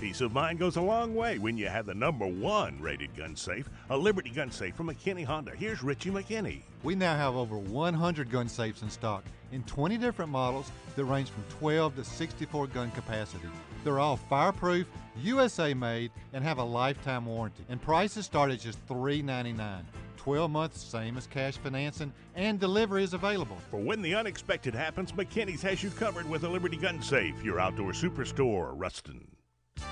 Peace 0.00 0.20
of 0.20 0.32
mind 0.32 0.60
goes 0.60 0.76
a 0.76 0.80
long 0.80 1.16
way 1.16 1.38
when 1.38 1.58
you 1.58 1.66
have 1.66 1.84
the 1.84 1.94
number 1.94 2.24
one 2.24 2.80
rated 2.80 3.16
gun 3.16 3.34
safe, 3.34 3.68
a 3.90 3.96
Liberty 3.96 4.30
gun 4.30 4.48
safe 4.48 4.76
from 4.76 4.86
McKinney 4.86 5.24
Honda. 5.24 5.50
Here's 5.56 5.82
Richie 5.82 6.10
McKinney. 6.10 6.60
We 6.84 6.94
now 6.94 7.16
have 7.16 7.34
over 7.34 7.58
100 7.58 8.30
gun 8.30 8.48
safes 8.48 8.82
in 8.82 8.90
stock 8.90 9.24
in 9.50 9.64
20 9.64 9.98
different 9.98 10.30
models 10.30 10.70
that 10.94 11.04
range 11.04 11.30
from 11.30 11.42
12 11.58 11.96
to 11.96 12.04
64 12.04 12.68
gun 12.68 12.92
capacity. 12.92 13.48
They're 13.82 13.98
all 13.98 14.16
fireproof, 14.16 14.86
USA 15.20 15.74
made, 15.74 16.12
and 16.32 16.44
have 16.44 16.58
a 16.58 16.64
lifetime 16.64 17.26
warranty. 17.26 17.64
And 17.68 17.82
prices 17.82 18.24
start 18.24 18.52
at 18.52 18.60
just 18.60 18.78
$3.99. 18.86 19.80
12 20.16 20.50
months, 20.50 20.80
same 20.80 21.16
as 21.16 21.26
cash 21.26 21.56
financing, 21.56 22.12
and 22.36 22.60
delivery 22.60 23.02
is 23.02 23.14
available. 23.14 23.58
For 23.68 23.80
when 23.80 24.02
the 24.02 24.14
unexpected 24.14 24.74
happens, 24.76 25.10
McKinney's 25.10 25.62
has 25.62 25.82
you 25.82 25.90
covered 25.90 26.30
with 26.30 26.44
a 26.44 26.48
Liberty 26.48 26.76
gun 26.76 27.02
safe, 27.02 27.42
your 27.42 27.58
outdoor 27.58 27.90
superstore, 27.90 28.74
Ruston. 28.76 29.26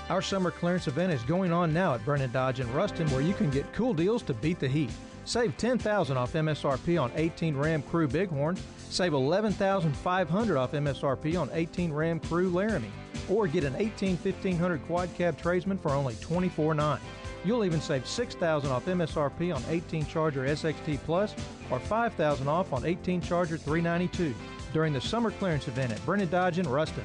Our 0.09 0.21
summer 0.21 0.51
clearance 0.51 0.87
event 0.87 1.11
is 1.11 1.21
going 1.23 1.51
on 1.51 1.73
now 1.73 1.93
at 1.93 2.05
Brennan 2.05 2.31
Dodge 2.31 2.59
in 2.59 2.71
Ruston 2.73 3.09
where 3.11 3.21
you 3.21 3.33
can 3.33 3.49
get 3.49 3.71
cool 3.73 3.93
deals 3.93 4.23
to 4.23 4.33
beat 4.33 4.59
the 4.59 4.67
heat. 4.67 4.91
Save 5.25 5.57
10000 5.57 6.15
off 6.15 6.33
MSRP 6.33 7.01
on 7.01 7.11
18 7.15 7.57
Ram 7.57 7.81
Crew 7.81 8.07
Bighorn. 8.07 8.57
Save 8.89 9.13
11500 9.13 10.57
off 10.57 10.71
MSRP 10.71 11.39
on 11.39 11.49
18 11.51 11.91
Ram 11.91 12.19
Crew 12.21 12.49
Laramie. 12.49 12.91
Or 13.29 13.45
get 13.47 13.65
an 13.65 13.75
18 13.75 14.15
1500 14.15 14.85
quad 14.87 15.13
cab 15.15 15.37
tradesman 15.37 15.77
for 15.77 15.91
only 15.91 16.13
$24.9. 16.15 16.99
You'll 17.43 17.65
even 17.65 17.81
save 17.81 18.07
6000 18.07 18.71
off 18.71 18.85
MSRP 18.85 19.53
on 19.53 19.61
18 19.69 20.05
Charger 20.05 20.45
SXT 20.45 20.99
Plus 21.05 21.35
or 21.69 21.79
5000 21.79 22.47
off 22.47 22.71
on 22.71 22.85
18 22.85 23.21
Charger 23.21 23.57
392 23.57 24.33
during 24.73 24.93
the 24.93 25.01
summer 25.01 25.31
clearance 25.31 25.67
event 25.67 25.91
at 25.91 26.05
Brennan 26.05 26.29
Dodge 26.29 26.59
in 26.59 26.67
Ruston. 26.67 27.03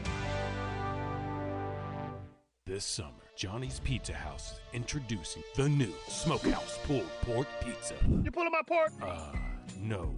This 2.72 2.86
summer, 2.86 3.10
Johnny's 3.36 3.80
Pizza 3.80 4.14
House 4.14 4.52
is 4.52 4.60
introducing 4.72 5.42
the 5.56 5.68
new 5.68 5.92
Smokehouse 6.08 6.78
Pulled 6.84 7.06
Pork 7.20 7.46
Pizza. 7.62 7.92
You 8.24 8.30
pulling 8.30 8.50
my 8.50 8.62
pork? 8.66 8.92
Uh, 9.02 9.30
no, 9.78 10.14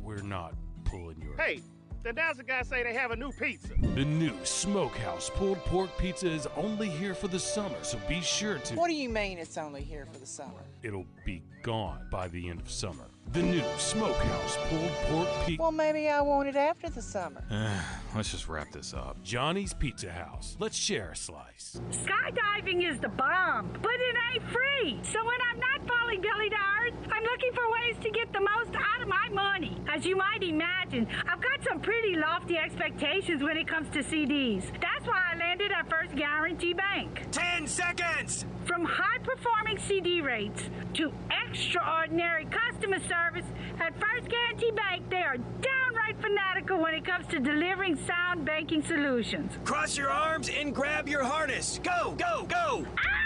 we're 0.00 0.22
not 0.22 0.54
pulling 0.86 1.20
your. 1.20 1.36
Hey, 1.36 1.60
the 2.02 2.08
announcer 2.08 2.42
guy 2.42 2.62
say 2.62 2.82
they 2.82 2.94
have 2.94 3.10
a 3.10 3.16
new 3.16 3.32
pizza. 3.32 3.74
The 3.94 4.06
new 4.06 4.32
Smokehouse 4.44 5.28
Pulled 5.34 5.58
Pork 5.66 5.90
Pizza 5.98 6.30
is 6.30 6.48
only 6.56 6.88
here 6.88 7.14
for 7.14 7.28
the 7.28 7.38
summer, 7.38 7.76
so 7.82 7.98
be 8.08 8.22
sure 8.22 8.56
to. 8.60 8.76
What 8.76 8.88
do 8.88 8.94
you 8.94 9.10
mean 9.10 9.36
it's 9.36 9.58
only 9.58 9.82
here 9.82 10.06
for 10.10 10.18
the 10.18 10.24
summer? 10.24 10.64
It'll 10.82 11.04
be 11.26 11.42
gone 11.62 12.06
by 12.10 12.28
the 12.28 12.48
end 12.48 12.62
of 12.62 12.70
summer. 12.70 13.10
The 13.32 13.42
new 13.42 13.62
Smokehouse 13.78 14.56
Pulled 14.68 14.90
Pork 15.08 15.28
Pizza. 15.44 15.60
Well, 15.62 15.72
maybe 15.72 16.08
I 16.08 16.20
want 16.20 16.48
it 16.48 16.56
after 16.56 16.88
the 16.88 17.02
summer. 17.02 17.42
Let's 18.14 18.30
just 18.30 18.48
wrap 18.48 18.70
this 18.70 18.94
up. 18.94 19.20
Johnny's 19.24 19.72
Pizza 19.72 20.12
House. 20.12 20.56
Let's 20.60 20.76
share 20.76 21.10
a 21.10 21.16
slice. 21.16 21.80
Skydiving 21.90 22.88
is 22.88 23.00
the 23.00 23.08
bomb, 23.08 23.76
but 23.82 23.94
it 23.94 24.16
ain't 24.32 24.44
free. 24.50 25.00
So 25.02 25.24
when 25.24 25.38
I'm 25.50 25.58
not 25.58 25.88
falling 25.88 26.20
belly 26.20 26.48
to 26.50 26.56
earth, 26.56 26.94
I'm 27.10 27.24
looking 27.24 27.52
for 27.54 27.72
ways 27.72 27.96
to 28.02 28.10
get 28.10 28.32
the 28.32 28.40
most 28.40 28.70
out 28.76 29.02
of 29.02 29.08
my 29.08 29.28
money. 29.30 29.80
As 29.92 30.06
you 30.06 30.16
might 30.16 30.42
imagine, 30.44 31.08
I've 31.28 31.42
got 31.42 31.64
some 31.68 31.80
pretty 31.80 32.14
lofty 32.14 32.56
expectations 32.56 33.42
when 33.42 33.56
it 33.56 33.66
comes 33.66 33.88
to 33.94 34.00
CDs. 34.04 34.62
That's 34.80 35.06
why 35.06 35.20
I 35.32 35.36
landed 35.36 35.72
at 35.72 35.90
First 35.90 36.14
Guarantee 36.14 36.74
Bank. 36.74 37.26
10 37.32 37.66
seconds! 37.66 38.44
From 38.64 38.84
high 38.84 39.18
performing 39.18 39.78
CD 39.78 40.20
rates 40.22 40.62
to 40.94 41.12
extraordinary 41.48 42.46
customer 42.46 42.98
service, 43.00 43.13
at 43.14 43.92
First 44.00 44.28
Guarantee 44.28 44.70
Bank, 44.72 45.08
they 45.10 45.22
are 45.22 45.36
downright 45.36 46.20
fanatical 46.20 46.78
when 46.78 46.94
it 46.94 47.04
comes 47.04 47.26
to 47.28 47.38
delivering 47.38 47.96
sound 48.06 48.44
banking 48.44 48.82
solutions. 48.82 49.52
Cross 49.64 49.96
your 49.96 50.10
arms 50.10 50.48
and 50.48 50.74
grab 50.74 51.08
your 51.08 51.22
harness. 51.22 51.80
Go, 51.82 52.14
go, 52.18 52.44
go! 52.48 52.86
Ah! 52.98 53.23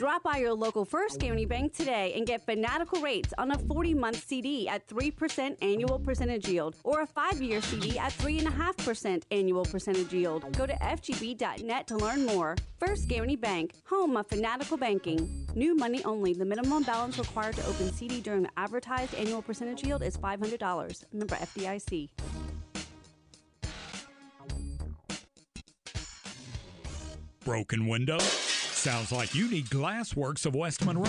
Drop 0.00 0.22
by 0.22 0.38
your 0.38 0.54
local 0.54 0.86
First 0.86 1.20
Guarantee 1.20 1.44
Bank 1.44 1.74
today 1.74 2.14
and 2.16 2.26
get 2.26 2.46
fanatical 2.46 3.02
rates 3.02 3.34
on 3.36 3.50
a 3.50 3.58
40 3.58 3.92
month 3.92 4.26
CD 4.26 4.66
at 4.66 4.88
3% 4.88 5.58
annual 5.60 5.98
percentage 5.98 6.48
yield 6.48 6.76
or 6.84 7.02
a 7.02 7.06
5 7.06 7.42
year 7.42 7.60
CD 7.60 7.98
at 7.98 8.10
3.5% 8.12 9.24
annual 9.30 9.62
percentage 9.66 10.10
yield. 10.10 10.50
Go 10.56 10.64
to 10.64 10.72
FGB.net 10.72 11.86
to 11.86 11.96
learn 11.98 12.24
more. 12.24 12.56
First 12.78 13.08
Guarantee 13.08 13.36
Bank, 13.36 13.74
home 13.84 14.16
of 14.16 14.26
fanatical 14.26 14.78
banking. 14.78 15.46
New 15.54 15.76
money 15.76 16.02
only. 16.04 16.32
The 16.32 16.46
minimum 16.46 16.82
balance 16.84 17.18
required 17.18 17.56
to 17.56 17.66
open 17.66 17.92
CD 17.92 18.22
during 18.22 18.44
the 18.44 18.50
advertised 18.56 19.14
annual 19.16 19.42
percentage 19.42 19.84
yield 19.84 20.02
is 20.02 20.16
$500. 20.16 21.04
Member 21.12 21.34
FDIC. 21.34 22.08
Broken 27.44 27.86
window? 27.86 28.16
Sounds 28.80 29.12
like 29.12 29.34
you 29.34 29.46
need 29.50 29.66
Glassworks 29.66 30.46
of 30.46 30.54
West 30.54 30.86
Monroe. 30.86 31.04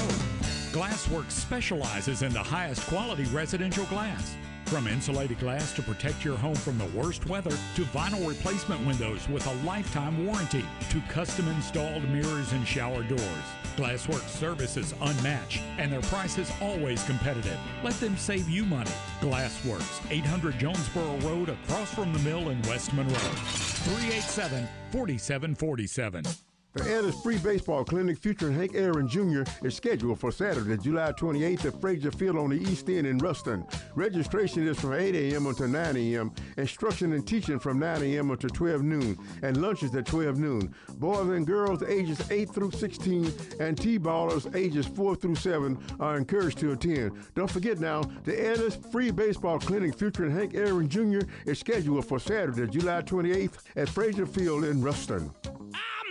Glassworks 0.73 1.31
specializes 1.31 2.21
in 2.21 2.33
the 2.33 2.43
highest 2.43 2.85
quality 2.87 3.23
residential 3.31 3.85
glass. 3.85 4.35
From 4.65 4.87
insulated 4.87 5.39
glass 5.39 5.71
to 5.75 5.81
protect 5.81 6.25
your 6.25 6.35
home 6.35 6.55
from 6.55 6.77
the 6.77 6.87
worst 6.87 7.25
weather, 7.27 7.57
to 7.75 7.83
vinyl 7.83 8.27
replacement 8.27 8.85
windows 8.85 9.29
with 9.29 9.47
a 9.47 9.53
lifetime 9.65 10.25
warranty, 10.25 10.65
to 10.89 11.01
custom 11.07 11.47
installed 11.47 12.03
mirrors 12.09 12.51
and 12.51 12.67
shower 12.67 13.03
doors. 13.03 13.47
Glassworks 13.77 14.27
service 14.27 14.75
is 14.75 14.93
unmatched 15.03 15.61
and 15.77 15.89
their 15.93 16.01
price 16.01 16.37
is 16.37 16.51
always 16.59 17.01
competitive. 17.05 17.57
Let 17.85 17.97
them 18.01 18.17
save 18.17 18.49
you 18.49 18.65
money. 18.65 18.91
Glassworks, 19.21 20.01
800 20.11 20.59
Jonesboro 20.59 21.19
Road 21.19 21.47
across 21.47 21.93
from 21.93 22.11
the 22.11 22.19
mill 22.19 22.49
in 22.49 22.61
West 22.63 22.91
Monroe. 22.91 23.15
387 23.15 24.67
4747. 24.91 26.50
The 26.73 26.89
Ellis 26.89 27.21
Free 27.21 27.37
Baseball 27.37 27.83
Clinic 27.83 28.17
featuring 28.17 28.55
Hank 28.55 28.75
Aaron 28.75 29.05
Jr. 29.05 29.43
is 29.61 29.75
scheduled 29.75 30.17
for 30.21 30.31
Saturday, 30.31 30.77
July 30.77 31.11
28th 31.11 31.65
at 31.65 31.81
Frazier 31.81 32.11
Field 32.11 32.37
on 32.37 32.51
the 32.51 32.61
East 32.61 32.87
End 32.87 33.05
in 33.05 33.17
Ruston. 33.17 33.65
Registration 33.93 34.65
is 34.65 34.79
from 34.79 34.93
8 34.93 35.13
a.m. 35.13 35.47
until 35.47 35.67
9 35.67 35.97
a.m. 35.97 36.31
Instruction 36.55 37.11
and 37.11 37.27
teaching 37.27 37.59
from 37.59 37.77
9 37.77 38.03
a.m. 38.03 38.31
until 38.31 38.49
12 38.49 38.83
noon, 38.83 39.17
and 39.41 39.61
lunches 39.61 39.93
at 39.95 40.05
12 40.05 40.37
noon. 40.37 40.73
Boys 40.93 41.27
and 41.27 41.45
girls 41.45 41.83
ages 41.83 42.31
8 42.31 42.49
through 42.49 42.71
16 42.71 43.33
and 43.59 43.77
T-ballers 43.77 44.55
ages 44.55 44.87
4 44.87 45.17
through 45.17 45.35
7 45.35 45.77
are 45.99 46.15
encouraged 46.15 46.59
to 46.59 46.71
attend. 46.71 47.11
Don't 47.35 47.51
forget 47.51 47.79
now, 47.79 48.01
the 48.23 48.47
Ellis 48.47 48.77
Free 48.93 49.11
Baseball 49.11 49.59
Clinic 49.59 49.93
featuring 49.93 50.33
Hank 50.33 50.55
Aaron 50.55 50.87
Jr. 50.87 51.27
is 51.45 51.59
scheduled 51.59 52.05
for 52.05 52.17
Saturday, 52.17 52.65
July 52.67 53.01
28th 53.01 53.57
at 53.75 53.89
Frazier 53.89 54.25
Field 54.25 54.63
in 54.63 54.81
Ruston. 54.81 55.29
I'm 55.73 56.10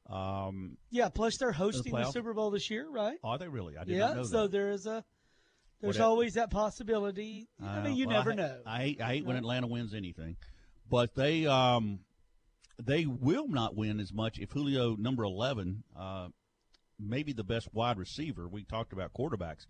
Um, 0.10 0.78
Yeah, 0.90 1.10
plus 1.10 1.38
they're 1.38 1.54
hosting 1.54 1.94
the, 1.94 2.00
playoffs? 2.00 2.14
Super 2.14 2.34
Bowl 2.34 2.52
this 2.52 2.70
year, 2.70 2.90
right? 2.90 3.18
are 3.24 3.38
they 3.38 3.48
really? 3.48 3.78
I 3.78 3.86
did 3.86 3.96
yeah, 3.96 4.08
not 4.08 4.16
know 4.18 4.24
so 4.24 4.42
that. 4.44 4.52
there 4.52 4.72
is 4.72 4.86
a 4.86 5.04
there's 5.82 6.00
always 6.00 6.36
that 6.36 6.50
possibility. 6.50 7.50
I 7.62 7.82
mean, 7.82 7.98
you 7.98 8.08
well, 8.08 8.18
never 8.18 8.32
I, 8.32 8.36
know. 8.36 8.58
I 8.66 8.78
hate, 8.80 9.02
I 9.02 9.08
hate 9.16 9.26
when 9.26 9.36
Atlanta 9.36 9.68
wins 9.68 9.94
anything, 9.94 10.38
but 10.90 11.14
they 11.14 11.46
um, 11.46 12.00
they 12.82 13.06
will 13.06 13.48
not 13.48 13.76
win 13.76 14.00
as 14.00 14.14
much 14.14 14.40
if 14.40 14.52
Julio 14.52 14.96
number 14.96 15.24
eleven, 15.24 15.84
uh, 15.98 16.30
maybe 17.08 17.34
the 17.34 17.44
best 17.44 17.68
wide 17.74 17.98
receiver. 17.98 18.48
We 18.48 18.64
talked 18.64 18.94
about 18.94 19.14
quarterbacks, 19.14 19.66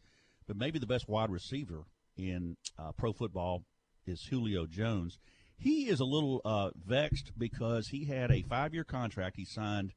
but 0.48 0.56
maybe 0.58 0.80
the 0.80 0.86
best 0.88 1.08
wide 1.08 1.30
receiver 1.30 1.84
in 2.18 2.58
uh, 2.78 2.92
pro 2.94 3.14
football 3.14 3.64
is 4.06 4.26
Julio 4.30 4.66
Jones. 4.66 5.18
He 5.58 5.88
is 5.88 6.00
a 6.00 6.06
little 6.06 6.42
uh, 6.44 6.72
vexed 6.76 7.32
because 7.38 7.88
he 7.88 8.06
had 8.06 8.32
a 8.32 8.42
five 8.44 8.74
year 8.74 8.84
contract 8.84 9.36
he 9.38 9.46
signed 9.46 9.94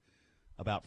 about 0.58 0.84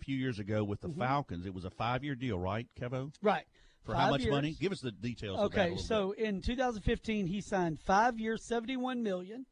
a 0.00 0.04
few 0.04 0.16
years 0.16 0.38
ago 0.38 0.62
with 0.64 0.80
the 0.80 0.88
Mhm. 0.88 0.98
Falcons. 0.98 1.46
It 1.46 1.54
was 1.54 1.64
a 1.64 1.70
five 1.70 2.04
year 2.04 2.14
deal, 2.14 2.38
right, 2.38 2.68
Kevo? 2.78 3.12
Right. 3.22 3.44
For 3.84 3.94
how 3.94 4.10
much 4.10 4.22
years. 4.22 4.32
money? 4.32 4.56
Give 4.60 4.72
us 4.72 4.80
the 4.80 4.90
details. 4.90 5.38
of 5.38 5.52
that 5.52 5.58
a 5.58 5.62
Okay, 5.72 5.76
so 5.78 6.10
in 6.12 6.42
2015 6.42 7.26
he 7.26 7.40
signed 7.40 7.80
five 7.80 8.18
years, 8.18 8.44
71 8.44 9.02
million. 9.02 9.46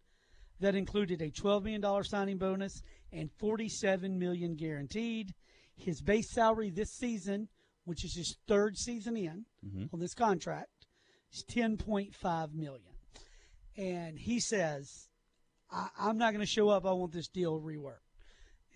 That 0.61 0.75
included 0.75 1.21
a 1.23 1.31
12 1.31 1.65
million 1.65 1.81
dollar 1.81 2.05
signing 2.05 2.39
bonus 2.39 2.83
and 3.13 3.31
47 3.33 4.19
million 4.19 4.55
guaranteed. 4.57 5.33
His 5.77 6.01
base 6.01 6.31
salary 6.31 6.71
this 6.71 6.91
season, 6.93 7.49
which 7.85 8.05
is 8.05 8.15
his 8.15 8.37
third 8.47 8.77
season 8.79 9.17
in 9.17 9.47
Mhm. 9.65 9.93
on 9.93 9.99
this 10.01 10.15
contract, 10.15 10.87
is 11.33 11.45
10.5 11.45 12.53
million. 12.55 12.93
And 13.77 14.19
he 14.19 14.39
says, 14.41 15.09
I, 15.71 15.89
"I'm 15.99 16.17
not 16.19 16.33
going 16.33 16.41
to 16.41 16.47
show 16.47 16.69
up. 16.69 16.87
I 16.87 16.93
want 16.93 17.13
this 17.13 17.29
deal 17.29 17.61
reworked." 17.61 17.99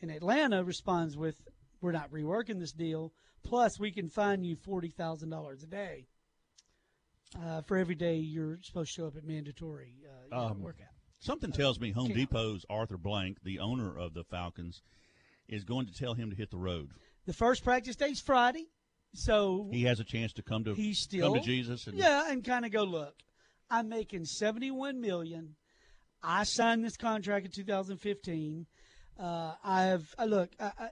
And 0.00 0.10
Atlanta 0.10 0.64
responds 0.64 1.16
with, 1.16 1.40
"We're 1.80 1.92
not 1.92 2.10
reworking 2.10 2.58
this 2.58 2.72
deal. 2.72 3.12
Plus, 3.44 3.78
we 3.78 3.92
can 3.92 4.08
fine 4.08 4.42
you 4.44 4.56
forty 4.56 4.90
thousand 4.90 5.30
dollars 5.30 5.62
a 5.62 5.66
day 5.68 6.08
uh, 7.38 7.62
for 7.62 7.76
every 7.76 7.94
day 7.94 8.16
you're 8.18 8.58
supposed 8.62 8.90
to 8.90 9.00
show 9.02 9.06
up 9.06 9.16
at 9.16 9.24
mandatory 9.24 10.04
uh, 10.32 10.46
Um, 10.46 10.60
workout." 10.62 10.88
Something 11.20 11.50
tells 11.52 11.78
me 11.80 11.90
Home. 11.92 12.12
Depot's 12.12 12.64
Arthur 12.68 12.96
Blank, 12.98 13.42
the 13.42 13.58
owner 13.58 13.96
of 13.96 14.14
the 14.14 14.24
Falcons, 14.24 14.82
is 15.48 15.64
going 15.64 15.86
to 15.86 15.94
tell 15.94 16.14
him 16.14 16.30
to 16.30 16.36
hit 16.36 16.50
the 16.50 16.58
road. 16.58 16.90
The 17.26 17.32
first 17.32 17.64
practice 17.64 17.96
day's 17.96 18.20
Friday, 18.20 18.68
so 19.14 19.68
He 19.70 19.84
has 19.84 20.00
a 20.00 20.04
chance 20.04 20.32
to 20.34 20.42
come 20.42 20.64
to 20.64 20.74
he's 20.74 20.98
still 20.98 21.32
come 21.32 21.40
to 21.40 21.46
Jesus 21.46 21.86
and 21.86 21.96
yeah, 21.96 22.30
and 22.30 22.44
kind 22.44 22.64
of 22.64 22.72
go 22.72 22.84
look. 22.84 23.14
I'm 23.70 23.88
making 23.88 24.24
71 24.24 25.00
million. 25.00 25.56
I 26.22 26.44
signed 26.44 26.84
this 26.84 26.96
contract 26.96 27.46
in 27.46 27.52
2015. 27.52 28.66
Uh, 29.18 29.54
I 29.62 29.82
have 29.84 30.14
uh, 30.18 30.24
look. 30.24 30.50
I, 30.58 30.72
I, 30.78 30.88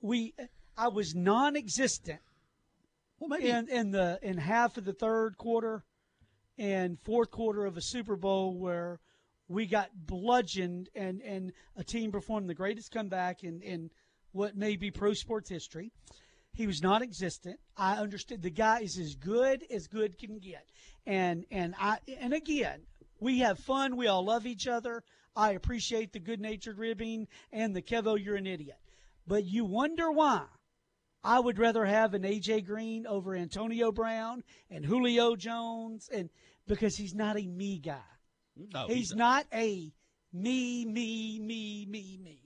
we 0.00 0.34
I 0.76 0.88
was 0.88 1.14
non-existent 1.14 2.20
in 3.40 3.68
in 3.68 3.90
the 3.90 4.18
in 4.22 4.38
half 4.38 4.76
of 4.76 4.84
the 4.84 4.92
third 4.92 5.36
quarter 5.36 5.84
and 6.58 6.98
fourth 7.00 7.30
quarter 7.30 7.64
of 7.64 7.76
a 7.76 7.80
Super 7.82 8.16
Bowl 8.16 8.58
where 8.58 9.00
we 9.48 9.66
got 9.66 9.90
bludgeoned 9.94 10.88
and 10.94 11.20
and 11.22 11.52
a 11.76 11.84
team 11.84 12.10
performed 12.10 12.48
the 12.48 12.54
greatest 12.54 12.90
comeback 12.90 13.44
in 13.44 13.60
in 13.62 13.90
what 14.32 14.56
may 14.56 14.76
be 14.76 14.90
pro 14.90 15.14
sports 15.14 15.48
history. 15.48 15.92
He 16.52 16.66
was 16.66 16.82
not 16.82 17.02
existent. 17.02 17.60
I 17.76 17.96
understood 17.96 18.42
the 18.42 18.50
guy 18.50 18.80
is 18.80 18.98
as 18.98 19.14
good 19.14 19.64
as 19.70 19.88
good 19.88 20.18
can 20.18 20.38
get. 20.38 20.66
And 21.06 21.44
and 21.50 21.74
I 21.78 21.98
and 22.18 22.32
again, 22.32 22.82
we 23.20 23.40
have 23.40 23.58
fun. 23.58 23.96
We 23.96 24.06
all 24.06 24.24
love 24.24 24.46
each 24.46 24.66
other. 24.66 25.02
I 25.34 25.52
appreciate 25.52 26.12
the 26.12 26.18
good 26.18 26.40
natured 26.40 26.78
ribbing 26.78 27.28
and 27.52 27.76
the 27.76 27.82
Kevo, 27.82 28.18
you're 28.18 28.36
an 28.36 28.46
idiot. 28.46 28.78
But 29.26 29.44
you 29.44 29.64
wonder 29.64 30.10
why 30.10 30.44
I 31.22 31.38
would 31.40 31.58
rather 31.58 31.84
have 31.84 32.14
an 32.14 32.22
AJ 32.22 32.64
Green 32.64 33.06
over 33.06 33.34
Antonio 33.34 33.92
Brown 33.92 34.42
and 34.70 34.84
Julio 34.84 35.36
Jones 35.36 36.08
and 36.12 36.30
because 36.66 36.96
he's 36.96 37.14
not 37.14 37.38
a 37.38 37.46
me 37.46 37.78
guy. 37.78 38.15
No, 38.56 38.86
he's, 38.86 39.14
not 39.14 39.46
a 39.52 39.92
me, 40.32 40.84
me, 40.84 41.38
me, 41.38 41.86
me, 41.88 42.18
me. 42.22 42.40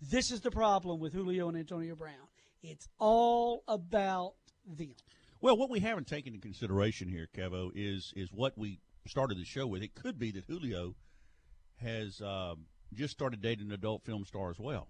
This 0.00 0.30
is 0.30 0.40
the 0.40 0.50
problem 0.50 1.00
with 1.00 1.12
Julio 1.12 1.48
and 1.48 1.56
Antonio 1.56 1.94
Brown. 1.94 2.14
It's 2.62 2.88
all 2.98 3.62
about 3.68 4.34
them. 4.66 4.94
Well, 5.40 5.56
what 5.56 5.70
we 5.70 5.80
haven't 5.80 6.06
taken 6.06 6.34
into 6.34 6.46
consideration 6.46 7.08
here, 7.08 7.28
Kevo, 7.34 7.70
is 7.74 8.12
is 8.16 8.30
what 8.32 8.56
we 8.56 8.80
started 9.06 9.38
the 9.38 9.44
show 9.44 9.66
with, 9.66 9.82
it 9.82 9.94
could 9.94 10.18
be 10.18 10.30
that 10.32 10.44
Julio 10.46 10.94
has 11.76 12.20
um, 12.20 12.66
just 12.94 13.12
started 13.12 13.40
dating 13.40 13.68
an 13.68 13.72
adult 13.72 14.04
film 14.04 14.24
star 14.24 14.50
as 14.50 14.58
well. 14.58 14.88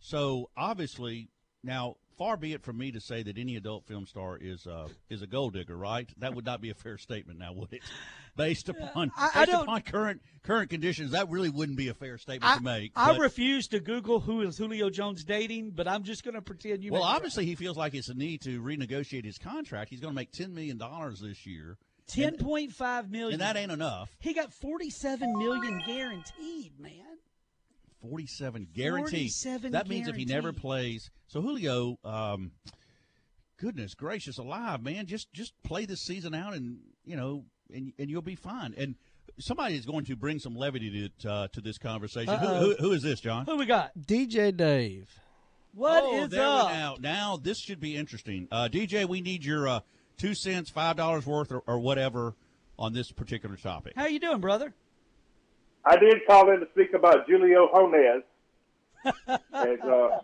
So 0.00 0.50
obviously, 0.56 1.30
now 1.62 1.96
far 2.18 2.36
be 2.36 2.52
it 2.52 2.62
from 2.62 2.76
me 2.76 2.90
to 2.90 3.00
say 3.00 3.22
that 3.22 3.38
any 3.38 3.56
adult 3.56 3.86
film 3.86 4.06
star 4.06 4.36
is 4.36 4.66
uh, 4.66 4.88
is 5.08 5.22
a 5.22 5.26
gold 5.26 5.54
digger, 5.54 5.76
right? 5.76 6.08
That 6.18 6.34
would 6.34 6.44
not 6.44 6.60
be 6.60 6.70
a 6.70 6.74
fair 6.74 6.98
statement, 6.98 7.38
now 7.38 7.52
would 7.52 7.72
it? 7.72 7.82
Based 8.36 8.68
upon 8.68 9.10
I- 9.16 9.30
I 9.34 9.46
based 9.46 9.62
upon 9.62 9.80
current 9.82 10.22
current 10.42 10.70
conditions, 10.70 11.12
that 11.12 11.28
really 11.28 11.48
wouldn't 11.48 11.78
be 11.78 11.88
a 11.88 11.94
fair 11.94 12.18
statement 12.18 12.52
I, 12.52 12.58
to 12.58 12.62
make. 12.62 12.92
I 12.94 13.12
but- 13.12 13.20
refuse 13.20 13.66
to 13.68 13.80
Google 13.80 14.20
who 14.20 14.42
is 14.42 14.58
Julio 14.58 14.90
Jones 14.90 15.24
dating, 15.24 15.70
but 15.70 15.88
I'm 15.88 16.04
just 16.04 16.24
going 16.24 16.34
to 16.34 16.42
pretend 16.42 16.84
you. 16.84 16.92
well, 16.92 17.02
obviously, 17.02 17.46
he 17.46 17.54
feels 17.54 17.76
like 17.76 17.94
it's 17.94 18.08
a 18.08 18.14
need 18.14 18.42
to 18.42 18.60
renegotiate 18.60 19.24
his 19.24 19.38
contract. 19.38 19.90
He's 19.90 20.00
going 20.00 20.12
to 20.12 20.16
make 20.16 20.30
ten 20.32 20.54
million 20.54 20.78
dollars 20.78 21.20
this 21.20 21.46
year. 21.46 21.78
Ten 22.06 22.36
point 22.36 22.72
five 22.72 23.10
million, 23.10 23.34
and 23.34 23.42
that 23.42 23.56
ain't 23.56 23.72
enough. 23.72 24.08
He 24.18 24.34
got 24.34 24.52
forty-seven 24.52 25.36
million 25.36 25.82
guaranteed, 25.86 26.78
man. 26.78 27.18
47 28.02 28.68
guaranteed. 28.74 29.30
47 29.32 29.72
that 29.72 29.88
means 29.88 30.08
if 30.08 30.16
he 30.16 30.24
never 30.24 30.52
plays. 30.52 31.10
So 31.26 31.40
Julio, 31.40 31.98
um, 32.04 32.52
goodness 33.58 33.94
gracious 33.94 34.38
alive, 34.38 34.82
man, 34.82 35.06
just 35.06 35.32
just 35.32 35.52
play 35.62 35.84
this 35.84 36.02
season 36.02 36.34
out, 36.34 36.54
and 36.54 36.78
you 37.04 37.16
know, 37.16 37.44
and 37.72 37.92
and 37.98 38.10
you'll 38.10 38.22
be 38.22 38.36
fine. 38.36 38.74
And 38.76 38.94
somebody 39.38 39.76
is 39.76 39.86
going 39.86 40.04
to 40.06 40.16
bring 40.16 40.38
some 40.38 40.54
levity 40.54 41.12
to 41.20 41.30
uh, 41.30 41.48
to 41.48 41.60
this 41.60 41.78
conversation. 41.78 42.34
Who, 42.38 42.46
who, 42.46 42.74
who 42.74 42.92
is 42.92 43.02
this, 43.02 43.20
John? 43.20 43.46
Who 43.46 43.56
we 43.56 43.66
got? 43.66 43.92
DJ 43.98 44.56
Dave. 44.56 45.20
What 45.74 46.02
oh, 46.04 46.24
is 46.24 46.34
up? 46.34 46.70
now? 46.70 46.96
Now 46.98 47.36
this 47.36 47.58
should 47.58 47.80
be 47.80 47.96
interesting. 47.96 48.48
Uh, 48.50 48.68
DJ, 48.70 49.06
we 49.08 49.20
need 49.20 49.44
your 49.44 49.68
uh, 49.68 49.80
two 50.16 50.34
cents, 50.34 50.70
five 50.70 50.96
dollars 50.96 51.26
worth, 51.26 51.52
or, 51.52 51.62
or 51.66 51.78
whatever 51.78 52.34
on 52.78 52.92
this 52.92 53.12
particular 53.12 53.56
topic. 53.56 53.92
How 53.96 54.06
you 54.06 54.20
doing, 54.20 54.40
brother? 54.40 54.72
I 55.84 55.96
did 55.96 56.26
call 56.26 56.50
in 56.50 56.60
to 56.60 56.68
speak 56.72 56.92
about 56.92 57.26
Julio 57.26 57.68
Jones, 57.72 58.24
as 59.54 59.80
uh, 59.80 60.20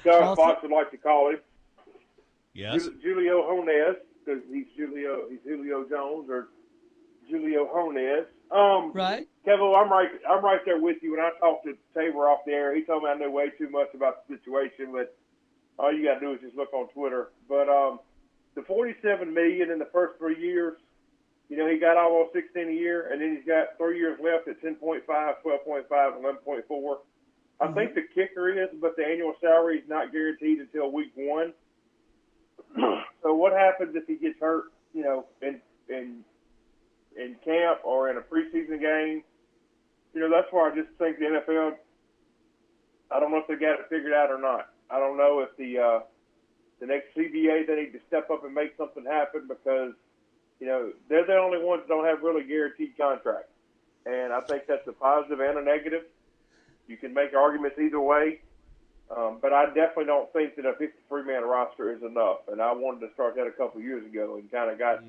Scott 0.00 0.22
Awesome. 0.22 0.36
Fox 0.36 0.62
would 0.62 0.70
like 0.70 0.90
to 0.90 0.96
call 0.96 1.30
him. 1.30 1.38
Yes. 2.54 2.84
Ju- 2.84 2.94
Julio 3.02 3.46
Jones, 3.48 3.96
because 4.24 4.42
he's 4.50 4.66
Julio, 4.76 5.28
he's 5.30 5.40
Julio 5.44 5.88
Jones 5.88 6.28
or 6.30 6.48
Julio 7.30 7.66
Jones. 7.66 8.26
Um, 8.50 8.92
right. 8.92 9.26
Kevin, 9.44 9.72
I'm 9.76 9.90
right. 9.90 10.08
I'm 10.28 10.44
right 10.44 10.60
there 10.64 10.80
with 10.80 11.02
you. 11.02 11.12
When 11.12 11.20
I 11.20 11.30
talked 11.40 11.64
to 11.64 11.76
Tabor 11.94 12.28
off 12.28 12.40
the 12.46 12.52
air, 12.52 12.74
he 12.74 12.82
told 12.82 13.02
me 13.02 13.10
I 13.10 13.14
knew 13.14 13.30
way 13.30 13.50
too 13.58 13.68
much 13.70 13.88
about 13.94 14.28
the 14.28 14.36
situation, 14.36 14.92
but 14.92 15.16
all 15.78 15.92
you 15.92 16.04
got 16.04 16.14
to 16.14 16.20
do 16.20 16.32
is 16.32 16.40
just 16.40 16.56
look 16.56 16.72
on 16.72 16.88
Twitter. 16.88 17.30
But 17.48 17.68
um, 17.68 18.00
the 18.54 18.62
47 18.62 19.32
million 19.32 19.70
in 19.70 19.78
the 19.78 19.88
first 19.92 20.18
three 20.18 20.40
years, 20.40 20.74
you 21.48 21.56
know, 21.56 21.68
he 21.68 21.78
got 21.78 21.96
almost 21.96 22.32
16 22.32 22.68
a 22.68 22.72
year, 22.72 23.12
and 23.12 23.20
then 23.20 23.36
he's 23.36 23.46
got 23.46 23.78
three 23.78 23.98
years 23.98 24.18
left 24.22 24.48
at 24.48 24.60
10.5, 24.62 25.02
12.5, 25.06 25.86
11.4. 25.88 26.96
I 27.58 27.72
think 27.72 27.94
the 27.94 28.02
kicker 28.14 28.50
is, 28.50 28.68
but 28.80 28.96
the 28.96 29.04
annual 29.04 29.34
salary 29.40 29.78
is 29.78 29.88
not 29.88 30.12
guaranteed 30.12 30.58
until 30.58 30.92
week 30.92 31.12
one. 31.14 31.54
so 33.22 33.34
what 33.34 33.52
happens 33.52 33.94
if 33.96 34.06
he 34.06 34.16
gets 34.16 34.38
hurt? 34.40 34.64
You 34.92 35.02
know, 35.02 35.26
in 35.40 35.60
in 35.88 36.24
in 37.16 37.36
camp 37.44 37.80
or 37.84 38.10
in 38.10 38.18
a 38.18 38.20
preseason 38.20 38.80
game? 38.80 39.22
You 40.12 40.20
know, 40.20 40.30
that's 40.30 40.48
why 40.50 40.70
I 40.70 40.74
just 40.74 40.88
think 40.98 41.18
the 41.18 41.26
NFL. 41.26 41.76
I 43.10 43.20
don't 43.20 43.30
know 43.30 43.38
if 43.38 43.46
they 43.46 43.54
got 43.54 43.80
it 43.80 43.86
figured 43.88 44.12
out 44.12 44.30
or 44.30 44.38
not. 44.38 44.70
I 44.90 44.98
don't 44.98 45.16
know 45.16 45.40
if 45.40 45.56
the 45.56 45.78
uh, 45.78 46.00
the 46.80 46.86
next 46.86 47.16
CBA 47.16 47.66
they 47.66 47.76
need 47.76 47.92
to 47.92 48.00
step 48.06 48.30
up 48.30 48.44
and 48.44 48.54
make 48.54 48.76
something 48.76 49.04
happen 49.04 49.48
because 49.48 49.92
you 50.60 50.66
know 50.66 50.92
they're 51.08 51.26
the 51.26 51.36
only 51.36 51.58
ones 51.62 51.82
that 51.82 51.88
don't 51.88 52.04
have 52.06 52.22
really 52.22 52.44
guaranteed 52.44 52.96
contracts, 52.96 53.52
and 54.06 54.32
I 54.32 54.40
think 54.42 54.66
that's 54.66 54.86
a 54.88 54.92
positive 54.92 55.40
and 55.40 55.58
a 55.58 55.62
negative. 55.62 56.02
You 56.88 56.96
can 56.96 57.12
make 57.14 57.34
arguments 57.34 57.78
either 57.78 58.00
way, 58.00 58.40
um, 59.14 59.38
but 59.42 59.52
I 59.52 59.66
definitely 59.66 60.04
don't 60.06 60.32
think 60.32 60.54
that 60.56 60.66
a 60.66 60.72
53 60.74 61.24
man 61.24 61.42
roster 61.42 61.92
is 61.92 62.02
enough. 62.02 62.38
And 62.50 62.62
I 62.62 62.72
wanted 62.72 63.06
to 63.08 63.12
start 63.14 63.34
that 63.36 63.46
a 63.46 63.50
couple 63.50 63.80
years 63.80 64.06
ago 64.06 64.36
and 64.36 64.50
kind 64.50 64.70
of 64.70 64.78
got 64.78 65.02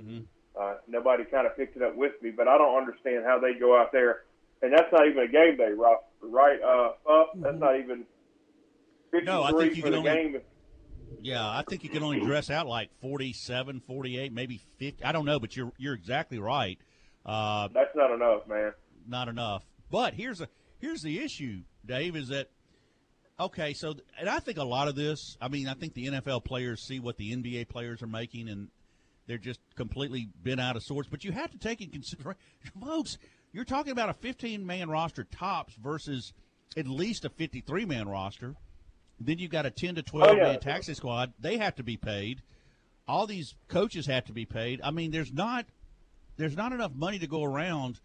uh, 0.60 0.78
nobody 0.88 1.24
kind 1.26 1.45
of 1.45 1.56
picked 1.56 1.78
it 1.78 1.84
up 1.84 1.95
with 1.95 2.14
me. 2.24 2.32
But 2.32 2.48
I 2.48 2.58
don't 2.58 2.76
understand 2.78 3.26
how 3.26 3.38
they 3.39 3.54
go 3.54 3.80
out 3.80 3.91
there, 3.91 4.24
and 4.64 4.74
that's 4.74 4.91
not 4.91 5.08
even 5.08 5.20
a 5.24 5.28
game 5.28 5.56
day 5.58 5.72
roster, 5.72 6.04
right? 6.24 6.60
Uh, 6.62 6.93
up, 7.10 7.34
that's 7.36 7.60
not 7.60 7.80
even 7.80 8.06
53 9.12 9.24
No, 9.26 9.43
I 9.43 9.52
think 9.52 9.76
you 9.76 9.84
for 9.84 9.91
can 9.91 10.04
the 10.04 10.10
only- 10.10 10.32
game. 10.32 10.41
Yeah, 11.22 11.45
I 11.45 11.64
think 11.68 11.84
you 11.84 11.89
can 11.89 12.03
only 12.03 12.20
dress 12.20 12.49
out 12.49 12.68
like 12.68 12.89
47, 13.01 13.82
48, 13.82 14.32
maybe 14.32 14.62
50. 14.78 15.03
I 15.03 15.12
don't 15.12 15.26
know, 15.26 15.39
but 15.39 15.55
you're 15.55 15.72
you're 15.78 15.93
exactly 15.93 16.39
right. 16.39 16.78
Uh, 17.26 17.68
That's 17.74 17.95
not 17.95 18.12
enough, 18.12 18.47
man. 18.47 18.72
Not 19.08 19.28
enough. 19.28 19.64
But 19.89 20.14
here's 20.14 20.41
a 20.41 20.47
here's 20.80 21.01
the 21.01 21.20
issue, 21.20 21.62
Dave, 21.86 22.16
is 22.16 22.30
that 22.30 22.49
okay, 23.39 23.74
so 23.74 23.95
and 24.20 24.30
I 24.30 24.39
think 24.39 24.58
a 24.58 24.64
lot 24.64 24.88
of 24.88 24.95
this, 24.95 25.38
I 25.41 25.47
mean, 25.47 25.68
I 25.68 25.74
think 25.74 25.93
the 25.93 26.08
NFL 26.08 26.43
players 26.43 26.82
see 26.82 26.99
what 26.99 27.18
the 27.18 27.36
NBA 27.36 27.70
players 27.70 28.01
are 28.01 28.08
making 28.08 28.49
and 28.49 28.70
they're 29.28 29.38
just 29.38 29.60
completely 29.76 30.30
bent 30.41 30.62
out 30.62 30.76
of 30.76 30.84
sorts, 30.84 31.10
but 31.10 31.24
you 31.24 31.32
have 31.34 31.51
to 31.51 31.58
take 31.58 31.82
in 31.82 31.89
consideration 31.89 32.39
folks, 32.82 33.18
you're 33.51 33.66
talking 33.66 33.91
about 33.91 34.10
a 34.10 34.14
15 34.14 34.66
man 34.66 34.89
roster 34.89 35.26
tops 35.26 35.74
versus 35.76 36.34
at 36.76 36.88
least 36.88 37.26
a 37.26 37.30
53 37.30 37.86
man 37.86 38.08
roster. 38.08 38.55
Then 39.20 39.39
you've 39.39 39.51
got 39.51 39.65
a 39.65 39.72
10 39.72 39.95
to 39.95 40.03
12 40.03 40.30
Oh, 40.30 40.36
yeah. 40.36 40.43
man 40.43 40.59
taxi 40.59 40.93
squad. 40.93 41.34
They 41.39 41.57
have 41.57 41.76
to 41.76 41.84
be 41.84 41.97
paid. 41.97 42.41
All 43.07 43.26
these 43.26 43.55
coaches 43.68 44.05
have 44.07 44.26
to 44.26 44.34
be 44.34 44.45
paid. 44.45 44.82
I 44.84 44.91
mean, 44.91 45.11
there's 45.11 45.32
not 45.34 45.65
there's 46.38 46.55
not 46.55 46.72
enough 46.74 46.93
money 46.93 47.18
to 47.20 47.28
go 47.28 47.43
around. 47.43 47.99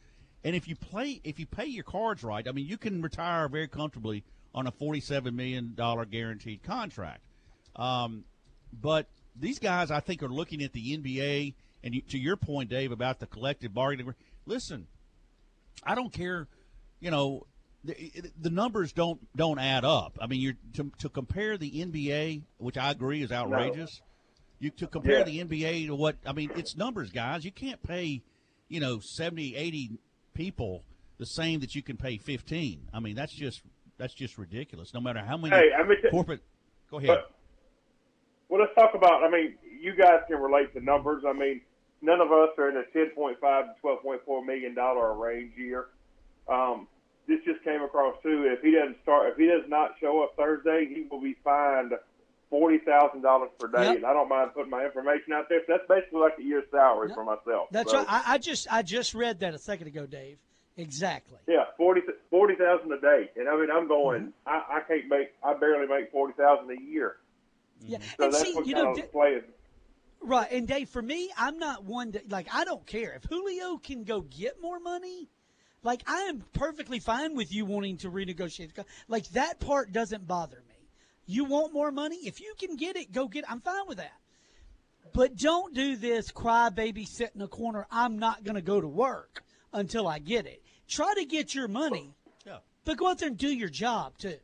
And 0.44 0.56
if 0.56 0.66
you 0.68 0.74
play 0.76 1.20
if 1.24 1.38
you 1.38 1.46
pay 1.46 1.66
your 1.66 1.84
cards 1.84 2.22
right, 2.22 2.46
I 2.46 2.52
mean, 2.52 2.66
you 2.66 2.78
can 2.78 3.02
retire 3.02 3.48
very 3.48 3.68
comfortably 3.68 4.24
on 4.54 4.66
a 4.66 4.70
47 4.70 5.34
million 5.34 5.72
dollar 5.74 6.04
guaranteed 6.04 6.62
contract. 6.62 7.20
Um, 7.76 8.24
but 8.72 9.06
these 9.38 9.58
guys, 9.58 9.90
I 9.90 10.00
think, 10.00 10.22
are 10.22 10.28
looking 10.28 10.62
at 10.62 10.72
the 10.72 10.96
NBA. 10.96 11.54
And 11.84 11.94
you, 11.94 12.02
to 12.02 12.18
your 12.18 12.36
point, 12.36 12.70
Dave, 12.70 12.92
about 12.92 13.18
the 13.18 13.26
collective 13.26 13.74
bargaining. 13.74 14.14
Listen, 14.46 14.86
I 15.84 15.94
don't 15.94 16.12
care. 16.12 16.46
You 17.00 17.10
know, 17.10 17.46
the, 17.84 17.94
the 18.40 18.50
numbers 18.50 18.92
don't 18.92 19.20
don't 19.36 19.58
add 19.58 19.84
up. 19.84 20.18
I 20.20 20.26
mean, 20.26 20.40
you're 20.40 20.54
to, 20.74 20.90
to 20.98 21.08
compare 21.08 21.56
the 21.58 21.70
NBA, 21.70 22.42
which 22.58 22.76
I 22.76 22.90
agree 22.90 23.22
is 23.22 23.32
outrageous. 23.32 24.00
You 24.60 24.70
to 24.70 24.86
compare 24.86 25.18
Yeah. 25.18 25.24
the 25.24 25.44
NBA 25.44 25.86
to 25.86 25.94
what 25.94 26.16
I 26.24 26.32
mean, 26.32 26.50
it's 26.56 26.76
numbers, 26.76 27.10
guys. 27.10 27.44
You 27.44 27.50
can't 27.52 27.82
pay, 27.82 28.22
you 28.68 28.80
know, 28.80 29.00
70, 29.00 29.56
80 29.56 29.90
people 30.34 30.84
the 31.18 31.26
same 31.26 31.60
that 31.60 31.74
you 31.74 31.82
can 31.82 31.96
pay 31.96 32.18
15. 32.18 32.88
I 32.94 33.00
mean, 33.00 33.16
that's 33.16 33.32
just 33.32 33.62
that's 33.98 34.14
just 34.14 34.38
ridiculous. 34.38 34.94
No 34.94 35.00
matter 35.00 35.20
how 35.20 35.36
many 35.36 35.54
Hey, 35.54 35.70
I 35.76 35.86
mean, 35.86 35.98
corporate 36.10 36.42
Go 36.90 36.98
ahead. 36.98 37.08
But, 37.08 37.30
well, 38.48 38.60
let's 38.60 38.74
talk 38.74 38.94
about. 38.94 39.24
I 39.24 39.30
mean, 39.30 39.54
you 39.80 39.94
guys 39.96 40.20
can 40.28 40.38
relate 40.38 40.74
to 40.74 40.80
numbers. 40.84 41.24
I 41.26 41.32
mean, 41.32 41.62
none 42.02 42.20
of 42.20 42.30
us 42.30 42.50
are 42.58 42.68
in 42.68 42.76
a 42.76 42.84
ten 42.92 43.10
point 43.14 43.38
five 43.40 43.64
to 43.64 43.80
twelve 43.80 44.02
point 44.02 44.20
four 44.26 44.44
million 44.44 44.74
dollar 44.74 45.14
range 45.14 45.52
year. 45.56 45.86
Um, 46.48 46.86
this 47.28 47.38
just 47.44 47.62
came 47.64 47.82
across 47.82 48.16
too. 48.22 48.44
If 48.46 48.62
he 48.62 48.72
doesn't 48.72 48.96
start, 49.02 49.32
if 49.32 49.36
he 49.36 49.46
does 49.46 49.68
not 49.68 49.92
show 50.00 50.22
up 50.22 50.34
Thursday, 50.36 50.86
he 50.86 51.06
will 51.10 51.20
be 51.20 51.36
fined 51.44 51.92
forty 52.50 52.78
thousand 52.78 53.22
dollars 53.22 53.50
per 53.58 53.68
day. 53.68 53.84
Yep. 53.84 53.96
And 53.96 54.06
I 54.06 54.12
don't 54.12 54.28
mind 54.28 54.50
putting 54.54 54.70
my 54.70 54.84
information 54.84 55.32
out 55.32 55.48
there. 55.48 55.60
So 55.66 55.74
that's 55.74 55.88
basically 55.88 56.20
like 56.20 56.34
a 56.38 56.42
year's 56.42 56.64
salary 56.70 57.10
for 57.14 57.24
myself. 57.24 57.68
That's 57.70 57.90
So, 57.90 57.98
right. 57.98 58.06
I, 58.08 58.34
I 58.34 58.38
just 58.38 58.66
I 58.72 58.82
just 58.82 59.14
read 59.14 59.40
that 59.40 59.54
a 59.54 59.58
second 59.58 59.86
ago, 59.86 60.06
Dave. 60.06 60.38
Exactly. 60.76 61.38
Yeah, 61.46 61.64
forty 61.76 62.00
forty 62.30 62.54
thousand 62.54 62.92
a 62.92 63.00
day, 63.00 63.30
and 63.36 63.48
I 63.48 63.56
mean, 63.56 63.70
I'm 63.70 63.88
going. 63.88 64.22
Mm-hmm. 64.22 64.30
I, 64.46 64.78
I 64.78 64.80
can't 64.88 65.08
make. 65.08 65.32
I 65.42 65.54
barely 65.54 65.86
make 65.86 66.10
forty 66.10 66.34
thousand 66.34 66.70
a 66.70 66.80
year. 66.80 67.16
Yeah. 67.80 67.98
So 68.16 68.24
and 68.24 68.32
that's 68.32 68.42
see, 68.42 68.54
what 68.54 68.66
you 68.66 68.74
know, 68.74 68.94
D- 68.94 69.02
right. 70.22 70.50
And 70.50 70.66
Dave, 70.66 70.88
for 70.88 71.02
me, 71.02 71.30
I'm 71.36 71.58
not 71.58 71.84
one 71.84 72.12
that 72.12 72.30
like 72.30 72.48
I 72.52 72.64
don't 72.64 72.86
care 72.86 73.12
if 73.14 73.24
Julio 73.24 73.76
can 73.78 74.04
go 74.04 74.22
get 74.22 74.60
more 74.62 74.80
money. 74.80 75.28
Like 75.82 76.02
I 76.06 76.22
am 76.22 76.44
perfectly 76.52 77.00
fine 77.00 77.34
with 77.34 77.52
you 77.52 77.64
wanting 77.64 77.96
to 77.98 78.10
renegotiate. 78.10 78.68
the 78.68 78.72
con- 78.74 78.84
Like 79.08 79.28
that 79.30 79.58
part 79.60 79.92
doesn't 79.92 80.26
bother 80.26 80.62
me. 80.68 80.74
You 81.26 81.44
want 81.44 81.72
more 81.72 81.90
money? 81.90 82.16
If 82.24 82.40
you 82.40 82.54
can 82.58 82.76
get 82.76 82.96
it, 82.96 83.12
go 83.12 83.26
get 83.28 83.40
it. 83.44 83.50
I'm 83.50 83.60
fine 83.60 83.86
with 83.88 83.98
that. 83.98 84.12
But 85.12 85.36
don't 85.36 85.74
do 85.74 85.96
this 85.96 86.30
cry 86.30 86.68
baby 86.70 87.04
sit 87.04 87.32
in 87.34 87.42
a 87.42 87.48
corner. 87.48 87.86
I'm 87.90 88.18
not 88.18 88.44
going 88.44 88.54
to 88.54 88.62
go 88.62 88.80
to 88.80 88.88
work 88.88 89.42
until 89.72 90.06
I 90.08 90.18
get 90.20 90.46
it. 90.46 90.62
Try 90.88 91.12
to 91.16 91.24
get 91.24 91.54
your 91.54 91.68
money. 91.68 92.14
Yeah. 92.46 92.58
But 92.84 92.96
go 92.96 93.08
out 93.08 93.18
there 93.18 93.28
and 93.28 93.36
do 93.36 93.48
your 93.48 93.68
job 93.68 94.16
too. 94.18 94.36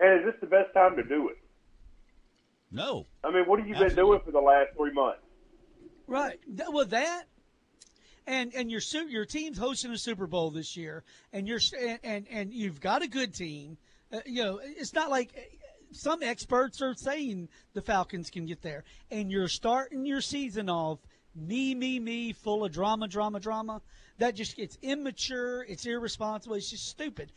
And 0.00 0.20
is 0.20 0.26
this 0.26 0.34
the 0.40 0.46
best 0.46 0.72
time 0.74 0.96
to 0.96 1.02
do 1.02 1.28
it? 1.28 1.38
No. 2.70 3.06
I 3.24 3.30
mean, 3.32 3.44
what 3.46 3.58
have 3.58 3.68
you 3.68 3.74
been 3.74 3.94
doing 3.96 4.20
for 4.24 4.30
the 4.30 4.40
last 4.40 4.68
three 4.76 4.92
months? 4.92 5.20
Right. 6.06 6.38
Well, 6.70 6.86
that 6.86 7.24
and 8.28 8.54
and 8.54 8.70
your 8.70 8.80
your 9.08 9.24
team's 9.24 9.58
hosting 9.58 9.90
a 9.90 9.98
Super 9.98 10.26
Bowl 10.26 10.50
this 10.50 10.76
year, 10.76 11.02
and 11.32 11.48
you're 11.48 11.60
and 12.04 12.26
and, 12.30 12.52
you've 12.52 12.80
got 12.80 13.02
a 13.02 13.08
good 13.08 13.34
team. 13.34 13.78
Uh, 14.12 14.20
you 14.26 14.44
know, 14.44 14.60
it's 14.62 14.92
not 14.92 15.10
like 15.10 15.30
uh, 15.36 15.40
some 15.92 16.22
experts 16.22 16.80
are 16.82 16.94
saying 16.94 17.48
the 17.72 17.80
Falcons 17.82 18.30
can 18.30 18.44
get 18.46 18.62
there, 18.62 18.84
and 19.10 19.32
you're 19.32 19.48
starting 19.48 20.04
your 20.04 20.20
season 20.20 20.68
off 20.68 20.98
me, 21.34 21.74
me, 21.74 21.98
me, 21.98 22.32
full 22.32 22.64
of 22.64 22.72
drama, 22.72 23.08
drama, 23.08 23.40
drama. 23.40 23.80
That 24.18 24.34
just 24.34 24.58
it's 24.58 24.78
immature. 24.82 25.64
It's 25.64 25.86
irresponsible. 25.86 26.56
It's 26.56 26.70
just 26.70 26.86
stupid. 26.86 27.32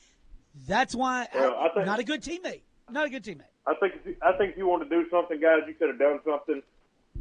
That's 0.67 0.93
why 0.93 1.27
Well, 1.33 1.55
I 1.57 1.69
think- 1.73 1.85
not 1.85 1.99
a 1.99 2.03
good 2.03 2.21
teammate. 2.21 2.63
Not 2.89 3.05
a 3.05 3.09
good 3.09 3.23
teammate. 3.23 3.45
I 3.65 3.75
think 3.75 3.93
if 3.95 4.05
you, 4.05 4.15
I 4.21 4.33
think 4.37 4.51
if 4.51 4.57
you 4.57 4.67
want 4.67 4.83
to 4.83 4.89
do 4.89 5.09
something, 5.09 5.39
guys, 5.39 5.59
you 5.67 5.73
could 5.75 5.87
have 5.87 5.99
done 5.99 6.19
something. 6.25 6.61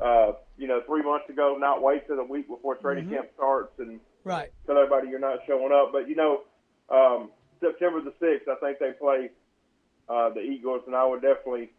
Uh, 0.01 0.32
you 0.57 0.66
know, 0.66 0.80
three 0.86 1.03
months 1.03 1.28
ago, 1.28 1.57
not 1.59 1.82
wait 1.82 2.07
till 2.07 2.16
the 2.16 2.24
week 2.24 2.48
before 2.48 2.76
training 2.76 3.07
Mhm. 3.07 3.11
camp 3.11 3.28
starts 3.34 3.78
and 3.78 4.01
Right. 4.24 4.51
tell 4.66 4.76
everybody 4.78 5.09
you're 5.09 5.18
not 5.18 5.44
showing 5.46 5.72
up. 5.72 5.92
But 5.92 6.09
you 6.09 6.14
know, 6.14 6.44
um, 6.88 7.30
September 7.61 8.01
the 8.01 8.12
sixth, 8.18 8.48
I 8.48 8.55
think 8.57 8.78
they 8.78 8.92
play 8.92 9.30
uh, 10.09 10.30
the 10.30 10.40
Eagles, 10.40 10.82
and 10.86 10.96
I 10.96 11.05
would 11.05 11.22
definitely, 11.22 11.72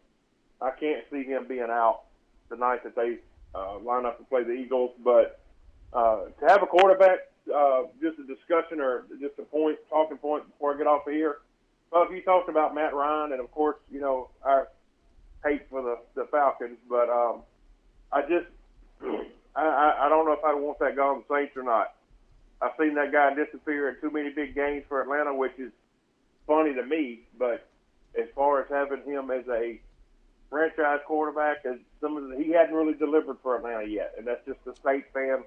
I 0.60 0.70
can't 0.70 1.04
see 1.10 1.22
him 1.24 1.46
being 1.46 1.68
out 1.68 2.04
the 2.48 2.56
night 2.56 2.82
that 2.84 2.94
they 2.94 3.18
uh, 3.54 3.78
line 3.80 4.06
up 4.06 4.16
to 4.18 4.24
play 4.24 4.42
the 4.42 4.52
Eagles. 4.52 4.94
But 5.00 5.40
uh, 5.92 6.26
to 6.40 6.46
have 6.48 6.62
a 6.62 6.66
quarterback, 6.66 7.18
uh, 7.52 7.84
just 8.00 8.18
a 8.18 8.22
discussion 8.24 8.80
or 8.80 9.04
just 9.20 9.38
a 9.38 9.42
point, 9.42 9.78
talking 9.90 10.16
point 10.16 10.46
before 10.48 10.74
I 10.74 10.78
get 10.78 10.86
off 10.86 11.06
of 11.06 11.12
here. 11.12 11.38
Well, 11.90 12.10
you 12.10 12.22
talked 12.22 12.48
about 12.48 12.74
Matt 12.74 12.94
Ryan, 12.94 13.32
and 13.32 13.40
of 13.40 13.50
course, 13.50 13.76
you 13.90 14.00
know 14.00 14.30
our 14.42 14.68
hate 15.44 15.68
for 15.68 15.82
the 15.82 15.98
the 16.14 16.24
Falcons, 16.28 16.78
but 16.88 17.10
um, 17.10 17.42
I 18.12 18.22
just, 18.22 18.46
I, 19.56 19.62
I 19.62 20.06
I 20.06 20.08
don't 20.08 20.26
know 20.26 20.32
if 20.32 20.44
I 20.44 20.54
want 20.54 20.78
that 20.80 20.94
the 20.96 21.22
Saints 21.30 21.56
or 21.56 21.62
not. 21.62 21.94
I've 22.60 22.72
seen 22.78 22.94
that 22.94 23.10
guy 23.10 23.34
disappear 23.34 23.88
in 23.88 24.00
too 24.00 24.10
many 24.10 24.30
big 24.30 24.54
games 24.54 24.84
for 24.88 25.02
Atlanta, 25.02 25.34
which 25.34 25.58
is 25.58 25.72
funny 26.46 26.74
to 26.74 26.84
me. 26.84 27.20
But 27.38 27.66
as 28.18 28.28
far 28.36 28.60
as 28.62 28.68
having 28.70 29.02
him 29.04 29.30
as 29.30 29.44
a 29.48 29.80
franchise 30.48 31.00
quarterback, 31.06 31.64
as 31.64 31.76
some 32.00 32.16
of 32.16 32.28
the, 32.28 32.36
he 32.36 32.52
hadn't 32.52 32.74
really 32.74 32.94
delivered 32.94 33.38
for 33.42 33.56
Atlanta 33.56 33.86
yet, 33.88 34.14
and 34.16 34.26
that's 34.26 34.44
just 34.46 34.60
a 34.66 34.74
Saints 34.86 35.08
fan, 35.12 35.42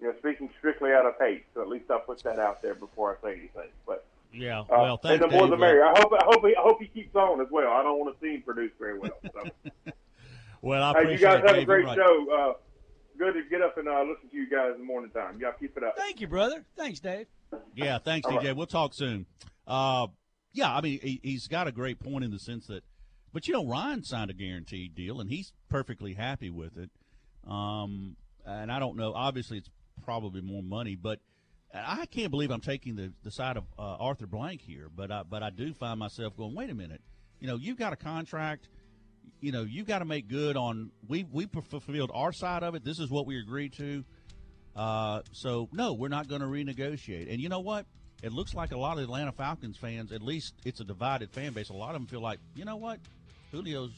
you 0.00 0.06
know, 0.06 0.14
speaking 0.18 0.48
strictly 0.58 0.92
out 0.92 1.06
of 1.06 1.14
hate. 1.18 1.44
So 1.54 1.62
at 1.62 1.68
least 1.68 1.90
I'll 1.90 2.00
put 2.00 2.22
that 2.22 2.38
out 2.38 2.62
there 2.62 2.74
before 2.74 3.18
I 3.18 3.26
say 3.26 3.32
anything. 3.38 3.70
But 3.86 4.04
Yeah. 4.32 4.60
uh, 4.60 4.64
Well, 4.68 4.96
thanks, 4.98 5.24
and 5.24 5.32
the 5.32 5.34
more 5.34 5.46
Dave. 5.46 5.50
the 5.50 5.56
merrier. 5.56 5.84
I 5.86 5.98
hope 5.98 6.12
I 6.12 6.24
hope 6.24 6.44
he 6.46 6.54
I 6.54 6.60
hope 6.60 6.80
he 6.80 6.86
keeps 6.88 7.16
on 7.16 7.40
as 7.40 7.50
well. 7.50 7.72
I 7.72 7.82
don't 7.82 7.98
want 7.98 8.14
to 8.14 8.20
see 8.24 8.34
him 8.34 8.42
produce 8.42 8.72
very 8.78 8.98
well. 8.98 9.18
So. 9.32 9.50
Well, 10.64 10.82
I 10.82 10.92
hey, 10.92 10.98
appreciate 11.00 11.20
you 11.20 11.26
guys 11.26 11.38
it, 11.40 11.46
have 11.46 11.56
Dave. 11.56 11.62
a 11.62 11.66
great 11.66 11.84
right. 11.84 11.96
show. 11.96 12.26
Uh, 12.32 12.52
good 13.18 13.34
to 13.34 13.42
get 13.50 13.60
up 13.60 13.76
and 13.76 13.86
uh, 13.86 14.00
listen 14.00 14.30
to 14.30 14.36
you 14.36 14.48
guys 14.48 14.72
in 14.72 14.80
the 14.80 14.86
morning 14.86 15.10
time. 15.10 15.38
Y'all 15.38 15.52
keep 15.60 15.76
it 15.76 15.84
up. 15.84 15.94
Thank 15.94 16.22
you, 16.22 16.26
brother. 16.26 16.64
Thanks, 16.74 17.00
Dave. 17.00 17.26
Yeah, 17.74 17.98
thanks, 17.98 18.26
DJ. 18.26 18.36
right. 18.36 18.56
We'll 18.56 18.66
talk 18.66 18.94
soon. 18.94 19.26
Uh, 19.66 20.06
yeah, 20.54 20.74
I 20.74 20.80
mean, 20.80 21.00
he, 21.02 21.20
he's 21.22 21.48
got 21.48 21.68
a 21.68 21.72
great 21.72 22.00
point 22.00 22.24
in 22.24 22.30
the 22.30 22.38
sense 22.38 22.66
that, 22.68 22.82
but 23.30 23.46
you 23.46 23.52
know, 23.52 23.66
Ryan 23.66 24.04
signed 24.04 24.30
a 24.30 24.32
guaranteed 24.32 24.94
deal, 24.94 25.20
and 25.20 25.28
he's 25.28 25.52
perfectly 25.68 26.14
happy 26.14 26.48
with 26.48 26.78
it. 26.78 26.90
Um, 27.46 28.16
and 28.46 28.72
I 28.72 28.78
don't 28.78 28.96
know. 28.96 29.12
Obviously, 29.12 29.58
it's 29.58 29.70
probably 30.02 30.40
more 30.40 30.62
money, 30.62 30.96
but 30.96 31.20
I 31.74 32.06
can't 32.06 32.30
believe 32.30 32.50
I'm 32.50 32.62
taking 32.62 32.96
the, 32.96 33.12
the 33.22 33.30
side 33.30 33.58
of 33.58 33.64
uh, 33.78 33.96
Arthur 34.00 34.26
Blank 34.26 34.62
here. 34.62 34.88
But 34.94 35.10
I, 35.10 35.24
but 35.24 35.42
I 35.42 35.50
do 35.50 35.74
find 35.74 35.98
myself 35.98 36.34
going, 36.38 36.54
wait 36.54 36.70
a 36.70 36.74
minute. 36.74 37.02
You 37.38 37.48
know, 37.48 37.56
you've 37.56 37.78
got 37.78 37.92
a 37.92 37.96
contract. 37.96 38.68
You 39.40 39.52
know, 39.52 39.62
you've 39.62 39.86
got 39.86 39.98
to 39.98 40.04
make 40.04 40.28
good 40.28 40.56
on. 40.56 40.90
We 41.08 41.24
we 41.30 41.46
fulfilled 41.46 42.10
our 42.14 42.32
side 42.32 42.62
of 42.62 42.74
it. 42.74 42.84
This 42.84 42.98
is 42.98 43.10
what 43.10 43.26
we 43.26 43.38
agreed 43.38 43.72
to. 43.74 44.04
Uh, 44.74 45.20
so 45.32 45.68
no, 45.72 45.92
we're 45.92 46.08
not 46.08 46.28
going 46.28 46.40
to 46.40 46.46
renegotiate. 46.46 47.30
And 47.32 47.40
you 47.40 47.48
know 47.48 47.60
what? 47.60 47.86
It 48.22 48.32
looks 48.32 48.54
like 48.54 48.72
a 48.72 48.78
lot 48.78 48.96
of 48.96 49.04
Atlanta 49.04 49.32
Falcons 49.32 49.76
fans, 49.76 50.10
at 50.10 50.22
least 50.22 50.54
it's 50.64 50.80
a 50.80 50.84
divided 50.84 51.30
fan 51.30 51.52
base. 51.52 51.68
A 51.68 51.74
lot 51.74 51.94
of 51.94 52.00
them 52.00 52.06
feel 52.06 52.22
like, 52.22 52.38
you 52.54 52.64
know 52.64 52.76
what, 52.76 52.98
Julio's 53.52 53.90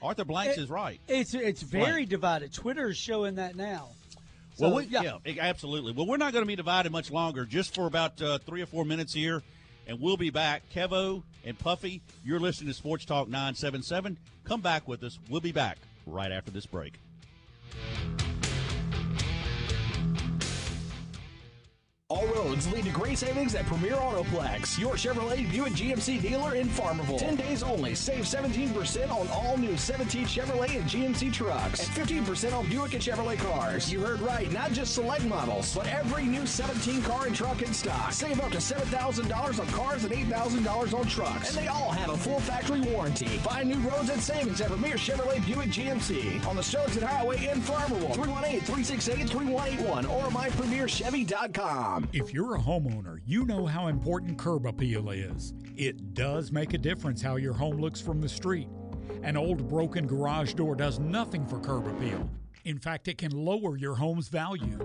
Arthur 0.00 0.24
Blanks 0.24 0.56
It- 0.56 0.62
is 0.62 0.70
right. 0.70 1.00
It's 1.08 1.34
it's 1.34 1.62
very 1.62 1.84
Blank. 1.92 2.08
divided. 2.10 2.52
Twitter 2.52 2.88
is 2.90 2.96
showing 2.96 3.34
that 3.36 3.56
now. 3.56 3.88
Well, 4.58 4.74
we, 4.74 4.84
yeah. 4.84 5.16
e- 5.26 5.40
absolutely. 5.40 5.92
Well, 5.92 6.06
we're 6.06 6.18
not 6.18 6.32
going 6.32 6.42
to 6.44 6.46
be 6.46 6.54
divided 6.56 6.92
much 6.92 7.10
longer. 7.10 7.44
Just 7.44 7.74
for 7.74 7.86
about 7.86 8.20
uh, 8.22 8.38
three 8.38 8.60
or 8.62 8.66
four 8.66 8.84
minutes 8.84 9.12
here, 9.12 9.42
and 9.88 9.98
we'll 10.00 10.18
be 10.18 10.30
back. 10.30 10.62
Kevo 10.74 11.22
and 11.44 11.58
Puffy, 11.58 12.00
you're 12.24 12.40
listening 12.40 12.68
to 12.68 12.74
Sports 12.74 13.04
Talk 13.04 13.28
977. 13.28 14.18
Come 14.44 14.60
back 14.60 14.86
with 14.86 15.02
us. 15.02 15.18
We'll 15.28 15.40
be 15.40 15.52
back 15.52 15.78
right 16.06 16.32
after 16.32 16.50
this 16.50 16.66
break. 16.66 16.94
All 22.12 22.26
roads 22.26 22.70
lead 22.70 22.84
to 22.84 22.90
great 22.90 23.16
savings 23.16 23.54
at 23.54 23.64
Premier 23.64 23.94
Autoplex, 23.94 24.78
your 24.78 24.96
Chevrolet 24.96 25.50
Buick 25.50 25.72
GMC 25.72 26.20
dealer 26.20 26.56
in 26.56 26.68
Farmerville. 26.68 27.18
10 27.18 27.36
days 27.36 27.62
only. 27.62 27.94
Save 27.94 28.24
17% 28.24 29.10
on 29.10 29.26
all 29.28 29.56
new 29.56 29.78
17 29.78 30.26
Chevrolet 30.26 30.76
and 30.76 30.84
GMC 30.84 31.32
trucks 31.32 31.88
and 31.88 31.96
15% 31.96 32.52
on 32.52 32.68
Buick 32.68 32.92
and 32.92 33.02
Chevrolet 33.02 33.38
cars. 33.38 33.90
You 33.90 34.00
heard 34.00 34.20
right, 34.20 34.52
not 34.52 34.72
just 34.72 34.92
select 34.92 35.24
models, 35.24 35.74
but 35.74 35.86
every 35.86 36.24
new 36.24 36.44
17 36.44 37.00
car 37.00 37.28
and 37.28 37.34
truck 37.34 37.62
in 37.62 37.72
stock. 37.72 38.12
Save 38.12 38.42
up 38.42 38.50
to 38.50 38.58
$7,000 38.58 39.58
on 39.58 39.66
cars 39.68 40.04
and 40.04 40.12
$8,000 40.12 40.92
on 40.92 41.06
trucks. 41.06 41.48
And 41.48 41.64
they 41.64 41.68
all 41.68 41.92
have 41.92 42.10
a 42.10 42.16
full 42.18 42.40
factory 42.40 42.82
warranty. 42.82 43.38
Find 43.38 43.70
new 43.70 43.88
roads 43.88 44.10
and 44.10 44.20
savings 44.20 44.60
at 44.60 44.68
Premier 44.68 44.96
Chevrolet 44.96 45.42
Buick 45.46 45.70
GMC 45.70 46.46
on 46.46 46.56
the 46.56 46.62
Sterling 46.62 47.00
Highway 47.00 47.46
in 47.46 47.62
Farmerville. 47.62 48.14
318-368-3181 48.16 50.10
or 50.10 50.24
mypremierchevy.com. 50.28 52.01
If 52.12 52.34
you're 52.34 52.56
a 52.56 52.58
homeowner, 52.58 53.20
you 53.24 53.44
know 53.44 53.66
how 53.66 53.88
important 53.88 54.38
curb 54.38 54.66
appeal 54.66 55.10
is. 55.10 55.54
It 55.76 56.14
does 56.14 56.52
make 56.52 56.74
a 56.74 56.78
difference 56.78 57.22
how 57.22 57.36
your 57.36 57.54
home 57.54 57.78
looks 57.78 58.00
from 58.00 58.20
the 58.20 58.28
street. 58.28 58.68
An 59.22 59.36
old 59.36 59.68
broken 59.68 60.06
garage 60.06 60.54
door 60.54 60.74
does 60.74 60.98
nothing 60.98 61.46
for 61.46 61.58
curb 61.60 61.86
appeal. 61.86 62.28
In 62.64 62.78
fact, 62.78 63.08
it 63.08 63.18
can 63.18 63.32
lower 63.32 63.76
your 63.76 63.94
home's 63.94 64.28
value. 64.28 64.78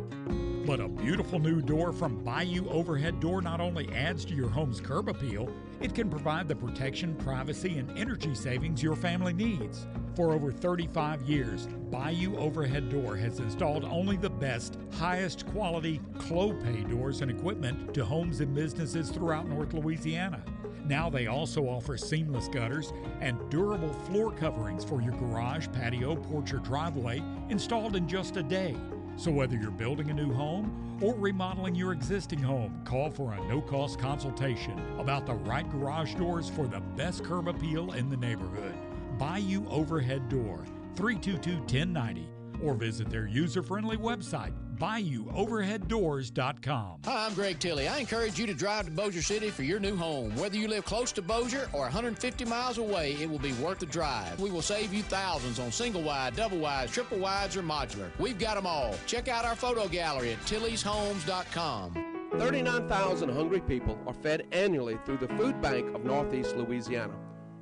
But 0.68 0.82
a 0.82 0.90
beautiful 0.90 1.40
new 1.40 1.62
door 1.62 1.94
from 1.94 2.22
Bayou 2.26 2.68
Overhead 2.68 3.22
Door 3.22 3.44
not 3.44 3.62
only 3.62 3.90
adds 3.94 4.26
to 4.26 4.34
your 4.34 4.50
home's 4.50 4.82
curb 4.82 5.08
appeal, 5.08 5.50
it 5.80 5.96
can 5.96 6.10
provide 6.10 6.50
the 6.50 6.58
protection, 6.58 7.16
privacy, 7.16 7.78
and 7.78 7.98
energy 7.98 8.36
savings 8.36 8.84
your 8.84 8.98
family 8.98 9.32
needs. 9.32 9.88
For 10.18 10.34
over 10.34 10.52
35 10.52 11.22
years, 11.22 11.68
Bayou 11.90 12.36
Overhead 12.36 12.90
Door 12.90 13.16
has 13.16 13.40
installed 13.40 13.86
only 13.86 14.18
the 14.18 14.30
best, 14.30 14.78
highest 14.92 15.48
quality 15.48 16.02
Clopay 16.18 16.90
doors 16.90 17.22
and 17.22 17.32
equipment 17.32 17.94
to 17.94 18.04
homes 18.04 18.42
and 18.42 18.54
businesses 18.54 19.10
throughout 19.10 19.48
North 19.48 19.74
Louisiana. 19.74 20.44
Now 20.84 21.10
they 21.10 21.28
also 21.28 21.64
offer 21.64 21.96
seamless 21.96 22.50
gutters 22.50 22.92
and 23.22 23.40
durable 23.50 23.94
floor 23.94 24.34
coverings 24.34 24.84
for 24.84 25.02
your 25.02 25.14
garage, 25.14 25.68
patio, 25.72 26.18
porch, 26.18 26.54
or 26.54 26.60
driveway 26.60 27.24
installed 27.48 27.96
in 27.96 28.06
just 28.06 28.36
a 28.36 28.44
day. 28.44 28.76
So 29.18 29.32
whether 29.32 29.56
you're 29.56 29.72
building 29.72 30.12
a 30.12 30.14
new 30.14 30.32
home 30.32 31.00
or 31.02 31.16
remodeling 31.16 31.74
your 31.74 31.92
existing 31.92 32.38
home, 32.38 32.80
call 32.86 33.10
for 33.10 33.34
a 33.34 33.48
no-cost 33.48 33.98
consultation 33.98 34.80
about 35.00 35.26
the 35.26 35.34
right 35.34 35.68
garage 35.72 36.14
doors 36.14 36.50
for 36.50 36.68
the 36.68 36.82
best 36.96 37.24
curb 37.24 37.48
appeal 37.48 37.94
in 37.94 38.12
the 38.12 38.18
neighborhood. 38.18 38.76
Bayou 39.18 39.68
Overhead 39.70 40.30
Door, 40.30 40.66
322-1090, 40.96 42.28
or 42.64 42.76
visit 42.76 43.10
their 43.10 43.26
user-friendly 43.26 43.98
website, 43.98 44.54
bayouoverheaddoors.com. 44.78 47.00
Hi, 47.06 47.26
I'm 47.26 47.34
Greg 47.34 47.60
Tilley. 47.60 47.88
I 47.88 48.00
encourage 48.00 48.38
you 48.40 48.46
to 48.48 48.54
drive 48.54 48.86
to 48.86 48.92
Bossier 48.92 49.22
City 49.22 49.50
for 49.50 49.64
your 49.64 49.80
new 49.80 49.96
home. 49.96 50.36
Whether 50.36 50.58
you 50.58 50.68
live 50.68 50.86
close 50.86 51.12
to 51.14 51.22
Bossier 51.22 51.70
or 51.74 51.82
150 51.82 52.46
miles 52.46 52.78
away, 52.78 53.14
it 53.14 53.30
will 53.30 53.40
be 53.40 53.54
worth 53.54 53.80
the 53.80 53.86
drive. 53.86 54.40
We 54.40 54.52
will 54.52 54.62
save 54.62 54.94
you 54.94 55.04
thousands 55.04 55.60
on 55.60 55.72
single 55.72 56.02
wide, 56.02 56.36
double 56.36 56.60
wides, 56.60 56.92
triple 56.92 57.20
wides, 57.20 57.58
or 57.58 57.64
modular. 57.64 58.10
We've 58.20 58.40
got 58.40 58.56
them 58.56 58.68
all. 58.68 58.96
Check 59.06 59.28
out 59.28 59.46
our 59.46 59.56
photo 59.56 59.88
gallery 59.88 60.34
at 60.34 60.40
tillyshomes.com. 60.42 62.14
39,000 62.34 63.30
hungry 63.30 63.62
people 63.62 63.98
are 64.06 64.14
fed 64.14 64.46
annually 64.52 65.00
through 65.06 65.18
the 65.18 65.30
Food 65.30 65.62
Bank 65.62 65.96
of 65.96 66.04
Northeast 66.04 66.58
Louisiana, 66.58 67.16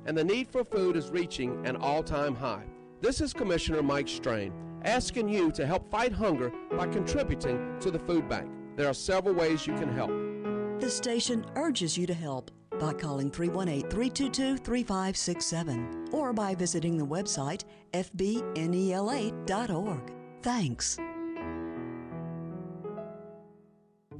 and 0.06 0.18
the 0.18 0.24
need 0.24 0.50
for 0.50 0.64
food 0.64 0.96
is 0.96 1.10
reaching 1.10 1.64
an 1.66 1.76
all 1.76 2.02
time 2.02 2.34
high. 2.34 2.64
This 3.00 3.20
is 3.20 3.32
Commissioner 3.32 3.82
Mike 3.82 4.08
Strain 4.08 4.52
asking 4.86 5.28
you 5.28 5.50
to 5.50 5.66
help 5.66 5.90
fight 5.90 6.12
hunger 6.12 6.52
by 6.76 6.86
contributing 6.86 7.76
to 7.80 7.90
the 7.90 7.98
food 7.98 8.28
bank. 8.28 8.50
There 8.76 8.88
are 8.88 8.94
several 8.94 9.34
ways 9.34 9.66
you 9.66 9.74
can 9.74 9.92
help. 9.92 10.10
The 10.80 10.88
station 10.90 11.44
urges 11.56 11.98
you 11.98 12.06
to 12.06 12.14
help 12.14 12.50
by 12.78 12.92
calling 12.92 13.30
318 13.30 13.90
322 13.90 14.58
3567 14.58 16.08
or 16.12 16.32
by 16.32 16.54
visiting 16.54 16.96
the 16.96 17.06
website 17.06 17.64
fbnela.org. 17.92 19.32
Thanks. 20.42 20.98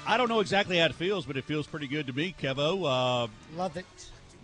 I 0.07 0.17
don't 0.17 0.29
know 0.29 0.39
exactly 0.39 0.79
how 0.79 0.87
it 0.87 0.95
feels, 0.95 1.27
but 1.27 1.37
it 1.37 1.43
feels 1.43 1.67
pretty 1.67 1.89
good 1.89 2.07
to 2.07 2.13
me, 2.13 2.33
Kevo. 2.41 2.85
Uh, 2.85 3.27
Love 3.57 3.77
it. 3.77 3.87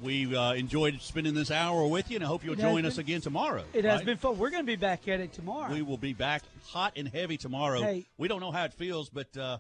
we 0.03 0.35
uh, 0.35 0.55
enjoyed 0.55 1.01
spending 1.01 1.35
this 1.35 1.53
hour 1.53 1.87
with 1.87 2.11
you, 2.11 2.17
and 2.17 2.25
I 2.25 2.27
hope 2.27 2.43
you'll 2.43 2.55
It 2.55 2.59
has 2.59 2.73
join 2.73 2.85
us 2.85 2.99
again 2.99 3.21
tomorrow. 3.21 3.63
It 3.73 3.85
has 3.85 4.03
been 4.03 4.17
fun. 4.17 4.37
We're 4.37 4.51
going 4.51 4.65
to 4.65 4.67
be 4.67 4.75
back 4.75 5.07
at 5.07 5.21
it 5.21 5.33
tomorrow. 5.33 5.73
We 5.73 5.83
will 5.83 5.99
be 5.99 6.15
back 6.15 6.43
hot 6.67 6.95
and 6.97 7.07
heavy 7.07 7.37
tomorrow. 7.37 7.81
Hey. 7.81 8.07
We 8.19 8.27
don't 8.27 8.41
know 8.41 8.51
how 8.51 8.65
it 8.65 8.75
feels, 8.75 9.09
but 9.09 9.37
uh, 9.37 9.59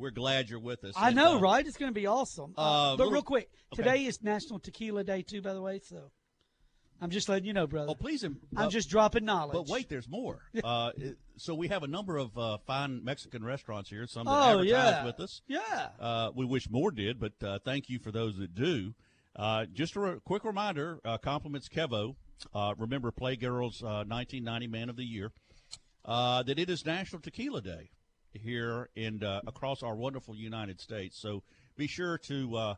we're 0.00 0.10
glad 0.10 0.48
you're 0.48 0.58
with 0.58 0.82
us. 0.84 0.94
I 0.96 1.08
And, 1.08 1.16
know, 1.16 1.36
uh, 1.36 1.40
right? 1.40 1.66
It's 1.66 1.76
going 1.76 1.90
to 1.90 2.00
be 2.00 2.06
awesome. 2.06 2.54
Uh, 2.56 2.94
uh, 2.94 2.96
but 2.96 3.10
real 3.10 3.22
quick, 3.22 3.50
okay. 3.72 3.82
today 3.82 4.04
is 4.06 4.22
National 4.22 4.58
Tequila 4.58 5.04
Day 5.04 5.22
too. 5.22 5.42
By 5.42 5.52
the 5.52 5.60
way, 5.60 5.80
so 5.84 6.10
I'm 7.00 7.10
just 7.10 7.28
letting 7.28 7.44
you 7.44 7.52
know, 7.52 7.66
brother. 7.66 7.90
Oh, 7.90 7.94
please, 7.94 8.24
um, 8.24 8.38
I'm 8.56 8.66
uh, 8.66 8.70
just 8.70 8.88
dropping 8.90 9.24
knowledge. 9.24 9.52
But 9.52 9.68
wait, 9.68 9.88
there's 9.88 10.08
more. 10.08 10.40
uh, 10.64 10.92
so 11.36 11.54
we 11.54 11.68
have 11.68 11.82
a 11.82 11.86
number 11.86 12.16
of 12.16 12.36
uh, 12.36 12.58
fine 12.66 13.04
Mexican 13.04 13.44
restaurants 13.44 13.90
here. 13.90 14.06
Some 14.06 14.24
that 14.24 14.32
Oh, 14.32 14.60
advertise 14.60 14.68
yeah. 14.68 15.04
with 15.04 15.20
us. 15.20 15.42
Yeah. 15.46 15.88
Uh, 16.00 16.30
we 16.34 16.44
wish 16.44 16.68
more 16.70 16.90
did, 16.90 17.20
but 17.20 17.32
uh, 17.42 17.58
thank 17.64 17.88
you 17.88 17.98
for 17.98 18.10
those 18.10 18.36
that 18.38 18.54
do. 18.54 18.94
Uh, 19.36 19.66
just 19.72 19.96
a 19.96 20.00
re- 20.00 20.16
quick 20.24 20.44
reminder: 20.44 21.00
uh, 21.04 21.18
compliments 21.18 21.68
Kevo. 21.68 22.16
Uh, 22.54 22.74
remember, 22.78 23.10
Playgirls 23.12 23.82
uh, 23.82 24.04
1990 24.08 24.66
Man 24.66 24.88
of 24.88 24.96
the 24.96 25.04
Year. 25.04 25.30
Uh, 26.02 26.42
that 26.42 26.58
it 26.58 26.70
is 26.70 26.86
National 26.86 27.20
Tequila 27.20 27.60
Day 27.60 27.90
here 28.32 28.88
and 28.96 29.22
uh, 29.24 29.40
across 29.46 29.82
our 29.82 29.94
wonderful 29.94 30.34
United 30.36 30.80
States. 30.80 31.20
So 31.20 31.42
be 31.76 31.86
sure 31.86 32.18
to 32.28 32.56
uh, 32.56 32.74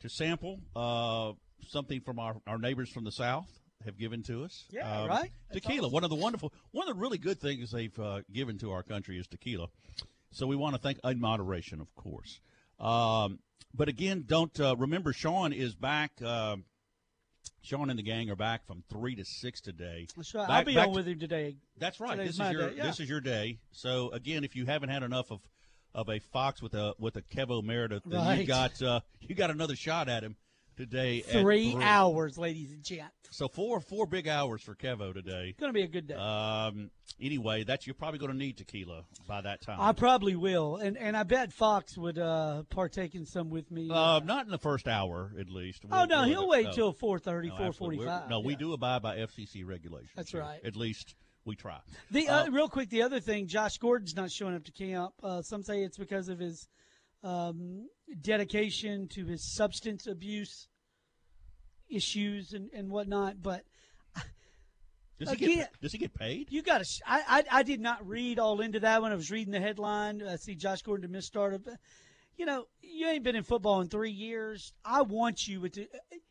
to 0.00 0.08
sample 0.08 0.60
uh, 0.74 1.32
something 1.68 2.00
from 2.00 2.18
our, 2.18 2.36
our 2.46 2.58
neighbors 2.58 2.90
from 2.90 3.04
the 3.04 3.12
South 3.12 3.46
have 3.84 3.98
given 3.98 4.22
to 4.24 4.44
us. 4.44 4.64
Yeah, 4.70 5.02
Um, 5.02 5.08
right? 5.08 5.30
Tequila, 5.52 5.82
awesome. 5.82 5.92
one 5.92 6.04
of 6.04 6.10
the 6.10 6.16
wonderful, 6.16 6.52
one 6.72 6.88
of 6.88 6.94
the 6.94 7.00
really 7.00 7.18
good 7.18 7.40
things 7.40 7.70
they've 7.70 7.98
uh, 7.98 8.20
given 8.32 8.58
to 8.58 8.72
our 8.72 8.82
country 8.82 9.18
is 9.18 9.26
tequila. 9.26 9.68
So 10.32 10.46
we 10.46 10.56
want 10.56 10.74
to 10.74 10.80
thank 10.80 10.98
in 11.04 11.20
moderation, 11.20 11.80
of 11.80 11.94
course. 11.94 12.40
Um, 12.78 13.38
but 13.74 13.88
again, 13.88 14.24
don't 14.26 14.58
uh, 14.60 14.76
remember 14.76 15.12
Sean 15.12 15.52
is 15.52 15.74
back. 15.74 16.12
Sean 17.66 17.90
and 17.90 17.98
the 17.98 18.02
gang 18.04 18.30
are 18.30 18.36
back 18.36 18.64
from 18.64 18.84
three 18.88 19.16
to 19.16 19.24
six 19.24 19.60
today. 19.60 20.06
That's 20.16 20.32
right. 20.34 20.46
Back- 20.46 20.56
I'll 20.58 20.64
be 20.64 20.78
on 20.78 20.92
with 20.92 21.06
him 21.08 21.18
today. 21.18 21.56
That's 21.78 21.98
right. 21.98 22.16
Today's 22.16 22.36
This 22.36 22.46
is 22.46 22.52
your 22.52 22.70
day, 22.70 22.76
yeah. 22.76 22.86
this 22.86 23.00
is 23.00 23.08
your 23.08 23.20
day. 23.20 23.58
So 23.72 24.10
again, 24.10 24.44
if 24.44 24.54
you 24.54 24.66
haven't 24.66 24.90
had 24.90 25.02
enough 25.02 25.32
of 25.32 25.40
of 25.92 26.08
a 26.08 26.20
fox 26.20 26.62
with 26.62 26.74
a 26.74 26.94
with 26.98 27.16
a 27.16 27.22
Kevo 27.22 27.64
Meredith, 27.64 28.02
then 28.06 28.38
you 28.38 28.46
got 28.46 28.80
uh, 28.80 29.00
you 29.20 29.34
got 29.34 29.50
another 29.50 29.74
shot 29.74 30.08
at 30.08 30.22
him 30.22 30.36
today. 30.76 31.22
at 31.22 31.40
Three 31.42 31.76
hours, 31.80 32.38
ladies 32.38 32.70
and 32.72 32.82
gents. 32.82 33.12
So 33.30 33.48
four 33.48 33.80
four 33.80 34.06
big 34.06 34.28
hours 34.28 34.62
for 34.62 34.74
Kevo 34.74 35.12
today. 35.12 35.48
It's 35.50 35.58
going 35.58 35.70
to 35.70 35.74
be 35.76 35.82
a 35.82 35.88
good 35.88 36.06
day. 36.06 36.14
Um. 36.14 36.90
Anyway, 37.20 37.64
that's 37.64 37.86
you're 37.86 37.94
probably 37.94 38.18
going 38.18 38.30
to 38.32 38.36
need 38.36 38.58
tequila 38.58 39.02
by 39.26 39.40
that 39.40 39.62
time. 39.62 39.78
I 39.80 39.92
probably 39.92 40.36
will, 40.36 40.76
and 40.76 40.96
and 40.98 41.16
I 41.16 41.22
bet 41.22 41.52
Fox 41.52 41.96
would 41.96 42.18
uh, 42.18 42.62
partake 42.70 43.14
in 43.14 43.24
some 43.24 43.48
with 43.50 43.70
me. 43.70 43.88
Uh, 43.90 44.20
not 44.20 44.44
in 44.44 44.50
the 44.50 44.58
first 44.58 44.86
hour, 44.86 45.32
at 45.40 45.48
least. 45.48 45.82
Oh, 45.90 46.04
no, 46.04 46.20
We'll- 46.20 46.28
he'll 46.28 46.48
wait 46.48 46.66
no. 46.66 46.72
till 46.72 46.92
4:30, 46.92 47.48
No. 47.48 47.54
We're- 47.58 47.72
4:45, 48.04 48.28
No, 48.28 48.40
we 48.40 48.54
do 48.54 48.72
abide 48.74 49.02
by 49.02 49.16
FCC 49.18 49.64
regulations. 49.66 50.10
That's 50.14 50.30
here. 50.32 50.40
right. 50.42 50.60
At 50.64 50.76
least 50.76 51.14
we 51.46 51.56
try. 51.56 51.78
The 52.10 52.28
uh, 52.28 52.50
real 52.50 52.68
quick, 52.68 52.90
the 52.90 53.02
other 53.02 53.20
thing, 53.20 53.46
Josh 53.46 53.78
Gordon's 53.78 54.14
not 54.14 54.30
showing 54.30 54.54
up 54.54 54.64
to 54.64 54.72
camp. 54.72 55.14
Uh, 55.22 55.40
some 55.42 55.62
say 55.62 55.82
it's 55.82 55.96
because 55.96 56.28
of 56.28 56.38
his 56.38 56.68
um, 57.22 57.88
dedication 58.20 59.08
to 59.08 59.26
his 59.26 59.42
substance 59.54 60.06
abuse 60.06 60.68
issues 61.88 62.52
and, 62.52 62.70
and 62.72 62.90
whatnot. 62.90 63.42
But 63.42 63.64
Does 65.18 65.30
he 65.30 65.34
again, 65.34 65.56
get 65.58 65.80
does 65.80 65.92
he 65.92 65.98
get 65.98 66.14
paid? 66.14 66.48
you 66.50 66.62
got 66.62 66.84
to. 66.84 67.00
I, 67.06 67.22
I 67.50 67.58
I 67.58 67.62
did 67.62 67.80
not 67.80 68.06
read 68.06 68.38
all 68.38 68.60
into 68.60 68.80
that 68.80 69.02
when 69.02 69.12
I 69.12 69.14
was 69.14 69.30
reading 69.30 69.52
the 69.52 69.60
headline. 69.60 70.22
I 70.22 70.36
see 70.36 70.54
Josh 70.54 70.82
Gordon 70.82 71.10
to 71.10 71.18
misstart 71.18 71.54
of. 71.54 71.66
You 72.36 72.44
know, 72.44 72.66
you 72.82 73.08
ain't 73.08 73.24
been 73.24 73.34
in 73.34 73.44
football 73.44 73.80
in 73.80 73.88
three 73.88 74.10
years. 74.10 74.74
I 74.84 75.02
want 75.02 75.48
you 75.48 75.68
to. 75.70 75.86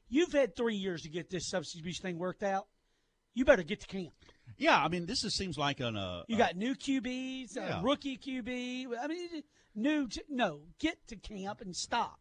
You've 0.07 0.33
had 0.33 0.55
three 0.55 0.75
years 0.75 1.01
to 1.01 1.09
get 1.09 1.31
this 1.31 1.49
substance 1.49 1.81
abuse 1.81 1.99
thing 1.99 2.19
worked 2.19 2.43
out. 2.43 2.67
You 3.33 3.43
better 3.43 3.63
get 3.63 3.81
to 3.81 3.87
camp. 3.87 4.13
Yeah, 4.57 4.81
I 4.83 4.87
mean, 4.87 5.05
this 5.05 5.23
is, 5.23 5.33
seems 5.35 5.57
like 5.57 5.79
an. 5.79 5.95
Uh, 5.97 6.23
You 6.27 6.37
got 6.37 6.55
new 6.55 6.75
QBs, 6.75 7.55
Yeah. 7.55 7.81
rookie 7.83 8.17
QB. 8.17 8.87
I 9.01 9.07
mean, 9.07 9.43
new. 9.73 10.07
No, 10.29 10.61
get 10.79 11.05
to 11.07 11.15
camp 11.15 11.61
and 11.61 11.75
stop. 11.75 12.19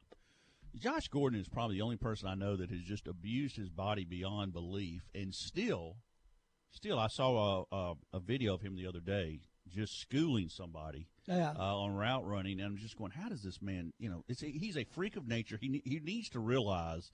Josh 0.76 1.07
Gordon 1.09 1.39
is 1.39 1.49
probably 1.49 1.76
the 1.76 1.82
only 1.82 1.97
person 1.97 2.26
I 2.28 2.35
know 2.35 2.57
that 2.57 2.70
has 2.70 2.80
just 2.80 3.07
abused 3.07 3.57
his 3.57 3.70
body 3.70 4.05
beyond 4.05 4.53
belief, 4.53 5.03
and 5.14 5.32
still, 5.32 5.99
still, 6.70 6.99
I 6.99 7.07
saw 7.07 7.64
a, 7.70 7.76
a, 7.76 7.95
a 8.14 8.20
video 8.20 8.55
of 8.55 8.61
him 8.62 8.74
the 8.74 8.87
other 8.89 8.99
day 9.01 9.43
just 9.68 9.99
schooling 10.01 10.49
somebody 10.49 11.07
Yeah. 11.26 11.53
uh, 11.57 11.76
on 11.76 11.95
route 11.95 12.26
running, 12.26 12.59
and 12.61 12.66
I'm 12.72 12.76
just 12.76 12.97
going, 12.99 13.12
how 13.12 13.28
does 13.28 13.43
this 13.43 13.62
man? 13.62 13.93
You 13.99 14.11
know, 14.11 14.24
it's 14.28 14.43
a, 14.43 14.47
he's 14.47 14.76
a 14.76 14.85
freak 14.85 15.14
of 15.16 15.28
nature. 15.28 15.57
He 15.61 15.80
he 15.85 16.01
needs 16.01 16.28
to 16.30 16.41
realize 16.41 17.12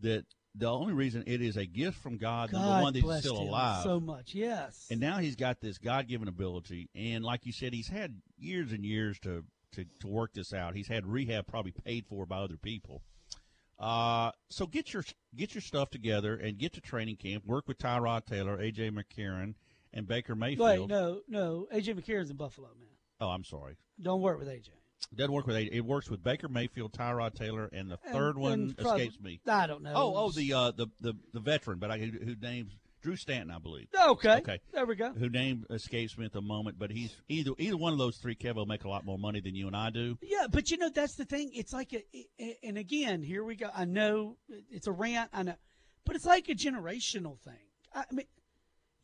that 0.00 0.24
the 0.54 0.70
only 0.70 0.92
reason 0.92 1.24
it 1.26 1.40
is 1.40 1.56
a 1.56 1.66
gift 1.66 1.98
from 1.98 2.16
God, 2.16 2.52
number 2.52 2.66
God 2.68 2.82
one, 2.82 2.92
that 2.94 3.02
he's 3.02 3.18
still 3.20 3.40
him 3.42 3.48
alive, 3.48 3.82
so 3.82 4.00
much. 4.00 4.34
Yes. 4.34 4.86
and 4.90 5.00
now 5.00 5.18
he's 5.18 5.36
got 5.36 5.60
this 5.60 5.78
God 5.78 6.08
given 6.08 6.28
ability. 6.28 6.88
And 6.94 7.24
like 7.24 7.46
you 7.46 7.52
said, 7.52 7.72
he's 7.72 7.88
had 7.88 8.20
years 8.38 8.72
and 8.72 8.84
years 8.84 9.18
to, 9.20 9.44
to, 9.72 9.84
to 10.00 10.06
work 10.08 10.32
this 10.34 10.52
out. 10.52 10.74
He's 10.74 10.88
had 10.88 11.06
rehab 11.06 11.46
probably 11.46 11.72
paid 11.72 12.06
for 12.06 12.26
by 12.26 12.38
other 12.38 12.56
people. 12.56 13.02
Uh, 13.78 14.32
so 14.50 14.66
get 14.66 14.92
your 14.92 15.04
get 15.36 15.54
your 15.54 15.62
stuff 15.62 15.90
together 15.90 16.34
and 16.34 16.58
get 16.58 16.72
to 16.72 16.80
training 16.80 17.16
camp. 17.16 17.44
Work 17.46 17.68
with 17.68 17.78
Tyrod 17.78 18.26
Taylor, 18.26 18.58
AJ 18.58 18.90
McCarron, 18.90 19.54
and 19.92 20.08
Baker 20.08 20.34
Mayfield. 20.34 20.80
Wait, 20.80 20.88
no, 20.88 21.20
no. 21.28 21.68
AJ 21.72 21.94
McCarron's 21.94 22.30
in 22.30 22.36
Buffalo, 22.36 22.68
man. 22.68 22.88
Oh, 23.20 23.28
I'm 23.28 23.44
sorry. 23.44 23.76
Don't 24.00 24.20
work 24.20 24.38
with 24.38 24.48
AJ. 24.48 24.70
Doesn't 25.14 25.32
work 25.32 25.46
with 25.46 25.56
AJ. 25.56 25.70
It 25.72 25.80
works 25.84 26.10
with 26.10 26.22
Baker 26.22 26.48
Mayfield, 26.48 26.92
Tyrod 26.92 27.34
Taylor, 27.34 27.68
and 27.72 27.90
the 27.90 27.98
And- 28.04 28.12
third 28.14 28.36
one 28.36 28.52
and 28.52 28.78
escapes 28.78 29.18
me. 29.20 29.40
I 29.46 29.66
don't 29.66 29.82
know. 29.82 29.92
Oh, 29.94 30.12
oh, 30.16 30.30
the 30.30 30.52
uh, 30.52 30.70
the 30.72 30.88
the 31.00 31.14
the 31.32 31.40
veteran, 31.40 31.78
but 31.78 31.90
I 31.90 31.98
who, 31.98 32.10
who 32.10 32.34
names 32.36 32.72
Drew 33.00 33.16
Stanton, 33.16 33.50
I 33.50 33.58
believe. 33.58 33.86
Okay. 33.98 34.36
Okay. 34.38 34.60
There 34.72 34.84
we 34.84 34.96
go. 34.96 35.12
Who 35.12 35.28
name 35.28 35.64
escapes 35.70 36.18
me 36.18 36.24
at 36.26 36.32
the 36.32 36.42
moment, 36.42 36.78
but 36.78 36.90
he's 36.90 37.14
either 37.28 37.52
either 37.58 37.76
one 37.76 37.92
of 37.92 37.98
those 37.98 38.16
three. 38.18 38.34
Kev 38.34 38.56
will 38.56 38.66
make 38.66 38.84
a 38.84 38.88
lot 38.88 39.04
more 39.04 39.18
money 39.18 39.40
than 39.40 39.54
you 39.54 39.66
and 39.68 39.76
I 39.76 39.90
do. 39.90 40.18
Yeah, 40.20 40.46
but 40.50 40.70
you 40.70 40.76
know 40.78 40.90
that's 40.90 41.14
the 41.14 41.24
thing. 41.24 41.52
It's 41.54 41.72
like 41.72 41.92
a, 41.94 42.02
a- 42.40 42.58
and 42.62 42.76
again, 42.76 43.22
here 43.22 43.44
we 43.44 43.54
go. 43.56 43.70
I 43.74 43.84
know 43.86 44.36
it's 44.70 44.88
a 44.88 44.92
rant. 44.92 45.30
I 45.32 45.44
know, 45.44 45.54
but 46.04 46.16
it's 46.16 46.26
like 46.26 46.48
a 46.48 46.54
generational 46.54 47.38
thing. 47.40 47.54
I 47.94 48.04
mean, 48.10 48.26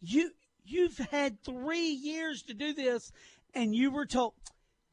you 0.01 0.32
you've 0.64 0.99
had 0.99 1.42
three 1.45 1.88
years 1.90 2.42
to 2.42 2.55
do 2.55 2.72
this, 2.74 3.11
and 3.55 3.74
you 3.74 3.90
were 3.90 4.07
told. 4.07 4.34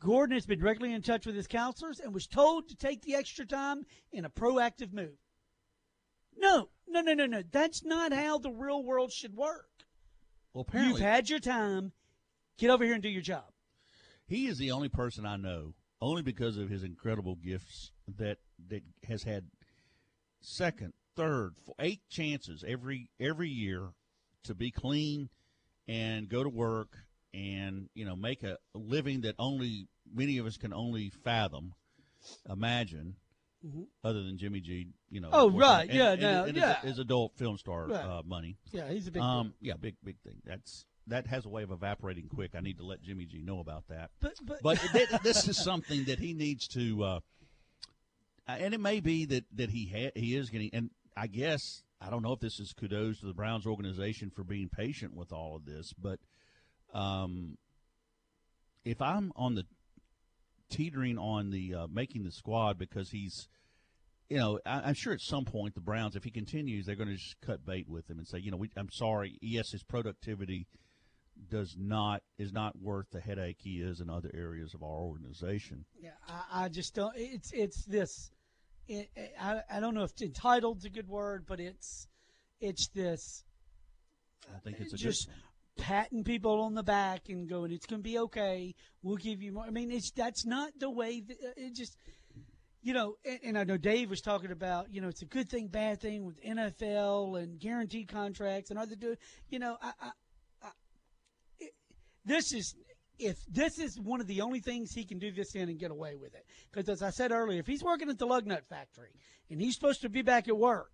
Gordon 0.01 0.35
has 0.35 0.47
been 0.47 0.59
directly 0.59 0.91
in 0.93 1.01
touch 1.03 1.25
with 1.27 1.35
his 1.35 1.47
counselors 1.47 1.99
and 1.99 2.13
was 2.13 2.25
told 2.27 2.67
to 2.67 2.75
take 2.75 3.03
the 3.03 3.15
extra 3.15 3.45
time 3.45 3.85
in 4.11 4.25
a 4.25 4.29
proactive 4.29 4.91
move. 4.91 5.17
No, 6.35 6.69
no, 6.87 7.01
no, 7.01 7.13
no, 7.13 7.27
no. 7.27 7.43
That's 7.51 7.83
not 7.83 8.11
how 8.11 8.39
the 8.39 8.49
real 8.49 8.83
world 8.83 9.11
should 9.11 9.35
work. 9.35 9.69
Well, 10.53 10.65
apparently, 10.67 10.93
You've 10.93 11.01
had 11.07 11.29
your 11.29 11.39
time. 11.39 11.91
Get 12.57 12.71
over 12.71 12.83
here 12.83 12.95
and 12.95 13.03
do 13.03 13.09
your 13.09 13.21
job. 13.21 13.45
he 14.25 14.47
is 14.47 14.57
the 14.57 14.71
only 14.71 14.89
person 14.89 15.25
I 15.25 15.37
know, 15.37 15.75
only 16.01 16.23
because 16.23 16.57
of 16.57 16.69
his 16.69 16.83
incredible 16.83 17.35
gifts, 17.35 17.91
that 18.17 18.39
that 18.69 18.83
has 19.07 19.23
had 19.23 19.45
second, 20.41 20.93
third, 21.15 21.53
four, 21.63 21.75
eight 21.79 22.01
chances 22.09 22.63
every 22.67 23.09
every 23.19 23.49
year 23.49 23.89
to 24.45 24.55
be 24.55 24.71
clean 24.71 25.29
and 25.87 26.27
go 26.27 26.43
to 26.43 26.49
work 26.49 26.97
and 27.33 27.89
you 27.93 28.05
know 28.05 28.15
make 28.15 28.43
a 28.43 28.57
living 28.73 29.21
that 29.21 29.35
only 29.39 29.87
many 30.13 30.37
of 30.37 30.45
us 30.45 30.57
can 30.57 30.73
only 30.73 31.09
fathom, 31.09 31.73
imagine. 32.49 33.15
Mhm. 33.65 33.85
other 34.03 34.23
than 34.23 34.39
Jimmy 34.39 34.59
G. 34.59 34.87
You 35.11 35.21
know. 35.21 35.29
Oh, 35.31 35.51
right, 35.51 35.87
and- 35.87 35.93
yeah, 35.95 36.11
and- 36.13 36.21
no, 36.21 36.43
and 36.45 36.57
yeah. 36.57 36.81
His, 36.81 36.89
his 36.91 36.99
adult 36.99 37.35
film 37.37 37.59
star 37.59 37.85
Right. 37.89 38.03
uh, 38.03 38.23
money. 38.23 38.57
Yeah, 38.71 38.89
he's 38.91 39.07
a 39.07 39.11
big 39.11 39.21
Um, 39.21 39.53
yeah, 39.61 39.75
big 39.79 39.97
big 40.03 40.17
thing. 40.21 40.41
That's 40.43 40.87
that 41.05 41.27
has 41.27 41.45
a 41.45 41.49
way 41.49 41.61
of 41.61 41.69
evaporating 41.69 42.27
quick. 42.27 42.55
I 42.55 42.59
need 42.61 42.77
to 42.79 42.83
let 42.83 43.03
Jimmy 43.03 43.27
G 43.27 43.43
know 43.43 43.59
about 43.59 43.87
that. 43.89 44.09
But 44.19 44.33
but, 44.43 44.63
But 44.63 44.79
th- 44.91 45.09
this 45.23 45.47
is 45.47 45.57
something 45.63 46.05
that 46.05 46.17
he 46.17 46.33
needs 46.33 46.67
to, 46.69 47.03
uh, 47.03 47.19
and 48.47 48.73
it 48.73 48.79
may 48.79 48.99
be 48.99 49.25
that 49.25 49.45
that 49.55 49.69
he 49.69 49.85
ha- 49.87 50.11
he 50.15 50.35
is 50.35 50.49
getting, 50.49 50.71
and 50.73 50.89
I 51.15 51.27
guess 51.27 51.83
I 51.99 52.09
don't 52.09 52.23
know 52.23 52.33
if 52.33 52.39
this 52.39 52.59
is 52.59 52.73
kudos 52.73 53.19
to 53.19 53.27
the 53.27 53.33
Browns 53.35 53.67
organization 53.67 54.31
for 54.31 54.43
being 54.43 54.69
patient 54.69 55.13
with 55.15 55.31
all 55.31 55.55
of 55.55 55.65
this, 55.65 55.93
but 55.93 56.19
um, 56.93 57.57
if 58.83 59.01
I'm 59.01 59.31
on 59.35 59.55
the 59.55 59.65
teetering 60.69 61.17
on 61.17 61.51
the 61.51 61.75
uh, 61.75 61.87
making 61.91 62.23
the 62.23 62.31
squad 62.31 62.77
because 62.77 63.09
he's. 63.09 63.47
You 64.29 64.37
know, 64.37 64.59
I, 64.65 64.83
I'm 64.85 64.93
sure 64.93 65.11
at 65.11 65.19
some 65.19 65.43
point 65.43 65.75
the 65.75 65.81
Browns, 65.81 66.15
if 66.15 66.23
he 66.23 66.31
continues, 66.31 66.85
they're 66.85 66.95
going 66.95 67.09
to 67.09 67.15
just 67.15 67.35
cut 67.41 67.65
bait 67.65 67.89
with 67.89 68.09
him 68.09 68.17
and 68.17 68.25
say, 68.25 68.39
you 68.39 68.49
know, 68.49 68.55
we, 68.55 68.71
I'm 68.77 68.89
sorry. 68.89 69.37
Yes, 69.41 69.71
his 69.71 69.83
productivity 69.83 70.67
does 71.49 71.75
not 71.77 72.23
is 72.37 72.53
not 72.53 72.79
worth 72.79 73.07
the 73.11 73.19
headache 73.19 73.57
he 73.59 73.81
is 73.81 73.99
in 73.99 74.09
other 74.09 74.31
areas 74.33 74.73
of 74.73 74.83
our 74.83 74.89
organization. 74.89 75.85
Yeah, 75.99 76.11
I, 76.27 76.65
I 76.65 76.69
just 76.69 76.95
don't. 76.95 77.13
It's 77.15 77.51
it's 77.51 77.85
this. 77.85 78.31
It, 78.87 79.09
I 79.39 79.61
I 79.69 79.79
don't 79.79 79.93
know 79.93 80.03
if 80.03 80.15
entitled's 80.15 80.85
a 80.85 80.89
good 80.89 81.07
word, 81.07 81.45
but 81.47 81.59
it's 81.59 82.07
it's 82.59 82.87
this. 82.89 83.43
I 84.53 84.59
think 84.59 84.79
it's 84.79 84.93
a 84.93 84.97
just 84.97 85.29
patting 85.77 86.23
people 86.23 86.61
on 86.61 86.73
the 86.73 86.83
back 86.83 87.29
and 87.29 87.47
going, 87.47 87.71
"It's 87.71 87.85
going 87.85 88.01
to 88.01 88.09
be 88.09 88.19
okay. 88.19 88.75
We'll 89.01 89.17
give 89.17 89.41
you 89.41 89.53
more." 89.53 89.65
I 89.65 89.69
mean, 89.69 89.91
it's 89.91 90.11
that's 90.11 90.45
not 90.45 90.71
the 90.79 90.89
way. 90.89 91.21
That, 91.21 91.37
uh, 91.43 91.51
it 91.57 91.75
just, 91.75 91.97
you 92.81 92.93
know. 92.93 93.15
And, 93.25 93.39
and 93.43 93.57
I 93.57 93.63
know 93.63 93.77
Dave 93.77 94.09
was 94.09 94.21
talking 94.21 94.51
about, 94.51 94.93
you 94.93 95.01
know, 95.01 95.07
it's 95.07 95.21
a 95.21 95.25
good 95.25 95.49
thing, 95.49 95.67
bad 95.67 96.01
thing 96.01 96.25
with 96.25 96.41
NFL 96.43 97.41
and 97.41 97.59
guaranteed 97.59 98.07
contracts 98.07 98.69
and 98.69 98.79
other 98.79 98.95
do. 98.95 99.15
You 99.49 99.59
know, 99.59 99.77
I, 99.81 99.91
I, 100.01 100.11
I 100.63 100.69
it, 101.59 101.73
this 102.25 102.53
is 102.53 102.75
if 103.17 103.37
this 103.47 103.79
is 103.79 103.99
one 103.99 104.19
of 104.19 104.27
the 104.27 104.41
only 104.41 104.59
things 104.59 104.93
he 104.93 105.05
can 105.05 105.19
do 105.19 105.31
this 105.31 105.55
in 105.55 105.69
and 105.69 105.79
get 105.79 105.91
away 105.91 106.15
with 106.15 106.33
it. 106.33 106.45
Because 106.71 106.89
as 106.89 107.01
I 107.01 107.11
said 107.11 107.31
earlier, 107.31 107.59
if 107.59 107.67
he's 107.67 107.83
working 107.83 108.09
at 108.09 108.17
the 108.17 108.25
lug 108.25 108.45
nut 108.45 108.63
factory 108.67 109.11
and 109.49 109.61
he's 109.61 109.75
supposed 109.75 110.01
to 110.01 110.09
be 110.09 110.21
back 110.21 110.47
at 110.47 110.57
work, 110.57 110.91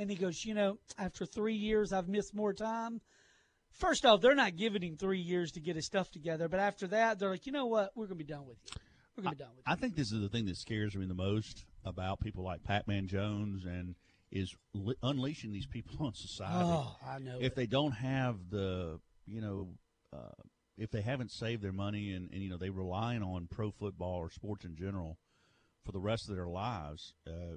and 0.00 0.10
he 0.10 0.16
goes, 0.16 0.46
you 0.46 0.54
know, 0.54 0.78
after 0.98 1.26
three 1.26 1.54
years, 1.54 1.92
I've 1.92 2.08
missed 2.08 2.34
more 2.34 2.54
time. 2.54 3.02
First 3.72 4.04
off, 4.04 4.20
they're 4.20 4.34
not 4.34 4.56
giving 4.56 4.82
him 4.82 4.96
three 4.96 5.20
years 5.20 5.52
to 5.52 5.60
get 5.60 5.76
his 5.76 5.86
stuff 5.86 6.10
together. 6.10 6.48
But 6.48 6.60
after 6.60 6.86
that, 6.88 7.18
they're 7.18 7.30
like, 7.30 7.46
you 7.46 7.52
know 7.52 7.66
what? 7.66 7.92
We're 7.94 8.06
going 8.06 8.18
to 8.18 8.24
be 8.24 8.30
done 8.32 8.46
with 8.46 8.58
you. 8.66 8.80
We're 9.16 9.22
going 9.24 9.32
to 9.36 9.38
be 9.38 9.44
done 9.44 9.52
with 9.56 9.64
I 9.66 9.74
think 9.76 9.96
this 9.96 10.12
is 10.12 10.20
the 10.20 10.28
thing 10.28 10.46
that 10.46 10.56
scares 10.56 10.94
me 10.96 11.06
the 11.06 11.14
most 11.14 11.64
about 11.84 12.20
people 12.20 12.44
like 12.44 12.62
Pacman 12.62 13.06
Jones 13.06 13.64
and 13.64 13.94
is 14.30 14.54
li- 14.74 14.94
unleashing 15.02 15.52
these 15.52 15.66
people 15.66 16.06
on 16.06 16.14
society. 16.14 16.54
Oh, 16.64 16.96
I 17.06 17.18
know 17.18 17.38
If 17.40 17.52
it. 17.52 17.56
they 17.56 17.66
don't 17.66 17.92
have 17.92 18.36
the, 18.50 19.00
you 19.26 19.40
know, 19.40 19.68
uh, 20.12 20.42
if 20.78 20.90
they 20.90 21.00
haven't 21.02 21.30
saved 21.30 21.62
their 21.62 21.72
money 21.72 22.12
and, 22.12 22.30
and 22.32 22.42
you 22.42 22.48
know 22.48 22.56
they 22.56 22.70
relying 22.70 23.22
on 23.22 23.46
pro 23.50 23.70
football 23.70 24.16
or 24.16 24.30
sports 24.30 24.64
in 24.64 24.76
general 24.76 25.18
for 25.84 25.92
the 25.92 25.98
rest 25.98 26.28
of 26.28 26.36
their 26.36 26.46
lives, 26.48 27.12
uh, 27.26 27.56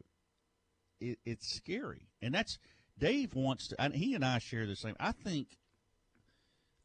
it, 0.99 1.19
it's 1.25 1.55
scary. 1.55 2.09
And 2.21 2.33
that's 2.33 2.57
Dave 2.97 3.33
wants 3.35 3.67
to. 3.69 3.81
And 3.81 3.93
he 3.93 4.13
and 4.15 4.25
I 4.25 4.39
share 4.39 4.65
the 4.65 4.75
same. 4.75 4.95
I 4.99 5.11
think 5.11 5.57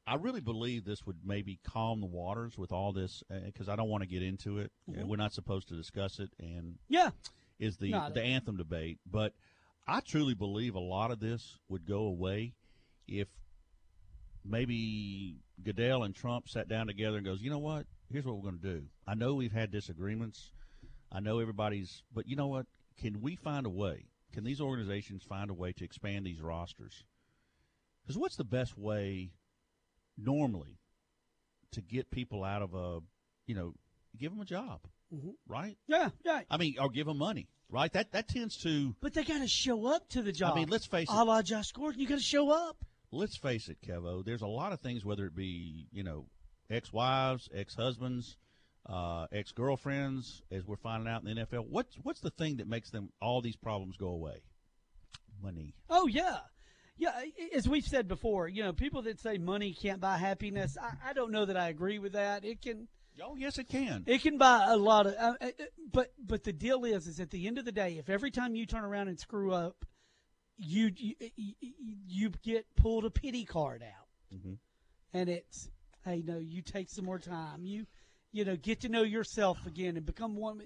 I 0.09 0.15
really 0.15 0.41
believe 0.41 0.85
this 0.87 1.05
would 1.05 1.19
maybe 1.23 1.59
calm 1.65 2.01
the 2.01 2.07
waters 2.07 2.57
with 2.57 2.73
all 2.73 2.93
this 2.95 3.23
because 3.45 3.69
I 3.69 3.77
don't 3.77 3.91
want 3.91 4.03
to 4.03 4.09
get 4.09 4.23
into 4.23 4.57
it. 4.59 4.73
Mhm. 4.89 5.07
We're 5.07 5.17
not 5.17 5.35
supposed 5.35 5.69
to 5.69 5.77
discuss 5.77 6.19
it, 6.19 6.33
and 6.39 6.79
Yeah. 6.89 7.11
is 7.59 7.77
the 7.77 7.91
No, 7.91 8.11
the 8.11 8.23
anthem 8.23 8.57
debate. 8.57 8.99
But 9.05 9.35
I 9.87 10.01
truly 10.01 10.33
believe 10.35 10.75
a 10.75 10.81
lot 10.81 11.11
of 11.11 11.21
this 11.21 11.59
would 11.69 11.85
go 11.85 12.05
away 12.05 12.55
if 13.07 13.29
maybe 14.45 15.41
Goodell 15.63 16.05
and 16.05 16.15
Trump 16.15 16.49
sat 16.49 16.69
down 16.69 16.87
together 16.87 17.19
and 17.19 17.27
goes, 17.27 17.43
you 17.43 17.51
know 17.51 17.59
what? 17.59 17.87
Here's 18.09 18.25
what 18.25 18.37
we're 18.37 18.51
going 18.51 18.61
to 18.61 18.81
do. 18.81 18.89
I 19.07 19.15
know 19.15 19.35
we've 19.35 19.53
had 19.53 19.71
disagreements. 19.71 20.53
I 21.13 21.21
know 21.21 21.39
everybody's, 21.39 22.03
but 22.13 22.27
you 22.27 22.37
know 22.37 22.47
what? 22.49 22.67
Can 22.97 23.21
we 23.21 23.37
find 23.37 23.67
a 23.67 23.71
way? 23.71 24.09
Can 24.33 24.45
these 24.45 24.61
organizations 24.61 25.23
find 25.23 25.51
a 25.51 25.55
way 25.55 25.73
to 25.73 25.85
expand 25.85 26.25
these 26.25 26.41
rosters? 26.41 27.05
Because 28.03 28.17
what's 28.17 28.37
the 28.37 28.45
best 28.45 28.77
way 28.79 29.33
normally 30.19 30.79
to 31.73 31.81
get 31.81 32.11
people 32.11 32.45
out 32.45 32.63
of 32.63 32.75
a, 32.75 33.01
you 33.47 33.55
know, 33.55 33.73
give 34.19 34.33
them 34.33 34.41
a 34.41 34.45
job, 34.45 34.81
Mhm. 35.15 35.35
right? 35.47 35.77
Yeah, 35.87 36.11
yeah. 36.25 36.43
I 36.51 36.57
mean, 36.57 36.77
or 36.81 36.91
give 36.91 37.07
them 37.07 37.19
money, 37.19 37.49
right? 37.71 37.93
That 37.93 38.13
that 38.13 38.29
tends 38.29 38.57
to. 38.63 38.95
But 39.01 39.15
they 39.15 39.23
got 39.25 39.39
to 39.39 39.49
show 39.49 39.87
up 39.87 40.09
to 40.11 40.23
the 40.23 40.33
job. 40.33 40.53
I 40.53 40.61
mean, 40.61 40.69
let's 40.69 40.87
face 40.87 41.09
it. 41.09 41.15
A 41.15 41.25
la 41.25 41.43
Josh 41.43 41.73
Gordon, 41.73 42.01
you 42.01 42.07
got 42.09 42.17
to 42.19 42.23
show 42.25 42.51
up. 42.51 42.85
let's 43.11 43.37
face 43.39 43.69
it, 43.69 43.81
Kevo. 43.81 44.23
There's 44.25 44.43
a 44.43 44.47
lot 44.47 44.73
of 44.73 44.81
things, 44.81 45.05
whether 45.05 45.25
it 45.27 45.35
be 45.35 45.87
you 45.93 46.03
know, 46.03 46.27
ex-wives, 46.69 47.49
ex-husbands, 47.55 48.37
uh, 48.87 49.27
ex-girlfriends, 49.33 50.43
as 50.51 50.65
we're 50.67 50.77
finding 50.77 51.09
out 51.09 51.23
in 51.25 51.35
the 51.35 51.43
NFL. 51.47 51.67
What's 51.69 51.97
what's 52.03 52.21
the 52.21 52.31
thing 52.31 52.57
that 52.59 52.67
makes 52.69 52.91
them 52.91 53.11
all 53.21 53.41
these 53.41 53.57
problems 53.57 53.97
go 53.97 54.09
away? 54.09 54.43
Money. 55.43 55.75
Oh 55.89 56.07
yeah, 56.07 56.39
yeah. 56.99 57.23
As 57.55 57.69
we've 57.69 57.85
said 57.87 58.09
before, 58.09 58.49
you 58.49 58.63
know, 58.63 58.73
people 58.73 59.03
that 59.03 59.21
say 59.21 59.39
money 59.39 59.73
can't 59.73 60.01
buy 60.01 60.17
happiness, 60.19 60.77
I, 60.81 61.11
I 61.11 61.13
don't 61.13 61.31
know 61.33 61.45
that 61.47 61.57
I 61.57 61.69
agree 61.69 61.99
with 61.99 62.13
that. 62.13 62.45
It 62.45 62.61
can. 62.63 62.89
Oh 63.23 63.35
yes, 63.37 63.59
it 63.59 63.69
can. 63.69 64.05
It 64.07 64.23
can 64.23 64.39
buy 64.39 64.67
a 64.69 64.77
lot 64.77 65.07
of. 65.07 65.15
Uh, 65.19 65.35
uh, 65.41 65.51
but 65.93 66.13
but 66.25 66.45
the 66.45 66.53
deal 66.53 66.85
is, 66.85 67.07
is 67.07 67.19
at 67.21 67.31
the 67.31 67.47
end 67.47 67.59
of 67.59 67.65
the 67.65 67.73
day, 67.73 67.99
if 67.99 68.09
every 68.09 68.31
time 68.31 68.55
you 68.55 68.65
turn 68.67 68.85
around 68.85 69.09
and 69.09 69.19
screw 69.19 69.53
up, 69.53 69.85
you 70.57 70.91
you, 70.97 71.15
you, 71.37 71.55
you 72.07 72.31
get 72.45 72.67
pulled 72.77 73.05
a 73.05 73.11
pity 73.11 73.45
card 73.45 73.83
out, 73.83 74.07
Mm-hmm. 74.35 74.55
and 75.15 75.29
it's 75.29 75.69
hey 76.05 76.23
no, 76.25 76.39
you 76.39 76.63
take 76.63 76.91
some 76.91 77.05
more 77.05 77.19
time. 77.19 77.65
You 77.65 77.87
you 78.33 78.45
know 78.45 78.57
get 78.57 78.83
to 78.83 78.89
know 78.89 79.03
yourself 79.03 79.59
again 79.67 79.97
and 79.97 80.05
become 80.07 80.37
one. 80.37 80.61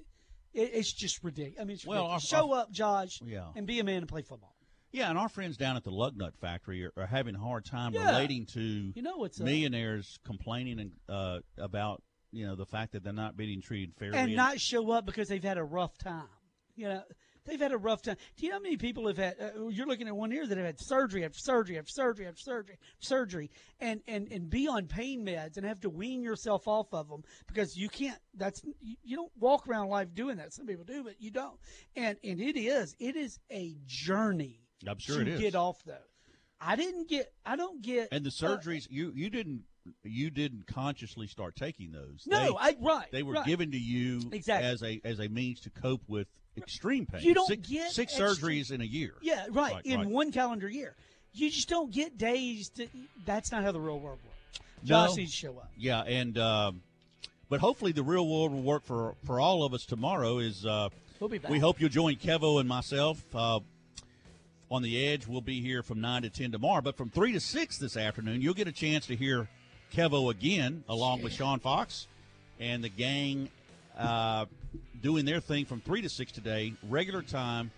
It, 0.53 0.71
it's 0.75 0.93
just 0.93 1.23
ridiculous. 1.25 1.59
I 1.61 1.65
mean, 1.65 1.75
it's 1.77 1.87
Well, 1.87 2.03
ridiculous. 2.03 2.33
our- 2.33 2.39
show 2.39 2.53
up, 2.53 2.71
Josh, 2.71 3.21
Yeah. 3.25 3.47
and 3.57 3.67
be 3.67 3.79
a 3.81 3.85
man 3.85 3.99
and 3.99 4.09
play 4.09 4.21
football. 4.23 4.55
Yeah, 4.93 5.09
and 5.09 5.19
our 5.19 5.29
friends 5.29 5.57
down 5.57 5.77
at 5.77 5.85
the 5.85 5.91
Lug 5.91 6.17
Nut 6.17 6.35
Factory 6.41 6.85
are, 6.85 6.93
are 6.97 7.07
having 7.07 7.35
a 7.35 7.39
hard 7.39 7.65
time 7.65 7.95
Yeah. 7.95 8.07
relating 8.07 8.47
to 8.47 8.61
You 8.95 9.03
know 9.03 9.17
what's 9.17 9.41
up. 9.41 9.47
millionaires 9.47 10.19
complaining 10.25 10.79
and, 10.81 10.93
uh, 11.09 11.41
about 11.59 12.03
you 12.31 12.47
know 12.47 12.55
the 12.55 12.67
fact 12.67 12.93
that 12.93 13.03
they're 13.03 13.13
not 13.13 13.37
being 13.37 13.61
treated 13.61 13.95
fairly 13.97 14.19
and 14.19 14.35
not 14.37 14.61
show 14.61 14.91
up 14.91 15.05
because 15.07 15.29
they've 15.29 15.43
had 15.43 15.59
a 15.59 15.65
rough 15.65 15.97
time. 15.99 16.29
You 16.75 16.89
know, 16.89 17.03
they've 17.45 17.61
had 17.61 17.73
a 17.73 17.77
rough 17.79 18.01
time. 18.01 18.17
Do 18.37 18.47
you 18.47 18.51
know 18.51 18.57
how 18.57 18.63
many 18.63 18.79
people 18.79 19.07
have 19.07 19.19
had? 19.19 19.37
Uh, 19.39 19.69
you're 19.69 19.87
looking 19.87 20.09
at 20.09 20.17
one 20.17 20.31
here 20.31 20.47
that 20.47 20.57
have 20.57 20.67
had 20.67 20.81
surgery 20.81 21.25
after 21.27 21.39
surgery 21.39 21.77
after 21.79 21.91
surgery 21.91 22.27
after 22.27 22.41
surgery, 22.41 22.79
surgery, 23.01 23.51
and 23.81 24.01
and 24.09 24.29
and 24.33 24.49
be 24.49 24.67
on 24.69 24.87
pain 24.87 25.25
meds 25.27 25.59
and 25.59 25.67
have 25.67 25.81
to 25.81 25.91
wean 25.91 26.23
yourself 26.23 26.67
off 26.67 26.93
of 26.95 27.09
them 27.09 27.23
because 27.47 27.77
you 27.77 27.91
can't. 27.91 28.19
That's 28.35 28.63
you, 28.81 28.97
you 29.03 29.17
don't 29.17 29.33
walk 29.39 29.67
around 29.69 29.89
life 29.89 30.15
doing 30.15 30.37
that. 30.39 30.55
Some 30.55 30.67
people 30.67 30.85
do, 30.85 31.05
but 31.05 31.21
you 31.21 31.31
don't. 31.31 31.59
And 31.97 32.17
and 32.25 32.41
it 32.41 32.57
is 32.59 32.95
it 32.99 33.17
is 33.17 33.39
a 33.51 33.77
journey. 33.87 34.59
I'm 34.87 34.99
sure 34.99 35.17
to 35.17 35.23
it 35.23 35.29
is. 35.29 35.41
get 35.41 35.55
off 35.55 35.83
though. 35.85 35.95
I 36.61 36.77
didn't 36.77 37.09
get. 37.09 37.33
I 37.45 37.57
don't 37.57 37.83
get. 37.83 38.09
And 38.13 38.25
the 38.25 38.29
uh, 38.29 38.49
surgeries, 38.49 38.87
you 38.91 39.13
you 39.15 39.31
didn't 39.31 39.63
you 40.05 40.31
didn't 40.31 40.67
consciously 40.67 41.27
start 41.27 41.57
taking 41.57 41.91
those. 41.91 42.25
No, 42.27 42.39
They- 42.39 42.57
I- 42.59 42.77
right, 42.81 43.07
They 43.11 43.23
were 43.25 43.35
right. 43.35 43.47
given 43.47 43.73
to 43.73 43.79
you 43.79 44.21
Exactly. 44.31 44.69
as 44.69 44.83
a 44.83 45.01
as 45.05 45.19
a 45.19 45.29
means 45.29 45.61
to 45.61 45.71
cope 45.71 46.03
with 46.07 46.29
extreme 46.57 47.07
pain. 47.07 47.23
You 47.23 47.35
don't 47.35 47.47
six, 47.49 47.69
get 47.69 47.91
six 47.91 48.13
extra- 48.13 48.29
surgeries 48.49 48.71
in 48.71 48.81
a 48.81 48.85
year. 48.85 49.15
Yeah, 49.23 49.47
right. 49.51 49.73
Right, 49.75 49.87
in 49.87 50.01
right. 50.01 50.09
one 50.09 50.31
calendar 50.33 50.69
year, 50.69 50.95
you 51.33 51.51
just 51.51 51.69
don't 51.69 51.91
get 51.93 52.17
days 52.17 52.69
to. 52.77 52.87
That's 53.25 53.51
not 53.51 53.65
how 53.65 53.73
the 53.73 53.81
real 53.81 53.99
world 53.99 54.21
works. 54.25 54.61
No. 54.85 55.07
Josh 55.07 55.17
needs 55.17 55.33
to 55.33 55.37
show 55.37 55.53
up. 55.59 55.71
Yeah, 55.77 56.03
and 56.03 56.37
um, 56.39 56.83
but 57.49 57.59
hopefully 57.61 57.91
the 57.93 58.03
real 58.05 58.29
world 58.29 58.53
will 58.53 58.63
work 58.63 58.85
for 58.85 59.17
for 59.25 59.41
all 59.41 59.65
of 59.65 59.75
us 59.75 59.85
tomorrow. 59.85 60.39
Is 60.39 60.65
uh, 60.65 60.91
We'll 61.19 61.29
be 61.29 61.39
back. 61.39 61.51
we 61.51 61.59
hope 61.59 61.81
you'll 61.81 61.89
join 61.91 62.17
Kevo 62.17 62.61
and 62.61 62.69
myself 62.69 63.21
uh, 63.35 63.59
on 64.73 64.83
the 64.83 65.07
edge. 65.07 65.27
We'll 65.27 65.43
be 65.43 65.61
here 65.61 65.83
from 65.83 66.01
nine 66.01 66.23
to 66.23 66.31
ten 66.31 66.51
tomorrow, 66.51 66.81
but 66.81 66.97
from 66.97 67.11
three 67.11 67.33
to 67.33 67.41
six 67.41 67.77
this 67.77 67.97
afternoon, 67.97 68.41
you'll 68.41 68.55
get 68.55 68.69
a 68.69 68.73
chance 68.73 69.07
to 69.07 69.15
hear 69.15 69.47
Kevo 69.93 70.31
again, 70.31 70.83
along 70.89 71.21
with 71.23 71.35
Sean 71.35 71.61
Fox 71.61 72.07
and 72.59 72.83
the 72.83 72.89
gang 72.89 73.51
uh, 73.99 74.47
doing 75.03 75.27
their 75.27 75.41
thing 75.41 75.67
from 75.67 75.81
three 75.81 76.01
to 76.01 76.09
six 76.09 76.33
today, 76.33 76.73
regular 76.89 77.21
time. 77.21 77.71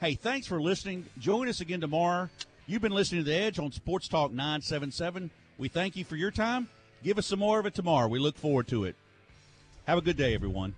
Hey, 0.00 0.14
thanks 0.14 0.46
for 0.46 0.60
listening. 0.60 1.06
Join 1.18 1.48
us 1.48 1.60
again 1.62 1.80
tomorrow. 1.80 2.28
You've 2.66 2.82
been 2.82 2.92
listening 2.92 3.24
to 3.24 3.30
The 3.30 3.36
Edge 3.36 3.58
on 3.58 3.72
Sports 3.72 4.06
Talk 4.06 4.30
977. 4.30 5.30
We 5.56 5.68
thank 5.68 5.96
you 5.96 6.04
for 6.04 6.16
your 6.16 6.30
time. 6.30 6.68
Give 7.02 7.16
us 7.16 7.26
some 7.26 7.38
more 7.38 7.58
of 7.58 7.64
it 7.64 7.74
tomorrow. 7.74 8.06
We 8.08 8.18
look 8.18 8.36
forward 8.36 8.68
to 8.68 8.84
it. 8.84 8.96
Have 9.86 9.96
a 9.96 10.02
good 10.02 10.16
day, 10.18 10.34
everyone. 10.34 10.74